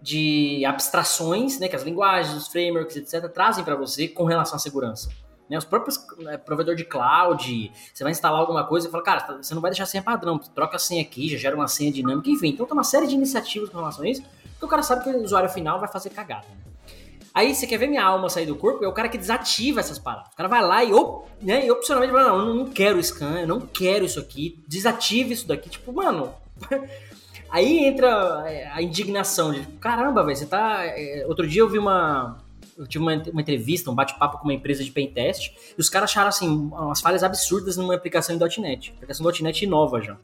de 0.00 0.64
abstrações, 0.64 1.58
né, 1.58 1.68
que 1.68 1.76
as 1.76 1.82
linguagens, 1.82 2.34
os 2.36 2.48
frameworks, 2.48 2.96
etc., 2.96 3.30
trazem 3.30 3.64
para 3.64 3.76
você 3.76 4.08
com 4.08 4.24
relação 4.24 4.56
à 4.56 4.58
segurança. 4.58 5.08
Né, 5.48 5.58
os 5.58 5.64
próprios 5.64 5.98
né, 6.18 6.38
provedor 6.38 6.74
de 6.74 6.84
cloud, 6.84 7.70
você 7.92 8.02
vai 8.02 8.12
instalar 8.12 8.40
alguma 8.40 8.64
coisa 8.66 8.88
e 8.88 8.90
fala, 8.90 9.02
cara, 9.04 9.42
você 9.42 9.54
não 9.54 9.60
vai 9.60 9.70
deixar 9.70 9.84
senha 9.84 10.02
padrão, 10.02 10.38
troca 10.38 10.76
a 10.76 10.78
senha 10.78 11.02
aqui, 11.02 11.28
já 11.28 11.36
gera 11.36 11.54
uma 11.54 11.68
senha 11.68 11.92
dinâmica, 11.92 12.30
enfim. 12.30 12.48
Então 12.48 12.64
tem 12.64 12.72
uma 12.72 12.84
série 12.84 13.06
de 13.06 13.14
iniciativas 13.14 13.68
com 13.68 13.76
relação 13.76 14.04
a 14.04 14.08
isso, 14.08 14.22
porque 14.52 14.64
o 14.64 14.68
cara 14.68 14.82
sabe 14.82 15.04
que 15.04 15.10
o 15.10 15.22
usuário 15.22 15.50
final 15.50 15.78
vai 15.78 15.88
fazer 15.88 16.10
cagada. 16.10 16.46
Né? 16.48 16.73
Aí 17.34 17.52
você 17.52 17.66
quer 17.66 17.78
ver 17.78 17.88
minha 17.88 18.04
alma 18.04 18.30
sair 18.30 18.46
do 18.46 18.54
corpo? 18.54 18.84
É 18.84 18.88
o 18.88 18.92
cara 18.92 19.08
que 19.08 19.18
desativa 19.18 19.80
essas 19.80 19.98
paradas. 19.98 20.32
O 20.32 20.36
cara 20.36 20.48
vai 20.48 20.62
lá 20.62 20.84
e, 20.84 20.94
op, 20.94 21.28
né, 21.42 21.66
e 21.66 21.70
opcionalmente 21.70 22.12
fala, 22.12 22.28
não, 22.28 22.48
eu 22.48 22.54
não 22.54 22.66
quero 22.66 23.02
scan, 23.02 23.40
eu 23.40 23.48
não 23.48 23.60
quero 23.60 24.04
isso 24.04 24.20
aqui, 24.20 24.62
desativa 24.68 25.32
isso 25.32 25.48
daqui. 25.48 25.68
Tipo, 25.68 25.92
mano. 25.92 26.32
Aí 27.50 27.84
entra 27.84 28.42
a 28.72 28.82
indignação 28.82 29.52
de 29.52 29.64
caramba, 29.78 30.24
velho, 30.24 30.36
você 30.36 30.46
tá. 30.46 30.84
é, 30.86 31.24
Outro 31.26 31.46
dia 31.46 31.62
eu 31.62 31.68
vi 31.68 31.78
uma. 31.78 32.38
Eu 32.76 32.86
tive 32.86 33.04
uma, 33.04 33.14
uma 33.30 33.40
entrevista, 33.40 33.88
um 33.90 33.94
bate-papo 33.94 34.38
com 34.38 34.44
uma 34.44 34.54
empresa 34.54 34.82
de 34.82 34.90
pentest, 34.90 35.52
e 35.76 35.80
os 35.80 35.88
caras 35.88 36.10
acharam 36.10 36.28
assim, 36.28 36.48
umas 36.48 37.00
falhas 37.00 37.22
absurdas 37.22 37.76
numa 37.76 37.94
aplicação 37.94 38.34
em 38.34 38.38
.NET. 38.60 38.90
A 38.90 38.94
aplicação 38.94 39.30
.NET 39.40 39.66
nova 39.66 40.00
já. 40.00 40.16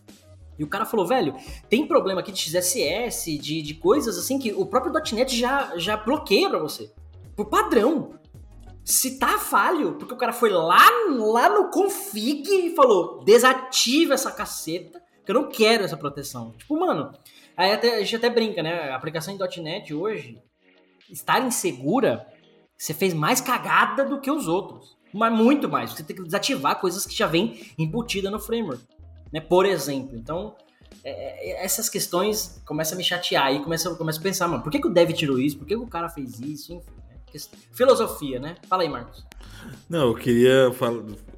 E 0.61 0.62
o 0.62 0.68
cara 0.68 0.84
falou, 0.84 1.06
velho, 1.06 1.34
tem 1.70 1.86
problema 1.86 2.20
aqui 2.20 2.30
de 2.30 2.38
XSS, 2.38 3.38
de, 3.38 3.62
de 3.62 3.72
coisas 3.72 4.18
assim 4.18 4.38
que 4.38 4.52
o 4.52 4.66
próprio 4.66 4.92
.NET 4.92 5.34
já, 5.34 5.72
já 5.78 5.96
bloqueia 5.96 6.50
pra 6.50 6.58
você. 6.58 6.92
Por 7.34 7.46
padrão. 7.46 8.20
Se 8.84 9.18
tá 9.18 9.38
falho, 9.38 9.94
porque 9.94 10.12
o 10.12 10.18
cara 10.18 10.34
foi 10.34 10.50
lá, 10.50 10.86
lá 11.08 11.48
no 11.48 11.70
config 11.70 12.46
e 12.46 12.74
falou, 12.74 13.24
desativa 13.24 14.12
essa 14.12 14.30
caceta, 14.30 15.00
que 15.24 15.30
eu 15.30 15.34
não 15.34 15.48
quero 15.48 15.82
essa 15.82 15.96
proteção. 15.96 16.52
Tipo, 16.52 16.78
mano, 16.78 17.11
aí 17.56 17.72
até, 17.72 17.96
a 17.96 18.00
gente 18.00 18.16
até 18.16 18.28
brinca, 18.28 18.62
né? 18.62 18.90
A 18.90 18.96
aplicação 18.96 19.34
em 19.34 19.62
.NET 19.62 19.94
hoje, 19.94 20.42
estar 21.08 21.40
insegura, 21.40 22.26
você 22.76 22.92
fez 22.92 23.14
mais 23.14 23.40
cagada 23.40 24.04
do 24.04 24.20
que 24.20 24.30
os 24.30 24.46
outros. 24.46 24.94
Mas 25.14 25.32
muito 25.32 25.70
mais. 25.70 25.92
Você 25.92 26.04
tem 26.04 26.14
que 26.14 26.22
desativar 26.22 26.78
coisas 26.78 27.06
que 27.06 27.16
já 27.16 27.26
vem 27.26 27.58
embutida 27.78 28.30
no 28.30 28.38
framework. 28.38 28.84
Né? 29.33 29.41
Por 29.41 29.66
exemplo. 29.66 30.16
Então, 30.16 30.55
é, 31.05 31.51
é, 31.51 31.64
essas 31.64 31.89
questões 31.89 32.61
começam 32.64 32.95
a 32.95 32.99
me 32.99 33.05
chatear. 33.05 33.47
Aí 33.47 33.62
começa, 33.62 33.95
começa 33.95 34.18
a 34.18 34.22
pensar, 34.22 34.49
mano, 34.49 34.62
por 34.62 34.70
que, 34.70 34.81
que 34.81 34.87
o 34.87 34.93
dev 34.93 35.12
tirou 35.12 35.39
isso? 35.39 35.59
Por 35.59 35.66
que, 35.66 35.74
que 35.74 35.83
o 35.83 35.87
cara 35.87 36.09
fez 36.09 36.41
isso? 36.41 36.72
Enfim. 36.72 36.91
né? 37.09 37.41
Filosofia, 37.72 38.39
né? 38.39 38.57
Fala 38.68 38.83
aí, 38.83 38.89
Marcos. 38.89 39.24
Não, 39.89 40.09
eu 40.09 40.14
queria 40.14 40.68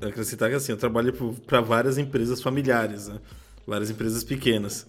acrescentar 0.01 0.49
que 0.49 0.57
assim, 0.57 0.73
eu 0.73 0.79
trabalho 0.79 1.13
para 1.47 1.61
várias 1.61 1.99
empresas 1.99 2.41
familiares, 2.41 3.09
né? 3.09 3.19
Várias 3.67 3.91
empresas 3.91 4.25
pequenas. 4.25 4.87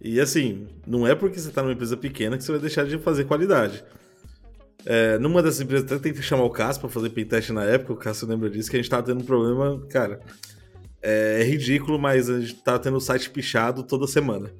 E 0.00 0.20
assim, 0.20 0.66
não 0.86 1.06
é 1.06 1.14
porque 1.14 1.38
você 1.38 1.48
está 1.48 1.62
numa 1.62 1.72
empresa 1.72 1.96
pequena 1.96 2.36
que 2.36 2.44
você 2.44 2.52
vai 2.52 2.60
deixar 2.60 2.84
de 2.84 2.98
fazer 2.98 3.24
qualidade. 3.24 3.84
É, 4.84 5.18
numa 5.18 5.42
dessas 5.42 5.62
empresas, 5.62 5.90
até 5.90 5.98
tentei 5.98 6.22
chamar 6.22 6.44
o 6.44 6.50
Cássio 6.50 6.82
para 6.82 6.90
fazer 6.90 7.08
pentest 7.10 7.50
na 7.50 7.64
época, 7.64 7.94
o 7.94 7.96
Cássio 7.96 8.28
lembra 8.28 8.50
disso, 8.50 8.70
que 8.70 8.76
a 8.76 8.80
gente 8.80 8.90
tava 8.90 9.02
tendo 9.02 9.22
um 9.22 9.24
problema, 9.24 9.80
cara. 9.88 10.20
É, 11.06 11.42
é 11.42 11.44
ridículo, 11.44 11.98
mas 11.98 12.30
a 12.30 12.40
gente 12.40 12.54
tava 12.54 12.78
tendo 12.78 12.96
o 12.96 13.00
site 13.00 13.28
pichado 13.28 13.82
toda 13.82 14.06
semana. 14.06 14.50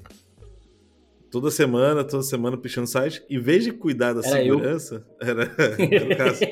Toda 1.30 1.50
semana, 1.50 2.04
toda 2.04 2.22
semana 2.22 2.58
pichando 2.58 2.84
o 2.84 2.90
site. 2.90 3.24
Em 3.30 3.40
vez 3.40 3.64
de 3.64 3.72
cuidar 3.72 4.12
da 4.12 4.20
Era 4.20 4.44
eu. 4.44 4.58
segurança, 4.58 5.06
era, 5.18 5.50
era 5.58 6.04
o 6.04 6.16
Cássio. 6.16 6.46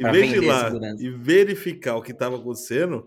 Em 0.00 0.10
vez 0.12 0.28
de 0.30 0.36
ir 0.36 0.40
lá 0.40 0.72
e 0.98 1.08
verificar 1.08 1.94
o 1.96 2.02
que 2.02 2.10
estava 2.10 2.36
acontecendo, 2.36 3.06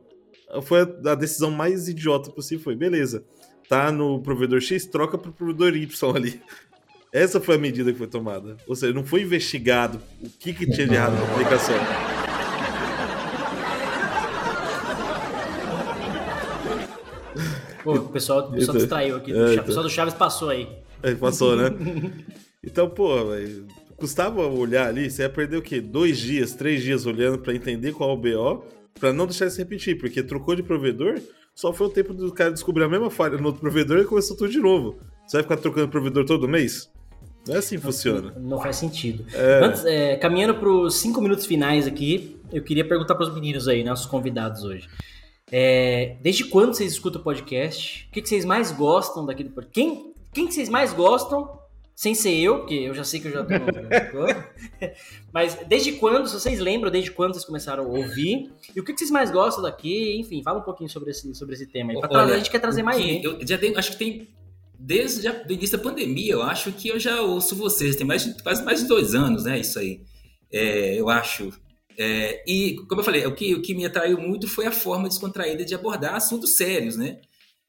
foi 0.63 0.81
a 0.81 1.11
a 1.11 1.15
decisão 1.15 1.51
mais 1.51 1.89
idiota 1.89 2.31
possível. 2.31 2.63
Foi, 2.63 2.75
beleza, 2.75 3.25
tá 3.67 3.91
no 3.91 4.21
provedor 4.21 4.61
X, 4.61 4.85
troca 4.85 5.17
pro 5.17 5.33
provedor 5.33 5.75
Y 5.75 6.15
ali. 6.15 6.41
Essa 7.11 7.41
foi 7.41 7.55
a 7.55 7.59
medida 7.59 7.91
que 7.91 7.97
foi 7.97 8.07
tomada. 8.07 8.57
Ou 8.65 8.75
seja, 8.75 8.93
não 8.93 9.03
foi 9.05 9.21
investigado 9.21 10.01
o 10.21 10.29
que, 10.29 10.53
que 10.53 10.65
tinha 10.65 10.87
de 10.87 10.93
errado 10.93 11.13
na 11.13 11.33
aplicação. 11.33 11.75
Pô, 17.87 17.93
o 17.93 18.09
pessoal, 18.09 18.39
o 18.39 18.51
pessoal 18.51 18.61
Então- 18.61 18.75
distraiu 18.75 19.15
aqui. 19.15 19.31
É, 19.31 19.35
O 19.35 19.53
então. 19.53 19.63
pessoal 19.63 19.83
do 19.83 19.89
Chaves 19.89 20.13
passou 20.13 20.49
aí. 20.49 20.67
Aí 21.01 21.15
passou, 21.15 21.55
né? 21.55 21.69
Então, 22.63 22.89
pô, 22.89 23.15
custava 23.95 24.45
olhar 24.45 24.87
ali, 24.87 25.09
você 25.09 25.21
ia 25.21 25.29
perder 25.29 25.55
o 25.57 25.61
quê? 25.61 25.79
Dois 25.79 26.17
dias, 26.17 26.53
três 26.53 26.83
dias 26.83 27.05
olhando 27.05 27.37
pra 27.37 27.53
entender 27.55 27.93
qual 27.93 28.09
é 28.09 28.13
o 28.13 28.17
BO, 28.17 28.63
pra 28.99 29.13
não 29.13 29.25
deixar 29.25 29.45
isso 29.45 29.57
repetir, 29.59 29.97
porque 29.97 30.21
trocou 30.21 30.53
de 30.53 30.63
provedor, 30.63 31.17
só 31.55 31.71
foi 31.71 31.87
o 31.87 31.89
tempo 31.89 32.13
do 32.13 32.29
cara 32.33 32.51
descobrir 32.51 32.83
a 32.83 32.89
mesma 32.89 33.09
falha 33.09 33.37
no 33.37 33.45
outro 33.45 33.61
provedor 33.61 33.99
e 33.99 34.05
começou 34.05 34.35
tudo 34.35 34.51
de 34.51 34.59
novo. 34.59 34.97
Você 35.25 35.37
vai 35.37 35.43
ficar 35.43 35.55
trocando 35.57 35.87
provedor 35.87 36.25
todo 36.25 36.45
mês? 36.47 36.91
Não 37.47 37.55
é 37.55 37.59
assim 37.59 37.77
que 37.77 37.83
funciona. 37.83 38.33
Não 38.37 38.59
faz 38.59 38.75
sentido. 38.75 39.23
É. 39.33 39.63
Antes, 39.63 39.85
é, 39.85 40.17
caminhando 40.17 40.55
para 40.55 40.67
os 40.69 40.95
cinco 40.95 41.21
minutos 41.21 41.45
finais 41.45 41.87
aqui, 41.87 42.35
eu 42.51 42.61
queria 42.61 42.85
perguntar 42.85 43.15
para 43.15 43.23
os 43.27 43.33
meninos 43.33 43.67
aí, 43.69 43.81
nossos 43.81 44.07
convidados 44.07 44.63
hoje. 44.63 44.89
É, 45.51 46.17
desde 46.21 46.45
quando 46.45 46.73
vocês 46.73 46.91
escutam 46.91 47.21
o 47.21 47.23
podcast? 47.23 48.05
O 48.09 48.11
que, 48.13 48.21
que 48.21 48.29
vocês 48.29 48.43
mais 48.45 48.71
gostam 48.71 49.25
daqui 49.25 49.43
do 49.43 49.49
podcast? 49.51 49.73
Quem, 49.73 50.13
quem 50.33 50.47
que 50.47 50.53
vocês 50.53 50.69
mais 50.69 50.93
gostam? 50.93 51.57
Sem 51.95 52.13
ser 52.13 52.35
eu, 52.37 52.59
porque 52.59 52.75
eu 52.75 52.93
já 52.93 53.03
sei 53.03 53.19
que 53.19 53.27
eu 53.27 53.31
já 53.31 53.43
tô. 53.43 53.53
Mas 55.33 55.57
desde 55.67 55.93
quando, 55.93 56.27
se 56.27 56.33
vocês 56.35 56.59
lembram, 56.59 56.91
desde 56.91 57.09
quando 57.09 57.33
vocês 57.33 57.43
começaram 57.45 57.85
a 57.85 57.87
ouvir? 57.87 58.51
E 58.75 58.79
o 58.79 58.83
que, 58.83 58.93
que 58.93 58.99
vocês 58.99 59.09
mais 59.09 59.31
gostam 59.31 59.63
daqui? 59.63 60.15
Enfim, 60.19 60.43
fala 60.43 60.59
um 60.59 60.63
pouquinho 60.63 60.89
sobre 60.91 61.09
esse, 61.09 61.33
sobre 61.33 61.55
esse 61.55 61.65
tema 61.65 61.91
aí. 61.93 61.97
Olha, 61.97 62.07
trazer- 62.07 62.33
a 62.33 62.37
gente 62.37 62.51
quer 62.51 62.59
trazer 62.59 62.81
o 62.83 62.85
mais 62.85 63.01
que. 63.01 63.23
Eu 63.23 63.39
já 63.47 63.57
tenho, 63.57 63.79
acho 63.79 63.91
que 63.93 63.97
tem. 63.97 64.27
Desde 64.79 65.27
do 65.27 65.53
início 65.53 65.75
da 65.75 65.83
pandemia, 65.83 66.33
eu 66.33 66.43
acho 66.43 66.71
que 66.71 66.87
eu 66.89 66.99
já 66.99 67.19
ouço 67.21 67.55
vocês. 67.55 67.95
Tem 67.95 68.05
mais, 68.05 68.23
de- 68.23 68.43
quase 68.43 68.63
mais 68.63 68.81
de 68.81 68.87
dois 68.87 69.15
anos, 69.15 69.45
né? 69.45 69.57
Isso 69.59 69.79
aí. 69.79 70.01
É, 70.53 70.93
eu 70.93 71.09
acho. 71.09 71.51
É, 71.97 72.43
e, 72.47 72.75
como 72.87 73.01
eu 73.01 73.05
falei, 73.05 73.25
o 73.25 73.33
que, 73.33 73.55
o 73.55 73.61
que 73.61 73.73
me 73.73 73.85
atraiu 73.85 74.19
muito 74.19 74.47
foi 74.47 74.65
a 74.67 74.71
forma 74.71 75.07
descontraída 75.09 75.65
de 75.65 75.73
abordar 75.73 76.15
assuntos 76.15 76.55
sérios, 76.55 76.95
né? 76.95 77.19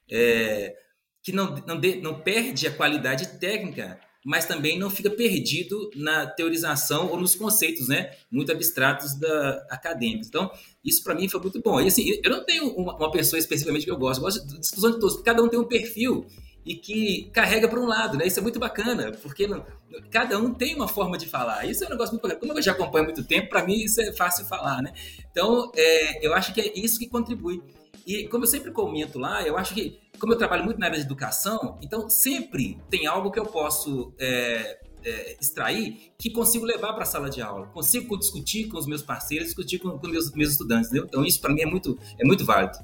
É, 0.09 0.75
que 1.23 1.31
não, 1.31 1.55
não, 1.67 1.79
de- 1.79 1.97
não 2.01 2.19
perde 2.21 2.67
a 2.67 2.71
qualidade 2.73 3.39
técnica, 3.39 3.99
mas 4.25 4.45
também 4.45 4.77
não 4.77 4.89
fica 4.89 5.09
perdido 5.09 5.89
na 5.95 6.27
teorização 6.27 7.09
ou 7.09 7.19
nos 7.19 7.35
conceitos, 7.35 7.87
né? 7.87 8.11
Muito 8.31 8.51
abstratos 8.51 9.15
da 9.19 9.65
acadêmicos. 9.69 10.27
Então, 10.27 10.51
isso 10.83 11.03
para 11.03 11.15
mim 11.15 11.27
foi 11.29 11.39
muito 11.41 11.61
bom. 11.61 11.79
E 11.81 11.87
assim, 11.87 12.19
eu 12.23 12.29
não 12.31 12.45
tenho 12.45 12.67
uma, 12.75 12.95
uma 12.95 13.11
pessoa 13.11 13.39
especificamente 13.39 13.85
que 13.85 13.91
eu 13.91 13.97
gosto, 13.97 14.19
eu 14.19 14.23
gosto 14.25 14.47
de 14.47 14.59
discussão 14.59 14.91
de 14.91 14.99
todos, 14.99 15.21
cada 15.21 15.41
um 15.43 15.49
tem 15.49 15.59
um 15.59 15.67
perfil 15.67 16.25
e 16.65 16.75
que 16.75 17.29
carrega 17.31 17.67
para 17.67 17.79
um 17.79 17.85
lado, 17.85 18.17
né? 18.17 18.27
Isso 18.27 18.39
é 18.39 18.41
muito 18.41 18.59
bacana, 18.59 19.11
porque 19.23 19.47
não- 19.47 19.63
cada 20.11 20.37
um 20.37 20.53
tem 20.53 20.75
uma 20.75 20.87
forma 20.87 21.17
de 21.17 21.25
falar. 21.25 21.65
Isso 21.65 21.83
é 21.83 21.87
um 21.87 21.89
negócio 21.89 22.13
muito 22.13 22.23
bacana. 22.23 22.39
Como 22.39 22.53
eu 22.57 22.61
já 22.61 22.71
acompanho 22.73 23.05
muito 23.05 23.23
tempo, 23.23 23.49
para 23.49 23.65
mim 23.65 23.75
isso 23.83 23.99
é 24.01 24.11
fácil 24.13 24.45
falar, 24.45 24.81
né? 24.81 24.93
Então, 25.31 25.71
é, 25.75 26.25
eu 26.25 26.33
acho 26.33 26.53
que 26.53 26.61
é 26.61 26.71
isso 26.77 26.99
que 26.99 27.07
contribui. 27.07 27.61
E 28.05 28.27
como 28.27 28.43
eu 28.43 28.47
sempre 28.47 28.71
comento 28.71 29.19
lá, 29.19 29.41
eu 29.43 29.57
acho 29.57 29.73
que, 29.73 29.99
como 30.19 30.33
eu 30.33 30.37
trabalho 30.37 30.63
muito 30.63 30.79
na 30.79 30.87
área 30.87 30.97
de 30.97 31.05
educação, 31.05 31.77
então 31.81 32.09
sempre 32.09 32.79
tem 32.89 33.05
algo 33.07 33.31
que 33.31 33.39
eu 33.39 33.45
posso 33.45 34.13
é, 34.19 34.79
é, 35.03 35.37
extrair 35.39 36.11
que 36.17 36.29
consigo 36.29 36.65
levar 36.65 36.93
para 36.93 37.03
a 37.03 37.05
sala 37.05 37.29
de 37.29 37.41
aula. 37.41 37.67
Consigo 37.67 38.17
discutir 38.17 38.67
com 38.67 38.77
os 38.77 38.87
meus 38.87 39.01
parceiros, 39.01 39.47
discutir 39.47 39.79
com, 39.79 39.97
com 39.97 40.07
meus, 40.07 40.31
meus 40.33 40.51
estudantes, 40.51 40.87
entendeu? 40.89 41.05
Então 41.07 41.23
isso 41.25 41.39
para 41.39 41.53
mim 41.53 41.61
é 41.61 41.65
muito, 41.65 41.97
é 42.17 42.25
muito 42.25 42.45
válido. 42.45 42.77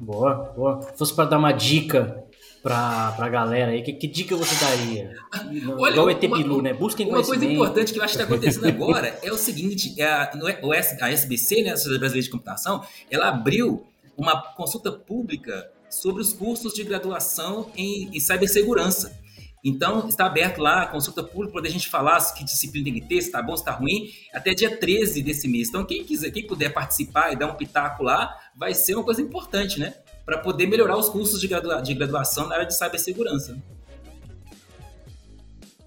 Boa, 0.00 0.34
boa. 0.56 0.82
Se 0.82 0.98
fosse 0.98 1.14
para 1.14 1.30
dar 1.30 1.38
uma 1.38 1.52
dica 1.52 2.24
pra, 2.66 3.12
pra 3.12 3.28
galera 3.28 3.70
aí, 3.70 3.80
que, 3.82 3.92
que 3.92 4.08
dica 4.08 4.34
você 4.36 4.54
daria? 4.64 5.14
Olha, 5.78 5.92
Igual 5.92 6.06
o 6.06 6.10
ET 6.10 6.22
uma- 6.24 6.36
Bilu, 6.36 6.62
né? 6.62 6.72
Busquem 6.74 7.06
Uma 7.08 7.22
coisa 7.22 7.44
importante 7.44 7.92
que 7.92 7.98
eu 8.00 8.02
acho 8.02 8.16
que 8.16 8.22
está 8.22 8.34
acontecendo 8.34 8.66
agora 8.66 9.16
é 9.22 9.32
o 9.32 9.38
seguinte: 9.38 9.94
é 10.00 10.04
a, 10.04 10.30
S- 10.74 10.98
a 11.00 11.10
SBC, 11.10 11.62
né, 11.62 11.70
a 11.70 11.76
Sociedade 11.76 12.00
Brasileira 12.00 12.24
de 12.24 12.30
Computação, 12.30 12.84
ela 13.08 13.28
abriu 13.28 13.86
uma 14.16 14.42
consulta 14.54 14.90
pública 14.90 15.70
sobre 15.88 16.20
os 16.22 16.32
cursos 16.32 16.72
de 16.74 16.82
graduação 16.82 17.70
em, 17.76 18.10
em 18.12 18.18
cibersegurança. 18.18 19.16
Então, 19.64 20.06
está 20.08 20.26
aberto 20.26 20.58
lá 20.60 20.82
a 20.82 20.86
consulta 20.86 21.22
pública 21.24 21.52
para 21.58 21.68
a 21.68 21.70
gente 21.70 21.88
falar 21.88 22.18
que 22.34 22.44
disciplina 22.44 22.84
tem 22.84 22.94
que 22.94 23.00
ter, 23.00 23.20
se 23.20 23.28
está 23.28 23.42
bom, 23.42 23.56
se 23.56 23.62
está 23.62 23.72
ruim, 23.72 24.08
até 24.32 24.54
dia 24.54 24.76
13 24.76 25.22
desse 25.22 25.48
mês. 25.48 25.68
Então, 25.68 25.84
quem 25.84 26.04
quiser, 26.04 26.30
quem 26.30 26.46
puder 26.46 26.72
participar 26.72 27.32
e 27.32 27.36
dar 27.36 27.48
um 27.48 27.54
pitaco 27.54 28.04
lá, 28.04 28.32
vai 28.54 28.74
ser 28.74 28.94
uma 28.94 29.02
coisa 29.02 29.20
importante, 29.20 29.80
né? 29.80 29.94
Para 30.26 30.38
poder 30.38 30.66
melhorar 30.66 30.96
os 30.98 31.08
cursos 31.08 31.40
de, 31.40 31.46
gradua- 31.48 31.80
de 31.80 31.94
graduação 31.94 32.48
na 32.48 32.56
área 32.56 32.66
de 32.66 32.76
cibersegurança. 32.76 33.56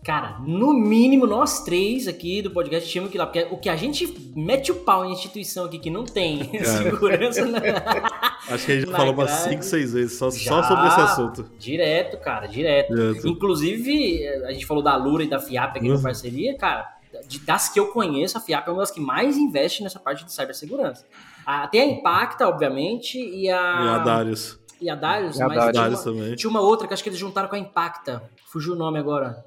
Cara, 0.04 0.40
no 0.40 0.74
mínimo 0.74 1.28
nós 1.28 1.62
três 1.64 2.08
aqui 2.08 2.42
do 2.42 2.50
podcast 2.50 2.90
tínhamos 2.90 3.12
que 3.12 3.18
ir 3.18 3.20
lá, 3.20 3.28
porque 3.28 3.46
o 3.52 3.58
que 3.58 3.68
a 3.68 3.76
gente 3.76 4.08
mete 4.34 4.72
o 4.72 4.76
pau 4.76 5.06
em 5.06 5.12
instituição 5.12 5.66
aqui 5.66 5.78
que 5.78 5.90
não 5.90 6.06
tem 6.06 6.46
Cara. 6.50 6.66
segurança 6.66 7.46
na... 7.46 7.60
Acho 8.50 8.66
que 8.66 8.72
a 8.72 8.76
gente 8.80 8.90
já 8.90 8.98
falou 8.98 9.14
umas 9.14 9.28
grade. 9.30 9.50
5, 9.52 9.64
6 9.64 9.94
vezes 9.94 10.18
só, 10.18 10.32
Já, 10.32 10.50
só 10.50 10.64
sobre 10.64 10.88
esse 10.88 11.00
assunto. 11.02 11.46
Direto, 11.60 12.18
cara, 12.18 12.48
direto. 12.48 12.96
Direto. 12.96 13.28
Inclusive, 13.28 14.26
a 14.46 14.52
gente 14.54 14.66
falou 14.66 14.82
da 14.82 14.96
Lura 14.96 15.24
e 15.24 15.30
da 15.30 15.38
FIAP 15.40 15.78
aqui 15.78 15.90
Uhum. 15.90 15.98
na 15.98 16.02
parceria, 16.02 16.58
cara. 16.58 16.88
De- 17.28 17.39
Das 17.39 17.70
que 17.70 17.80
eu 17.80 17.88
conheço, 17.88 18.38
a 18.38 18.41
FIAP 18.41 18.67
é 18.67 18.72
uma 18.72 18.80
das 18.82 18.91
que 18.91 18.99
mais 18.99 19.38
investe 19.38 19.84
nessa 19.84 19.99
parte 19.99 20.24
de 20.26 20.32
cibersegurança. 20.34 21.05
Ah, 21.45 21.67
tem 21.67 21.82
a 21.82 21.86
Impacta, 21.86 22.47
obviamente, 22.47 23.17
e 23.20 23.49
a. 23.49 23.55
E 23.55 23.88
a 23.89 23.97
Darius. 23.99 24.59
E 24.82 24.89
a 24.89 24.95
Darius, 24.95 25.38
E 25.38 25.41
a 25.43 25.47
mas 25.47 25.57
Darius. 25.57 25.72
tinha, 25.74 25.84
Darius 25.84 26.05
uma, 26.05 26.13
também. 26.13 26.36
tinha 26.36 26.49
uma 26.49 26.61
outra 26.61 26.88
que 26.88 26.93
acho 26.93 27.03
que 27.03 27.09
eles 27.09 27.20
juntaram 27.20 27.49
com 27.49 27.55
a 27.55 27.59
Impacta. 27.59 28.24
Fugiu 28.45 28.74
o 28.74 28.76
nome 28.76 28.97
agora. 28.99 29.43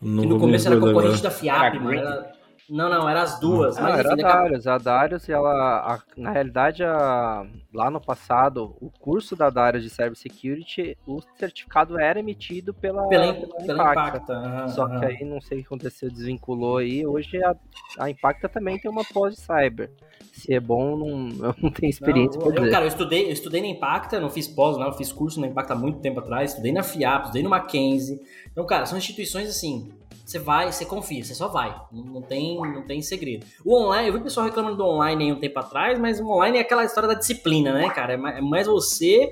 Não 0.00 0.22
que 0.22 0.28
no 0.28 0.34
me 0.36 0.40
começo 0.40 0.66
era 0.66 0.76
concorrente 0.76 1.14
agora. 1.16 1.22
da 1.22 1.30
FIAP. 1.30 1.78
Green. 1.78 1.98
Era- 1.98 2.32
Não, 2.70 2.88
não, 2.88 3.08
eram 3.08 3.20
as 3.20 3.40
duas. 3.40 3.76
Não, 3.76 3.82
mas 3.82 3.98
era 3.98 4.10
a 4.10 4.12
enfim, 4.14 4.22
a- 4.24 4.28
Darius. 4.28 4.66
A 4.66 4.78
Darius, 4.78 5.28
ela, 5.28 5.52
a- 5.94 6.00
na 6.16 6.30
realidade, 6.30 6.84
a- 6.84 7.44
lá 7.74 7.90
no 7.90 8.00
passado, 8.00 8.76
o 8.80 8.90
curso 8.90 9.34
da 9.34 9.50
Darius 9.50 9.82
de 9.82 9.90
Cybersecurity, 9.90 10.96
o 11.06 11.20
certificado 11.38 11.98
era 11.98 12.20
emitido 12.20 12.72
pela, 12.72 13.08
Pela- 13.08 13.34
pela 13.34 13.56
pela 13.56 13.82
Impacta. 13.92 14.00
Impacta, 14.18 14.32
aham, 14.34 14.68
Só 14.68 14.84
aham. 14.86 15.00
que 15.00 15.06
aí, 15.06 15.24
não 15.24 15.40
sei 15.40 15.58
o 15.58 15.60
que 15.62 15.66
aconteceu, 15.66 16.10
desvinculou 16.10 16.76
aí. 16.76 17.04
Hoje 17.06 17.42
a, 17.42 17.54
a 17.98 18.08
Impacta 18.08 18.48
também 18.48 18.78
tem 18.78 18.90
uma 18.90 19.04
pós 19.04 19.34
de 19.34 19.40
Cyber. 19.40 19.90
Se 20.32 20.54
é 20.54 20.60
bom, 20.60 20.96
não, 20.96 21.08
eu 21.50 21.54
não 21.60 21.70
tenho 21.70 21.90
experiência 21.90 22.38
Não, 22.38 22.46
eu, 22.46 22.52
dizer. 22.54 22.70
cara, 22.70 22.84
eu 22.84 22.88
estudei, 22.88 23.26
eu 23.26 23.32
estudei 23.32 23.60
na 23.60 23.66
Impacta, 23.66 24.20
não 24.20 24.30
fiz 24.30 24.46
pós, 24.46 24.76
não, 24.78 24.86
eu 24.86 24.92
fiz 24.92 25.10
curso 25.12 25.40
na 25.40 25.48
Impacta 25.48 25.72
há 25.72 25.76
muito 25.76 25.98
tempo 26.00 26.20
atrás, 26.20 26.50
estudei 26.50 26.72
na 26.72 26.82
FIAP, 26.84 27.22
estudei 27.24 27.42
no 27.42 27.50
Mackenzie. 27.50 28.20
Então, 28.52 28.64
cara, 28.64 28.86
são 28.86 28.96
instituições 28.96 29.48
assim, 29.50 29.90
você 30.30 30.38
vai, 30.38 30.70
você 30.70 30.84
confia, 30.84 31.24
você 31.24 31.34
só 31.34 31.48
vai. 31.48 31.74
Não, 31.90 32.04
não 32.04 32.22
tem, 32.22 32.56
não 32.56 32.86
tem 32.86 33.02
segredo. 33.02 33.44
O 33.64 33.76
online, 33.76 34.08
eu 34.08 34.14
vi 34.14 34.20
o 34.20 34.22
pessoal 34.22 34.46
reclamando 34.46 34.76
do 34.76 34.84
online 34.84 35.24
aí 35.24 35.32
um 35.32 35.40
tempo 35.40 35.58
atrás, 35.58 35.98
mas 35.98 36.20
o 36.20 36.28
online 36.28 36.58
é 36.58 36.60
aquela 36.60 36.84
história 36.84 37.08
da 37.08 37.14
disciplina, 37.14 37.72
né, 37.72 37.90
cara? 37.90 38.12
É 38.12 38.38
é 38.38 38.40
mais 38.40 38.68
você 38.68 39.28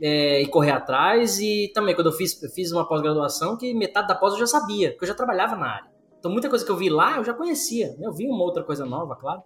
é, 0.00 0.40
e 0.40 0.46
correr 0.46 0.70
atrás. 0.70 1.38
E 1.38 1.70
também, 1.74 1.94
quando 1.94 2.06
eu 2.06 2.12
fiz, 2.12 2.42
eu 2.42 2.48
fiz 2.48 2.72
uma 2.72 2.88
pós-graduação, 2.88 3.58
que 3.58 3.74
metade 3.74 4.08
da 4.08 4.14
pós 4.14 4.32
eu 4.32 4.38
já 4.38 4.46
sabia, 4.46 4.92
porque 4.92 5.04
eu 5.04 5.08
já 5.08 5.14
trabalhava 5.14 5.54
na 5.54 5.66
área. 5.66 5.92
Então, 6.18 6.30
muita 6.30 6.48
coisa 6.48 6.64
que 6.64 6.70
eu 6.70 6.76
vi 6.76 6.88
lá, 6.88 7.18
eu 7.18 7.24
já 7.24 7.34
conhecia. 7.34 7.88
né? 7.98 8.06
Eu 8.06 8.12
vi 8.12 8.26
uma 8.26 8.42
outra 8.42 8.62
coisa 8.62 8.86
nova, 8.86 9.14
claro. 9.16 9.42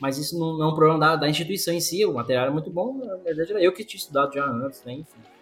Mas 0.00 0.18
isso 0.18 0.36
não, 0.38 0.58
não 0.58 0.66
é 0.66 0.72
um 0.72 0.74
problema 0.74 0.98
da, 0.98 1.16
da 1.16 1.28
instituição 1.28 1.72
em 1.72 1.80
si. 1.80 2.04
O 2.04 2.14
material 2.14 2.46
é 2.46 2.50
muito 2.50 2.70
bom. 2.70 2.98
Na 2.98 3.16
verdade, 3.16 3.52
era 3.52 3.62
eu 3.62 3.72
que 3.72 3.84
tinha 3.84 3.98
estudado 3.98 4.32
já 4.34 4.44
antes, 4.44 4.82
né? 4.84 4.94
Enfim. 4.94 5.33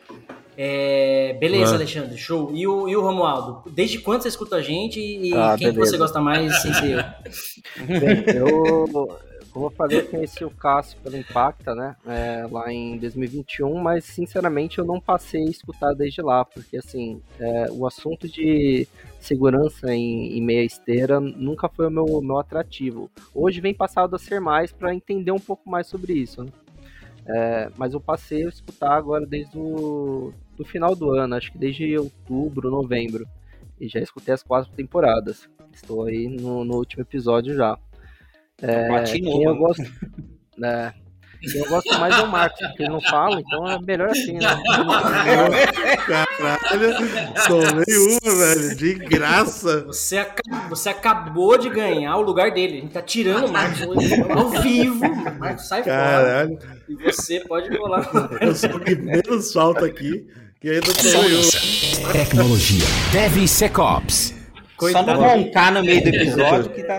É, 0.56 1.36
beleza. 1.40 1.74
Alexandre, 1.74 2.16
show. 2.18 2.50
E 2.54 2.66
o, 2.66 2.88
e 2.88 2.96
o 2.96 3.00
Romualdo? 3.00 3.62
Desde 3.70 3.98
quando 3.98 4.22
você 4.22 4.28
escuta 4.28 4.56
a 4.56 4.62
gente 4.62 5.00
e 5.00 5.32
Ah, 5.34 5.54
quem 5.58 5.72
beleza. 5.72 5.92
você 5.92 5.96
gosta 5.98 6.20
mais 6.20 6.54
sem 6.60 6.72
ser 6.74 6.90
eu? 7.78 7.86
Bem, 8.00 8.24
eu, 8.36 9.18
como 9.50 9.66
eu 9.66 9.70
falei, 9.70 10.00
eu 10.00 10.06
conheci 10.08 10.44
o 10.44 10.50
Cássio 10.50 10.98
pelo 11.02 11.16
Impacta, 11.16 11.74
né? 11.74 11.96
é, 12.06 12.46
lá 12.50 12.70
em 12.72 12.98
2021, 12.98 13.74
mas 13.78 14.04
sinceramente 14.04 14.78
eu 14.78 14.84
não 14.84 15.00
passei 15.00 15.42
a 15.42 15.50
escutar 15.50 15.94
desde 15.94 16.20
lá, 16.20 16.44
porque 16.44 16.76
assim, 16.76 17.20
é, 17.40 17.66
o 17.70 17.86
assunto 17.86 18.28
de 18.28 18.86
segurança 19.20 19.94
em, 19.94 20.36
em 20.36 20.42
meia 20.42 20.64
esteira 20.64 21.18
nunca 21.20 21.68
foi 21.68 21.86
o 21.86 21.90
meu, 21.90 22.20
meu 22.20 22.38
atrativo. 22.38 23.10
Hoje 23.34 23.60
vem 23.60 23.72
passado 23.72 24.14
a 24.16 24.18
ser 24.18 24.40
mais 24.40 24.70
para 24.72 24.94
entender 24.94 25.32
um 25.32 25.38
pouco 25.38 25.68
mais 25.70 25.86
sobre 25.86 26.12
isso, 26.12 26.42
né? 26.44 26.50
É, 27.24 27.70
mas 27.76 27.94
eu 27.94 28.00
passei 28.00 28.44
a 28.44 28.48
escutar 28.48 28.94
agora 28.96 29.24
desde 29.24 29.56
o 29.56 30.32
do 30.56 30.64
final 30.64 30.94
do 30.94 31.10
ano, 31.10 31.34
acho 31.34 31.52
que 31.52 31.58
desde 31.58 31.96
outubro, 31.96 32.70
novembro. 32.70 33.26
E 33.80 33.88
já 33.88 34.00
escutei 34.00 34.32
as 34.32 34.42
quatro 34.42 34.72
temporadas. 34.72 35.48
Estou 35.72 36.04
aí 36.04 36.28
no, 36.28 36.64
no 36.64 36.76
último 36.76 37.02
episódio 37.02 37.54
já. 37.54 37.76
É, 38.60 38.86
Platinou, 38.86 39.32
quem 39.32 39.44
eu 39.44 39.54
mano. 39.54 39.66
gosto. 39.66 39.82
né, 40.56 40.92
quem 40.94 41.01
eu 41.54 41.64
gosto 41.68 41.98
mais 41.98 42.16
é 42.18 42.22
o 42.22 42.30
Marcos, 42.30 42.60
porque 42.68 42.82
ele 42.84 42.92
não 42.92 43.00
fala, 43.00 43.40
então 43.40 43.68
é 43.68 43.78
melhor 43.80 44.10
assim, 44.10 44.32
né? 44.34 44.40
Caralho, 46.06 46.94
tomei 47.46 48.18
uma, 48.22 48.34
velho, 48.36 48.76
de 48.76 48.94
graça. 48.94 49.84
Você, 49.86 50.18
aca- 50.18 50.42
você 50.68 50.88
acabou 50.90 51.58
de 51.58 51.68
ganhar 51.68 52.16
o 52.16 52.22
lugar 52.22 52.50
dele. 52.52 52.78
A 52.78 52.80
gente 52.82 52.92
tá 52.92 53.02
tirando 53.02 53.46
o 53.46 53.52
Marcos 53.52 53.82
hoje, 53.86 54.14
ao 54.30 54.48
vivo. 54.62 55.04
O 55.04 55.38
Marcos 55.38 55.66
sai 55.68 55.82
Caralho. 55.82 56.58
fora. 56.58 56.76
E 56.88 56.94
você 56.94 57.40
pode 57.40 57.76
rolar. 57.76 58.08
Eu 58.40 58.54
sou 58.54 58.70
o 58.76 58.80
que 58.80 58.94
menos 58.94 59.52
falta 59.52 59.84
aqui. 59.86 60.26
E 60.62 60.70
ainda 60.70 60.92
tomei 60.94 61.14
uma. 61.34 62.12
Tecnologia. 62.12 62.84
DevSecOps. 63.12 64.34
Só 64.92 65.02
não 65.04 65.14
roncar 65.14 65.72
no 65.72 65.82
meio 65.82 66.02
do 66.02 66.08
episódio 66.08 66.70
que 66.70 66.82
tá. 66.82 66.98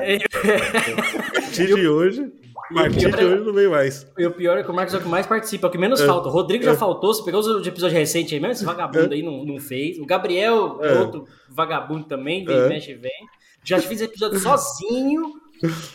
De 1.51 1.73
hoje. 1.87 2.31
Partir 2.73 3.11
de 3.11 3.25
hoje 3.25 3.43
não 3.43 3.53
vem 3.53 3.67
mais. 3.69 4.07
E 4.17 4.25
o 4.25 4.31
pior 4.31 4.57
é 4.57 4.63
que 4.63 4.71
o 4.71 4.73
Marcos 4.73 4.93
é 4.93 4.97
o 4.97 5.01
que 5.01 5.07
mais 5.07 5.25
participa, 5.25 5.67
é 5.67 5.69
o 5.69 5.71
que 5.71 5.77
menos 5.77 6.01
É. 6.01 6.05
falta. 6.05 6.27
O 6.29 6.31
Rodrigo 6.31 6.63
É. 6.63 6.67
já 6.67 6.75
faltou, 6.75 7.13
você 7.13 7.23
pegou 7.23 7.39
os 7.41 7.61
de 7.61 7.69
episódio 7.69 7.97
recente 7.97 8.33
aí 8.33 8.39
mesmo, 8.39 8.53
esse 8.53 8.65
vagabundo 8.65 9.13
aí 9.13 9.21
não, 9.23 9.43
não 9.45 9.59
fez. 9.59 9.97
O 9.99 10.05
Gabriel 10.05 10.79
é 10.81 10.87
É. 10.93 10.99
outro 10.99 11.25
vagabundo 11.49 12.05
também, 12.05 12.43
vem, 12.45 12.55
É. 12.57 12.67
mexe 12.67 12.91
e 12.91 12.95
vem. 12.95 13.11
Já 13.63 13.79
fiz 13.79 14.01
episódio 14.01 14.39
sozinho, 14.39 15.33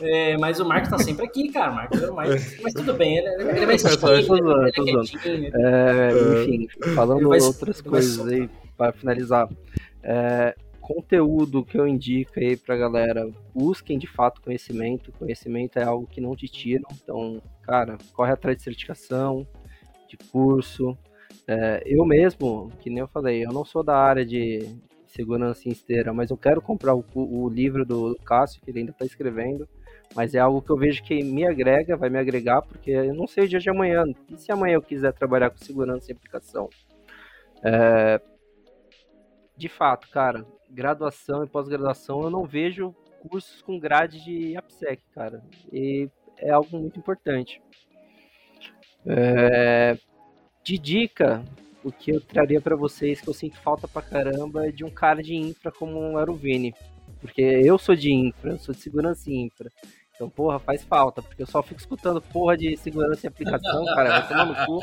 é, 0.00 0.36
mas 0.38 0.58
o 0.60 0.64
Marcos 0.64 0.88
tá 0.90 0.98
sempre 0.98 1.26
aqui, 1.26 1.50
cara. 1.52 1.70
O 1.72 1.74
Marcos 1.74 2.02
é 2.02 2.10
o 2.10 2.14
mais. 2.14 2.60
Mas 2.62 2.72
tudo 2.72 2.94
bem, 2.94 3.18
ele, 3.18 3.28
ele 3.50 3.60
é 3.60 3.66
mais 3.66 3.84
ele 3.84 3.94
é 3.94 4.22
zoando. 4.22 4.72
quietinho. 4.72 5.50
É, 5.54 6.10
É. 6.12 6.42
enfim, 6.42 6.68
falando 6.94 7.28
vai- 7.28 7.40
outras 7.40 7.80
coisas 7.80 8.26
aí 8.26 8.48
para 8.76 8.92
finalizar. 8.92 9.48
É, 10.02 10.54
conteúdo 10.88 11.62
que 11.62 11.78
eu 11.78 11.86
indico 11.86 12.40
aí 12.40 12.56
pra 12.56 12.74
galera, 12.74 13.30
busquem 13.54 13.98
de 13.98 14.06
fato 14.06 14.40
conhecimento. 14.40 15.12
Conhecimento 15.12 15.78
é 15.78 15.84
algo 15.84 16.06
que 16.06 16.18
não 16.18 16.34
te 16.34 16.48
tiram. 16.48 16.88
Então, 16.94 17.42
cara, 17.62 17.98
corre 18.14 18.32
atrás 18.32 18.56
de 18.56 18.62
certificação, 18.62 19.46
de 20.08 20.16
curso. 20.16 20.96
É, 21.46 21.82
eu 21.84 22.06
mesmo, 22.06 22.72
que 22.80 22.88
nem 22.88 23.00
eu 23.00 23.08
falei, 23.08 23.44
eu 23.44 23.52
não 23.52 23.66
sou 23.66 23.82
da 23.82 23.96
área 23.96 24.24
de 24.24 24.66
segurança 25.06 25.68
em 25.68 25.72
esteira, 25.72 26.12
mas 26.12 26.30
eu 26.30 26.38
quero 26.38 26.62
comprar 26.62 26.94
o, 26.94 27.04
o 27.14 27.48
livro 27.50 27.84
do 27.84 28.16
Cássio, 28.24 28.62
que 28.62 28.70
ele 28.70 28.80
ainda 28.80 28.92
está 28.92 29.04
escrevendo. 29.04 29.68
Mas 30.16 30.34
é 30.34 30.38
algo 30.38 30.62
que 30.62 30.70
eu 30.70 30.76
vejo 30.76 31.02
que 31.02 31.22
me 31.22 31.46
agrega, 31.46 31.98
vai 31.98 32.08
me 32.08 32.18
agregar, 32.18 32.62
porque 32.62 32.90
eu 32.90 33.14
não 33.14 33.26
sei 33.26 33.44
o 33.44 33.48
dia 33.48 33.60
de 33.60 33.68
amanhã. 33.68 34.04
E 34.30 34.38
se 34.38 34.50
amanhã 34.50 34.76
eu 34.76 34.82
quiser 34.82 35.12
trabalhar 35.12 35.50
com 35.50 35.58
segurança 35.58 36.10
e 36.10 36.14
aplicação? 36.14 36.70
É, 37.62 38.18
de 39.54 39.68
fato, 39.68 40.08
cara, 40.08 40.46
graduação 40.70 41.44
e 41.44 41.46
pós-graduação, 41.46 42.22
eu 42.22 42.30
não 42.30 42.44
vejo 42.44 42.94
cursos 43.20 43.62
com 43.62 43.78
grade 43.78 44.22
de 44.22 44.56
AppSec, 44.56 45.02
cara. 45.14 45.42
E 45.72 46.08
é 46.36 46.50
algo 46.50 46.78
muito 46.78 46.98
importante. 46.98 47.60
É, 49.06 49.98
de 50.62 50.78
dica, 50.78 51.44
o 51.82 51.90
que 51.90 52.10
eu 52.10 52.20
traria 52.20 52.60
pra 52.60 52.76
vocês 52.76 53.20
que 53.20 53.28
eu 53.28 53.34
sinto 53.34 53.58
falta 53.60 53.88
pra 53.88 54.02
caramba 54.02 54.68
é 54.68 54.70
de 54.70 54.84
um 54.84 54.90
cara 54.90 55.22
de 55.22 55.34
infra 55.34 55.72
como 55.72 56.18
era 56.18 56.30
o 56.30 56.36
Vini. 56.36 56.74
Porque 57.20 57.42
eu 57.42 57.78
sou 57.78 57.96
de 57.96 58.12
infra, 58.12 58.52
eu 58.52 58.58
sou 58.58 58.74
de 58.74 58.80
segurança 58.80 59.30
e 59.30 59.36
infra. 59.36 59.70
Então, 60.14 60.28
porra, 60.28 60.58
faz 60.58 60.82
falta, 60.82 61.22
porque 61.22 61.42
eu 61.42 61.46
só 61.46 61.62
fico 61.62 61.80
escutando 61.80 62.20
porra 62.20 62.56
de 62.56 62.76
segurança 62.76 63.26
e 63.26 63.28
aplicação, 63.28 63.84
cara, 63.94 64.20
vai 64.20 64.28
tomar 64.28 64.46
no 64.46 64.66
cu. 64.66 64.80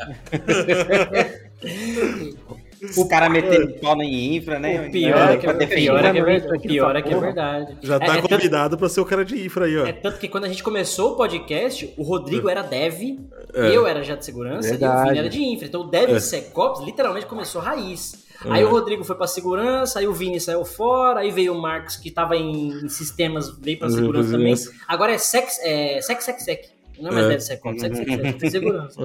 O 2.96 3.08
cara 3.08 3.28
metendo 3.28 3.74
pau 3.80 4.00
em 4.02 4.36
infra, 4.36 4.58
né? 4.58 4.86
O 4.86 4.90
pior 4.90 5.30
é 5.30 5.36
que, 5.36 5.46
Pra 5.46 5.54
o 5.54 5.58
pior 5.68 6.04
é, 6.04 6.12
que 6.12 6.18
é, 6.18 6.20
Infra 6.20 6.24
verdade, 6.24 6.46
o 6.52 6.54
aqui 6.54 6.68
pior 6.68 6.96
é 6.96 7.02
que 7.02 7.14
é 7.14 7.20
verdade. 7.20 7.76
Já 7.82 7.98
tá 7.98 8.04
é, 8.06 8.08
é 8.08 8.12
tanto- 8.20 8.28
convidado 8.28 8.76
pra 8.78 8.88
ser 8.88 9.00
o 9.00 9.04
cara 9.04 9.24
de 9.24 9.44
infra 9.46 9.64
aí, 9.66 9.78
ó. 9.78 9.86
É 9.86 9.92
tanto 9.92 10.18
que 10.18 10.28
quando 10.28 10.44
a 10.44 10.48
gente 10.48 10.62
começou 10.62 11.12
o 11.12 11.16
podcast, 11.16 11.92
o 11.96 12.02
Rodrigo 12.02 12.48
era 12.48 12.62
dev, 12.62 13.18
É. 13.54 13.74
eu 13.76 13.86
era 13.86 14.02
já 14.02 14.14
de 14.14 14.24
segurança 14.24 14.68
e 14.68 14.76
o 14.76 14.78
Verdade. 14.78 15.08
Vini 15.08 15.18
era 15.18 15.28
de 15.28 15.42
infra. 15.42 15.66
Então 15.66 15.80
o 15.82 15.90
dev 15.90 16.10
É. 16.10 16.20
SecOps 16.20 16.84
literalmente 16.84 17.26
começou 17.26 17.60
raiz. 17.62 18.24
É. 18.44 18.50
Aí 18.50 18.64
o 18.64 18.68
Rodrigo 18.68 19.02
foi 19.02 19.16
pra 19.16 19.26
segurança, 19.26 19.98
aí 19.98 20.06
o 20.06 20.12
Vini 20.12 20.38
saiu 20.38 20.62
fora, 20.64 21.20
aí 21.20 21.30
veio 21.30 21.54
o 21.54 21.60
Marcos 21.60 21.96
que 21.96 22.10
tava 22.10 22.36
em, 22.36 22.68
em 22.84 22.88
sistemas, 22.88 23.50
veio 23.58 23.78
pra 23.78 23.88
segurança 23.88 24.30
também. 24.32 24.54
Agora 24.86 25.12
é 25.12 25.18
sex, 25.18 25.58
é 25.62 26.00
sec, 26.02 26.20
sec, 26.20 26.38
sec. 26.40 26.64
Não 27.00 27.10
é 27.10 27.14
mais 27.14 27.26
É. 27.26 27.28
dev 27.30 27.40
SecOps, 27.40 27.80
sec, 27.80 27.94
sec, 27.94 28.08
sec, 28.08 28.38
tem 28.38 28.50
segurança. 28.50 29.00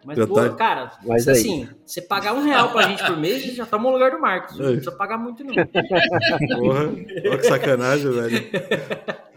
É. 0.00 0.06
Mas, 0.06 0.16
Já 0.16 0.26
pô, 0.26 0.34
tá- 0.34 0.48
cara, 0.50 0.92
Mas 1.04 1.26
aí. 1.28 1.34
assim, 1.38 1.68
você 1.84 2.00
pagar 2.00 2.32
um 2.34 2.42
real 2.42 2.70
pra 2.70 2.82
gente 2.82 3.04
por 3.04 3.16
mês, 3.16 3.42
já 3.54 3.66
toma 3.66 3.88
o 3.88 3.92
lugar 3.92 4.10
do 4.12 4.20
Marcos. 4.20 4.56
Não 4.58 4.66
É. 4.66 4.72
precisa 4.72 4.92
pagar 4.92 5.18
muito, 5.18 5.42
não. 5.44 5.54
Porra, 5.54 6.84
olha 6.84 7.38
que 7.38 7.46
sacanagem, 7.46 8.10
velho. 8.10 8.50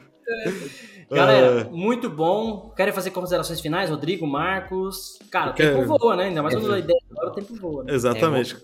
Galera, 1.12 1.64
Ah, 1.68 1.70
muito 1.72 2.09
bom. 2.09 2.70
Querem 2.76 2.93
fazer 2.93 3.12
considerações 3.12 3.59
finais, 3.59 3.89
Rodrigo, 3.89 4.26
Marcos? 4.26 5.20
Cara, 5.30 5.51
o 5.51 5.53
quero. 5.53 5.76
tempo 5.82 5.97
voa, 5.97 6.16
né? 6.16 6.26
Ainda 6.26 6.41
mais 6.41 6.55
quando 6.55 6.72
É. 6.72 6.76
a 6.76 6.80
ideia 6.80 6.99
agora 7.12 7.30
o 7.30 7.34
tempo 7.34 7.53
voa. 7.55 7.84
Né? 7.84 7.93
exatamente. 7.93 8.55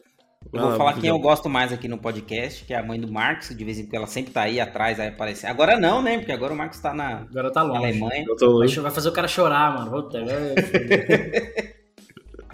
Eu 0.54 0.62
vou 0.62 0.72
falar 0.78 0.94
quem 0.94 1.10
eu 1.10 1.20
gosto 1.20 1.50
mais 1.50 1.74
aqui 1.74 1.90
no 1.90 1.98
podcast, 1.98 2.64
que 2.64 2.74
é 2.74 2.78
a 2.78 2.84
mãe 2.84 2.98
do 2.98 3.12
Marcos, 3.12 3.50
de 3.50 3.66
vez 3.66 3.80
em 3.80 3.84
quando 3.84 3.96
ela 3.96 4.08
sempre 4.08 4.32
tá 4.32 4.44
aí 4.44 4.62
atrás, 4.62 4.98
aí 4.98 5.10
aparece. 5.10 5.46
Agora 5.46 5.78
não, 5.78 6.02
né? 6.02 6.20
Porque 6.20 6.32
agora 6.32 6.54
o 6.54 6.56
Marcos 6.56 6.80
tá 6.80 6.94
na, 6.94 7.24
Agora 7.30 7.52
tá 7.52 7.64
na 7.66 7.74
longe. 7.74 7.86
Alemanha. 7.86 8.24
Eu 8.26 8.36
tô 8.38 8.60
Vai, 8.60 8.92
fazer 8.92 9.10
o 9.10 9.12
cara 9.12 9.28
chorar, 9.28 9.74
mano. 9.74 9.92
Puta, 9.92 10.24
vai- 10.24 10.56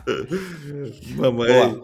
Mamãe. 1.15 1.47
Boa. 1.69 1.83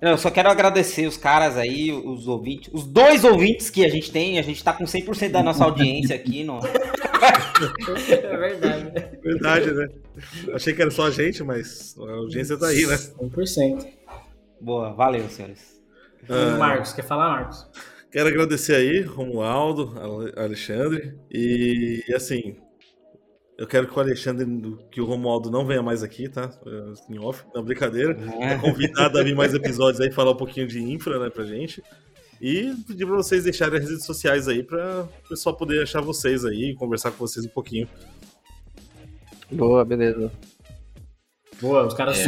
Eu 0.00 0.16
só 0.16 0.30
quero 0.30 0.48
agradecer 0.48 1.06
os 1.08 1.16
caras 1.16 1.56
aí, 1.56 1.90
os 1.90 2.28
ouvintes, 2.28 2.70
os 2.72 2.86
dois 2.86 3.24
ouvintes 3.24 3.68
que 3.68 3.84
a 3.84 3.88
gente 3.88 4.12
tem, 4.12 4.38
a 4.38 4.42
gente 4.42 4.62
tá 4.62 4.72
com 4.72 4.84
100% 4.84 5.30
da 5.30 5.42
nossa 5.42 5.64
audiência 5.64 6.14
aqui 6.14 6.44
no... 6.44 6.60
é 6.60 8.36
verdade. 8.36 8.92
Verdade, 9.20 9.72
né? 9.72 9.88
Achei 10.54 10.72
que 10.72 10.82
era 10.82 10.90
só 10.92 11.06
a 11.08 11.10
gente, 11.10 11.42
mas 11.42 11.96
a 11.98 12.12
audiência 12.12 12.56
tá 12.56 12.68
aí, 12.68 12.86
né? 12.86 12.94
100%. 12.96 13.86
Boa, 14.60 14.92
valeu, 14.92 15.28
senhores. 15.28 15.80
Ah, 16.28 16.56
Marcos, 16.56 16.92
quer 16.92 17.04
falar, 17.04 17.30
Marcos? 17.30 17.66
Quero 18.12 18.28
agradecer 18.28 18.76
aí, 18.76 19.00
Romualdo, 19.02 19.94
Ale- 20.00 20.32
Alexandre. 20.36 21.14
E 21.30 22.04
assim, 22.14 22.56
eu 23.58 23.66
quero 23.66 23.88
que 23.88 23.98
o 23.98 24.00
Alexandre, 24.00 24.46
que 24.88 25.00
o 25.00 25.04
Romualdo 25.04 25.50
não 25.50 25.66
venha 25.66 25.82
mais 25.82 26.04
aqui, 26.04 26.28
tá? 26.28 26.48
É, 26.64 27.12
Em 27.12 27.18
off, 27.18 27.42
não, 27.52 27.64
brincadeira. 27.64 28.16
É 28.38 28.56
convidado 28.56 29.18
a 29.18 29.22
vir 29.24 29.34
mais 29.34 29.52
episódios 29.52 30.00
aí 30.00 30.12
falar 30.12 30.30
um 30.30 30.36
pouquinho 30.36 30.68
de 30.68 30.80
infra, 30.80 31.18
né, 31.18 31.28
pra 31.28 31.44
gente. 31.44 31.82
E 32.40 32.72
pedir 32.86 33.04
pra 33.04 33.16
vocês 33.16 33.42
deixarem 33.42 33.80
as 33.80 33.90
redes 33.90 34.06
sociais 34.06 34.46
aí 34.46 34.62
pra 34.62 35.08
o 35.24 35.28
pessoal 35.28 35.56
poder 35.56 35.82
achar 35.82 36.00
vocês 36.00 36.44
aí, 36.44 36.72
conversar 36.76 37.10
com 37.10 37.18
vocês 37.18 37.44
um 37.44 37.48
pouquinho. 37.48 37.88
Boa, 39.50 39.84
beleza. 39.84 40.30
Boa, 41.60 41.86
os 41.86 41.94
caras 41.94 42.18
É. 42.20 42.22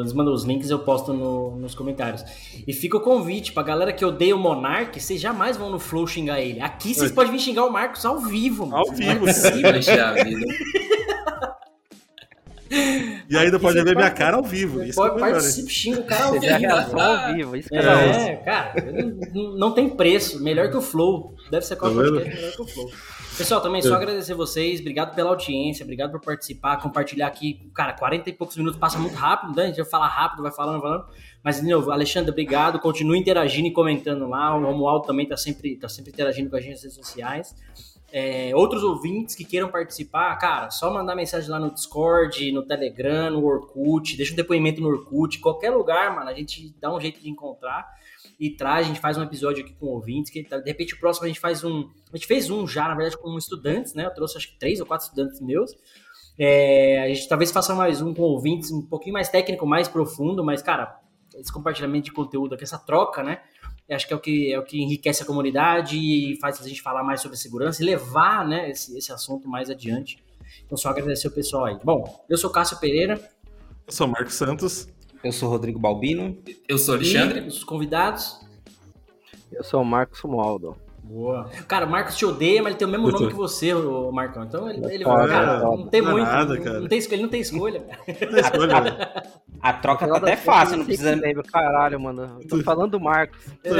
eles 0.00 0.12
mandam 0.12 0.34
os 0.34 0.44
links 0.44 0.68
eu 0.68 0.78
posto 0.78 1.12
no- 1.12 1.56
nos 1.56 1.74
comentários. 1.74 2.22
E 2.66 2.72
fica 2.74 2.96
o 2.98 3.00
convite 3.00 3.52
pra 3.52 3.62
galera 3.62 3.90
que 3.92 4.04
odeia 4.04 4.36
o 4.36 4.38
Monark, 4.38 5.00
vocês 5.00 5.18
jamais 5.20 5.56
vão 5.56 5.70
no 5.70 5.78
Flow 5.78 6.06
xingar 6.06 6.40
ele. 6.40 6.60
Aqui 6.60 6.94
vocês 6.94 7.10
É. 7.10 7.14
podem 7.14 7.32
vir 7.32 7.38
xingar 7.40 7.64
o 7.64 7.70
Marcos 7.72 8.04
ao 8.04 8.18
vivo. 8.20 8.66
mano. 8.66 8.76
Ao 8.86 8.92
vivo, 8.92 9.26
é 9.28 9.32
vida. 10.24 10.44
E 13.28 13.36
ainda 13.38 13.58
pode 13.60 13.76
ver 13.82 13.94
minha 13.96 14.08
pode- 14.08 14.14
cara 14.18 14.36
ao 14.36 14.42
vivo. 14.42 14.82
Isso 14.82 14.96
Pode 14.96 15.10
é 15.10 15.12
o 15.12 15.14
melhor, 15.16 15.30
participar, 15.32 15.62
hein? 15.62 15.68
xinga 15.74 16.00
o 16.00 16.04
cara 16.04 16.24
ao 16.24 16.32
vivo. 16.32 16.44
reação 16.46 17.00
ao 17.00 17.34
vivo, 17.34 17.56
isso 17.56 17.68
é 17.74 17.78
É, 18.32 18.36
cara, 18.36 18.74
não, 19.32 19.56
não 19.56 19.72
tem 19.72 19.88
preço. 19.88 20.42
Melhor 20.42 20.68
que 20.70 20.76
o 20.76 20.82
Flow. 20.82 21.34
Deve 21.50 21.64
ser 21.64 21.76
qual 21.76 21.92
Tá 21.92 21.96
podcast 21.98 22.34
melhor 22.36 22.52
que 22.52 22.62
o 22.62 22.66
Flow. 22.66 22.90
Pessoal, 23.36 23.60
também 23.60 23.82
só 23.82 23.92
É. 23.92 23.96
agradecer 23.96 24.32
vocês. 24.34 24.80
Obrigado 24.80 25.14
pela 25.14 25.28
audiência, 25.28 25.84
obrigado 25.84 26.10
por 26.10 26.20
participar, 26.22 26.78
compartilhar 26.78 27.26
aqui. 27.26 27.70
Cara, 27.74 27.92
40 27.92 28.30
e 28.30 28.32
poucos 28.32 28.56
minutos 28.56 28.78
passa 28.80 28.98
muito 28.98 29.14
rápido, 29.14 29.54
né? 29.54 29.64
A 29.64 29.66
gente 29.66 29.76
vai 29.76 29.84
falar 29.84 30.08
rápido, 30.08 30.42
vai 30.42 30.52
falando, 30.52 30.80
falando. 30.80 31.04
Mas, 31.44 31.60
de 31.60 31.68
novo, 31.68 31.90
Alexandre, 31.90 32.30
obrigado. 32.30 32.78
Continue 32.80 33.18
interagindo 33.18 33.68
e 33.68 33.72
comentando 33.72 34.26
lá. 34.26 34.56
O 34.56 34.64
Romualdo 34.64 35.06
também 35.06 35.26
tá 35.28 35.36
sempre, 35.36 35.76
tá 35.76 35.88
sempre 35.88 36.12
interagindo 36.12 36.48
com 36.48 36.56
a 36.56 36.60
gente 36.60 36.72
nas 36.72 36.82
redes 36.82 36.96
sociais. 36.96 37.54
É, 38.10 38.52
outros 38.54 38.82
ouvintes 38.82 39.34
que 39.34 39.44
queiram 39.44 39.68
participar, 39.68 40.34
cara, 40.36 40.70
só 40.70 40.90
mandar 40.90 41.14
mensagem 41.14 41.50
lá 41.50 41.58
no 41.58 41.70
Discord, 41.70 42.50
no 42.52 42.62
Telegram, 42.62 43.30
no 43.32 43.44
Orkut, 43.44 44.16
deixa 44.16 44.32
um 44.32 44.36
depoimento 44.36 44.80
no 44.80 44.88
Orkut, 44.88 45.38
qualquer 45.40 45.70
lugar, 45.70 46.14
mano, 46.14 46.30
a 46.30 46.32
gente 46.32 46.74
dá 46.80 46.94
um 46.94 47.00
jeito 47.00 47.20
de 47.20 47.28
encontrar 47.28 47.86
e 48.38 48.50
traz, 48.50 48.86
a 48.86 48.88
gente 48.88 49.00
faz 49.00 49.16
um 49.16 49.22
episódio 49.22 49.64
aqui 49.64 49.74
com 49.74 49.86
ouvintes, 49.86 50.30
que 50.30 50.42
tá- 50.42 50.58
de 50.58 50.68
repente 50.68 50.94
o 50.94 50.98
próximo 51.00 51.24
a 51.24 51.28
gente 51.28 51.40
faz 51.40 51.64
um, 51.64 51.88
a 52.12 52.16
gente 52.16 52.26
fez 52.26 52.50
um 52.50 52.66
já, 52.66 52.86
na 52.88 52.94
verdade, 52.94 53.16
com 53.16 53.36
estudantes, 53.38 53.94
né, 53.94 54.06
eu 54.06 54.14
trouxe 54.14 54.36
acho 54.36 54.52
que 54.52 54.58
três 54.58 54.80
ou 54.80 54.86
quatro 54.86 55.06
estudantes 55.06 55.40
meus, 55.40 55.74
é, 56.38 57.00
a 57.02 57.08
gente 57.08 57.28
talvez 57.28 57.50
faça 57.50 57.74
mais 57.74 58.02
um 58.02 58.12
com 58.12 58.22
ouvintes, 58.22 58.70
um 58.70 58.82
pouquinho 58.82 59.14
mais 59.14 59.28
técnico, 59.28 59.66
mais 59.66 59.88
profundo, 59.88 60.44
mas, 60.44 60.60
cara, 60.60 61.00
esse 61.34 61.52
compartilhamento 61.52 62.04
de 62.06 62.12
conteúdo 62.12 62.54
aqui, 62.54 62.64
essa 62.64 62.78
troca, 62.78 63.22
né, 63.22 63.40
acho 63.90 64.06
que 64.06 64.12
é 64.12 64.16
o 64.16 64.20
que, 64.20 64.52
é 64.52 64.58
o 64.58 64.64
que 64.64 64.82
enriquece 64.82 65.22
a 65.22 65.26
comunidade 65.26 65.96
e 65.96 66.36
faz 66.40 66.60
a 66.60 66.68
gente 66.68 66.82
falar 66.82 67.02
mais 67.04 67.20
sobre 67.20 67.36
segurança 67.36 67.82
e 67.82 67.86
levar 67.86 68.46
né, 68.46 68.70
esse, 68.70 68.96
esse 68.98 69.12
assunto 69.12 69.48
mais 69.48 69.70
adiante. 69.70 70.22
Então, 70.64 70.76
só 70.76 70.90
agradecer 70.90 71.28
o 71.28 71.30
pessoal 71.30 71.66
aí. 71.66 71.78
Bom, 71.84 72.24
eu 72.28 72.36
sou 72.36 72.50
Cássio 72.50 72.78
Pereira. 72.78 73.14
Eu 73.86 73.92
sou 73.92 74.06
Marcos 74.08 74.34
Santos. 74.34 74.88
Eu 75.26 75.32
sou 75.32 75.48
o 75.48 75.52
Rodrigo 75.52 75.78
Balbino. 75.78 76.36
Eu 76.68 76.78
sou 76.78 76.94
o 76.94 76.98
Alexandre. 76.98 77.40
E 77.40 77.48
os 77.48 77.64
convidados. 77.64 78.38
Eu 79.52 79.64
sou 79.64 79.82
o 79.82 79.84
Marcos 79.84 80.20
Romualdo. 80.20 80.76
Boa. 81.02 81.48
Cara, 81.68 81.86
o 81.86 81.90
Marcos 81.90 82.16
te 82.16 82.24
odeia, 82.24 82.60
mas 82.62 82.70
ele 82.72 82.78
tem 82.78 82.88
o 82.88 82.90
mesmo 82.90 83.10
nome 83.10 83.28
que 83.28 83.34
você, 83.34 83.72
o 83.74 84.10
Marcão. 84.10 84.42
Então 84.44 84.68
ele, 84.68 84.84
ele 84.92 85.04
cara, 85.04 85.60
não 85.62 85.86
tem 85.86 86.00
Não 86.02 86.08
é 86.10 86.12
muito. 86.12 86.26
nada, 86.26 86.54
não- 86.54 86.62
cara. 86.62 86.80
Não 86.80 86.88
tem, 86.88 86.98
escolha- 86.98 87.14
ele 87.16 87.22
não 87.22 87.28
tem 87.30 87.40
escolha. 87.40 87.84
Escolha. 88.08 89.24
A 89.60 89.72
troca 89.72 90.06
tá 90.08 90.16
até 90.16 90.36
fácil, 90.36 90.74
não 90.76 90.82
eu 90.82 90.86
precisa. 90.86 91.14
lembro, 91.14 91.42
Caralho, 91.44 91.98
mano. 92.00 92.38
Eu 92.42 92.48
tô 92.48 92.62
falando 92.62 92.90
do 92.92 93.00
Marcos. 93.00 93.38
É, 93.64 93.70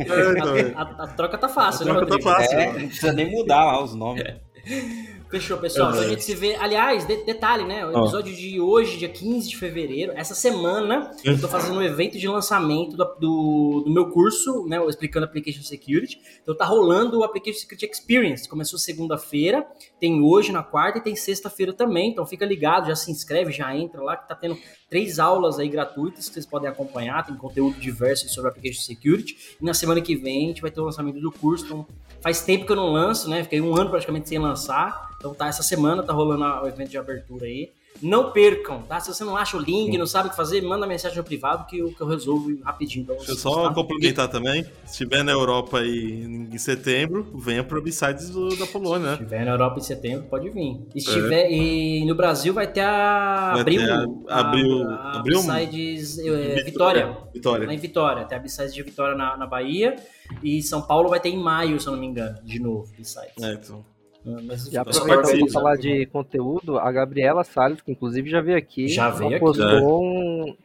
então, 0.00 0.56
é. 0.56 0.72
A, 0.74 0.82
a- 0.82 1.04
a 1.04 1.06
troca 1.08 1.38
tá 1.38 1.48
fácil, 1.48 1.82
A 1.88 1.92
né, 1.94 1.98
troca 2.00 2.18
tá 2.18 2.22
fácil. 2.22 2.58
É, 2.58 2.66
não 2.66 2.86
precisa 2.88 3.12
nem 3.12 3.30
mudar 3.30 3.64
lá 3.64 3.82
os 3.82 3.94
nomes. 3.94 4.24
Fechou, 5.32 5.56
pessoal. 5.58 5.90
Então 5.90 6.02
a 6.02 6.08
gente 6.08 6.22
se 6.24 6.34
vê. 6.34 6.54
Aliás, 6.56 7.06
de- 7.06 7.24
detalhe, 7.24 7.64
né? 7.64 7.86
O 7.86 7.90
episódio 8.02 8.34
de 8.34 8.60
hoje, 8.60 8.98
dia 8.98 9.08
15 9.08 9.48
de 9.48 9.56
fevereiro, 9.56 10.12
essa 10.14 10.34
semana, 10.34 11.10
eu 11.24 11.40
tô 11.40 11.48
fazendo 11.48 11.78
um 11.78 11.82
evento 11.82 12.18
de 12.18 12.28
lançamento 12.28 12.96
do, 12.96 13.04
do, 13.18 13.82
do 13.86 13.90
meu 13.90 14.10
curso, 14.10 14.66
né? 14.68 14.78
Explicando 14.86 15.24
Application 15.24 15.62
Security. 15.62 16.20
Então 16.42 16.54
tá 16.54 16.64
rolando 16.66 17.18
o 17.18 17.24
Application 17.24 17.60
Security 17.60 17.86
Experience. 17.86 18.46
Começou 18.48 18.78
segunda-feira, 18.78 19.66
tem 19.98 20.22
hoje 20.22 20.52
na 20.52 20.62
quarta 20.62 20.98
e 20.98 21.02
tem 21.02 21.16
sexta-feira 21.16 21.72
também. 21.72 22.10
Então 22.10 22.26
fica 22.26 22.44
ligado, 22.44 22.86
já 22.88 22.94
se 22.94 23.10
inscreve, 23.10 23.50
já 23.52 23.74
entra 23.74 24.02
lá, 24.02 24.16
que 24.16 24.28
tá 24.28 24.34
tendo 24.34 24.56
três 24.92 25.18
aulas 25.18 25.58
aí 25.58 25.70
gratuitas 25.70 26.28
que 26.28 26.34
vocês 26.34 26.44
podem 26.44 26.68
acompanhar. 26.68 27.24
Tem 27.24 27.34
conteúdo 27.34 27.80
diverso 27.80 28.28
sobre 28.28 28.50
Application 28.50 28.82
Security. 28.82 29.56
E 29.58 29.64
na 29.64 29.72
semana 29.72 30.02
que 30.02 30.14
vem 30.14 30.44
a 30.44 30.48
gente 30.48 30.60
vai 30.60 30.70
ter 30.70 30.82
o 30.82 30.84
lançamento 30.84 31.18
do 31.18 31.32
curso. 31.32 31.64
Então 31.64 31.86
faz 32.20 32.42
tempo 32.42 32.66
que 32.66 32.72
eu 32.72 32.76
não 32.76 32.92
lanço, 32.92 33.26
né? 33.26 33.42
Fiquei 33.42 33.58
um 33.62 33.74
ano 33.74 33.88
praticamente 33.88 34.28
sem 34.28 34.38
lançar. 34.38 35.08
Então 35.16 35.32
tá, 35.32 35.46
essa 35.46 35.62
semana 35.62 36.02
tá 36.02 36.12
rolando 36.12 36.44
o 36.44 36.68
evento 36.68 36.90
de 36.90 36.98
abertura 36.98 37.46
aí. 37.46 37.72
Não 38.00 38.32
percam, 38.32 38.82
tá? 38.82 38.98
Se 38.98 39.12
você 39.12 39.22
não 39.22 39.36
acha 39.36 39.56
o 39.56 39.60
link, 39.60 39.96
não 39.96 40.06
sabe 40.06 40.26
o 40.26 40.30
que 40.30 40.36
fazer, 40.36 40.60
manda 40.62 40.86
mensagem 40.86 41.16
no 41.18 41.22
privado 41.22 41.66
que 41.66 41.78
eu, 41.78 41.92
que 41.92 42.00
eu 42.00 42.06
resolvo 42.06 42.50
rapidinho 42.64 43.04
pra 43.06 43.14
Deixa 43.14 43.30
eu 43.32 43.36
só 43.36 43.68
tá? 43.68 43.74
complementar 43.74 44.28
também. 44.28 44.64
Se 44.84 44.92
estiver 44.92 45.22
na 45.22 45.30
Europa 45.30 45.78
aí 45.78 46.24
em 46.24 46.58
setembro, 46.58 47.30
venha 47.34 47.62
pro 47.62 47.80
B-Sides 47.80 48.30
do- 48.30 48.56
da 48.56 48.66
Polônia, 48.66 49.00
Se 49.02 49.06
né? 49.06 49.12
estiver 49.14 49.44
na 49.44 49.52
Europa 49.52 49.78
em 49.78 49.82
setembro, 49.82 50.26
pode 50.28 50.50
vir. 50.50 50.80
E, 50.94 51.00
se 51.00 51.12
tiver, 51.12 51.48
e 51.50 52.04
no 52.04 52.14
Brasil 52.16 52.52
vai 52.52 52.66
ter 52.66 52.80
a 52.80 53.50
Vai 53.52 53.60
Abril. 53.60 53.80
ter 53.82 53.90
a- 53.92 54.02
Abril- 54.40 54.82
a, 54.88 54.94
a 54.94 55.18
Abril- 55.20 55.38
Besides, 55.38 56.18
é, 56.18 56.22
Vitória. 56.64 56.64
Vitória. 56.64 57.16
Vitória. 57.32 57.66
Lá 57.68 57.74
em 57.74 57.78
Vitória. 57.78 58.24
Tem 58.24 58.36
a 58.36 58.40
Besides 58.40 58.74
de 58.74 58.82
Vitória 58.82 59.14
na, 59.16 59.36
na 59.36 59.46
Bahia. 59.46 59.94
E 60.42 60.62
São 60.62 60.82
Paulo 60.82 61.08
vai 61.08 61.20
ter 61.20 61.28
em 61.28 61.38
maio, 61.38 61.78
se 61.78 61.86
eu 61.86 61.92
não 61.92 62.00
me 62.00 62.06
engano, 62.06 62.38
de 62.42 62.58
novo, 62.58 62.90
Besides. 62.96 63.40
É, 63.42 63.52
então. 63.52 63.84
Mas, 64.24 64.72
E 64.72 64.76
aproveitando 64.78 65.38
para 65.40 65.52
falar 65.52 65.76
de 65.76 66.06
conteúdo, 66.06 66.78
a 66.78 66.90
Gabriela 66.92 67.42
Salles, 67.42 67.80
que 67.80 67.90
inclusive 67.90 68.30
já 68.30 68.40
veio 68.40 68.56
aqui, 68.56 68.88
Já 68.88 69.06
ela 69.06 69.14
veio 69.16 69.30
aqui. 69.30 69.40
postou 69.40 70.02
um, 70.04 70.56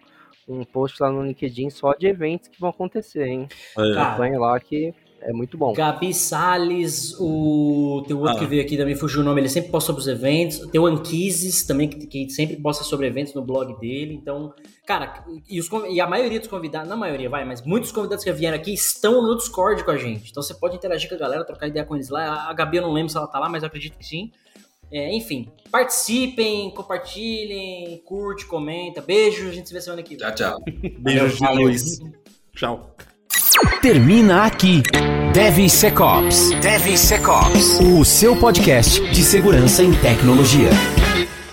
um 0.47 0.64
post 0.64 1.01
lá 1.01 1.12
no 1.12 1.24
LinkedIn 1.26 1.70
só 1.72 1.93
de 1.93 2.08
eventos 2.08 2.47
que 2.49 2.60
vão 2.60 2.70
acontecer, 2.70 3.26
hein? 3.28 3.47
Cara, 3.76 4.01
Acompanha 4.10 4.39
lá 4.39 4.60
que 4.60 4.93
é 5.22 5.34
muito 5.34 5.57
bom. 5.57 5.74
Gabi 5.74 6.13
Salles, 6.13 7.15
o. 7.20 8.03
Tem 8.07 8.15
o 8.15 8.20
outro 8.20 8.36
Ah. 8.36 8.39
que 8.39 8.45
veio 8.45 8.61
aqui 8.61 8.78
também, 8.78 8.95
fugiu 8.95 9.22
o 9.22 9.24
nome, 9.24 9.41
ele 9.41 9.49
sempre 9.49 9.72
posta 9.72 9.88
sobre 9.88 10.01
os 10.01 10.07
eventos. 10.07 10.59
Tem 10.72 10.80
o 10.80 10.86
Anquises 10.86 11.65
também, 11.65 11.88
que, 11.89 12.05
que 12.07 12.30
sempre 12.30 12.55
posta 12.57 12.84
sobre 12.84 13.07
eventos 13.07 13.34
no 13.34 13.41
blog 13.41 13.78
dele. 13.80 14.13
Então, 14.13 14.53
cara, 14.86 15.24
e, 15.49 15.59
os, 15.59 15.68
e 15.89 15.99
a 15.99 16.07
maioria 16.07 16.39
dos 16.39 16.47
convidados, 16.47 16.88
não 16.88 16.95
a 16.95 16.99
maioria, 16.99 17.30
vai, 17.30 17.43
mas 17.45 17.61
muitos 17.65 17.91
convidados 17.91 18.24
que 18.24 18.32
vieram 18.32 18.55
aqui 18.57 18.74
estão 18.74 19.22
no 19.22 19.36
Discord 19.36 19.84
com 19.84 19.91
a 19.91 19.97
gente. 19.97 20.30
Então 20.32 20.41
você 20.43 20.53
pode 20.53 20.76
interagir 20.76 21.09
com 21.09 21.15
a 21.15 21.18
galera, 21.20 21.43
trocar 21.45 21.68
ideia 21.68 21.86
com 21.86 21.95
eles 21.95 22.09
lá. 22.09 22.49
A- 22.49 22.53
Gabi 22.53 22.78
eu 22.78 22.84
não 22.84 22.93
lembro 22.93 23.09
se 23.11 23.18
ela 23.18 23.28
tá 23.28 23.39
lá, 23.39 23.49
mas 23.49 23.63
eu 23.63 23.68
acredito 23.68 23.97
que 23.97 24.05
sim. 24.05 24.32
É, 24.89 25.13
enfim, 25.13 25.51
participem, 25.70 26.70
compartilhem, 26.72 27.97
curte, 28.05 28.45
comenta. 28.45 29.01
Beijo, 29.01 29.49
a 29.49 29.51
gente 29.51 29.68
se 29.68 29.74
vê 29.74 29.82
semana 29.82 30.01
que 30.01 30.15
vem. 30.15 30.20
Tchau, 30.20 30.34
tchau. 30.36 30.59
Beijo 30.99 31.43
luz. 31.53 31.99
Tchau. 32.55 32.95
Termina 33.82 34.44
aqui 34.44 34.82
DevSecOps. 35.34 36.50
DevSecOps. 36.60 37.80
O 37.80 38.04
seu 38.04 38.36
podcast 38.36 39.00
de 39.12 39.24
segurança 39.24 39.84
em 39.84 39.94
tecnologia. 39.94 40.72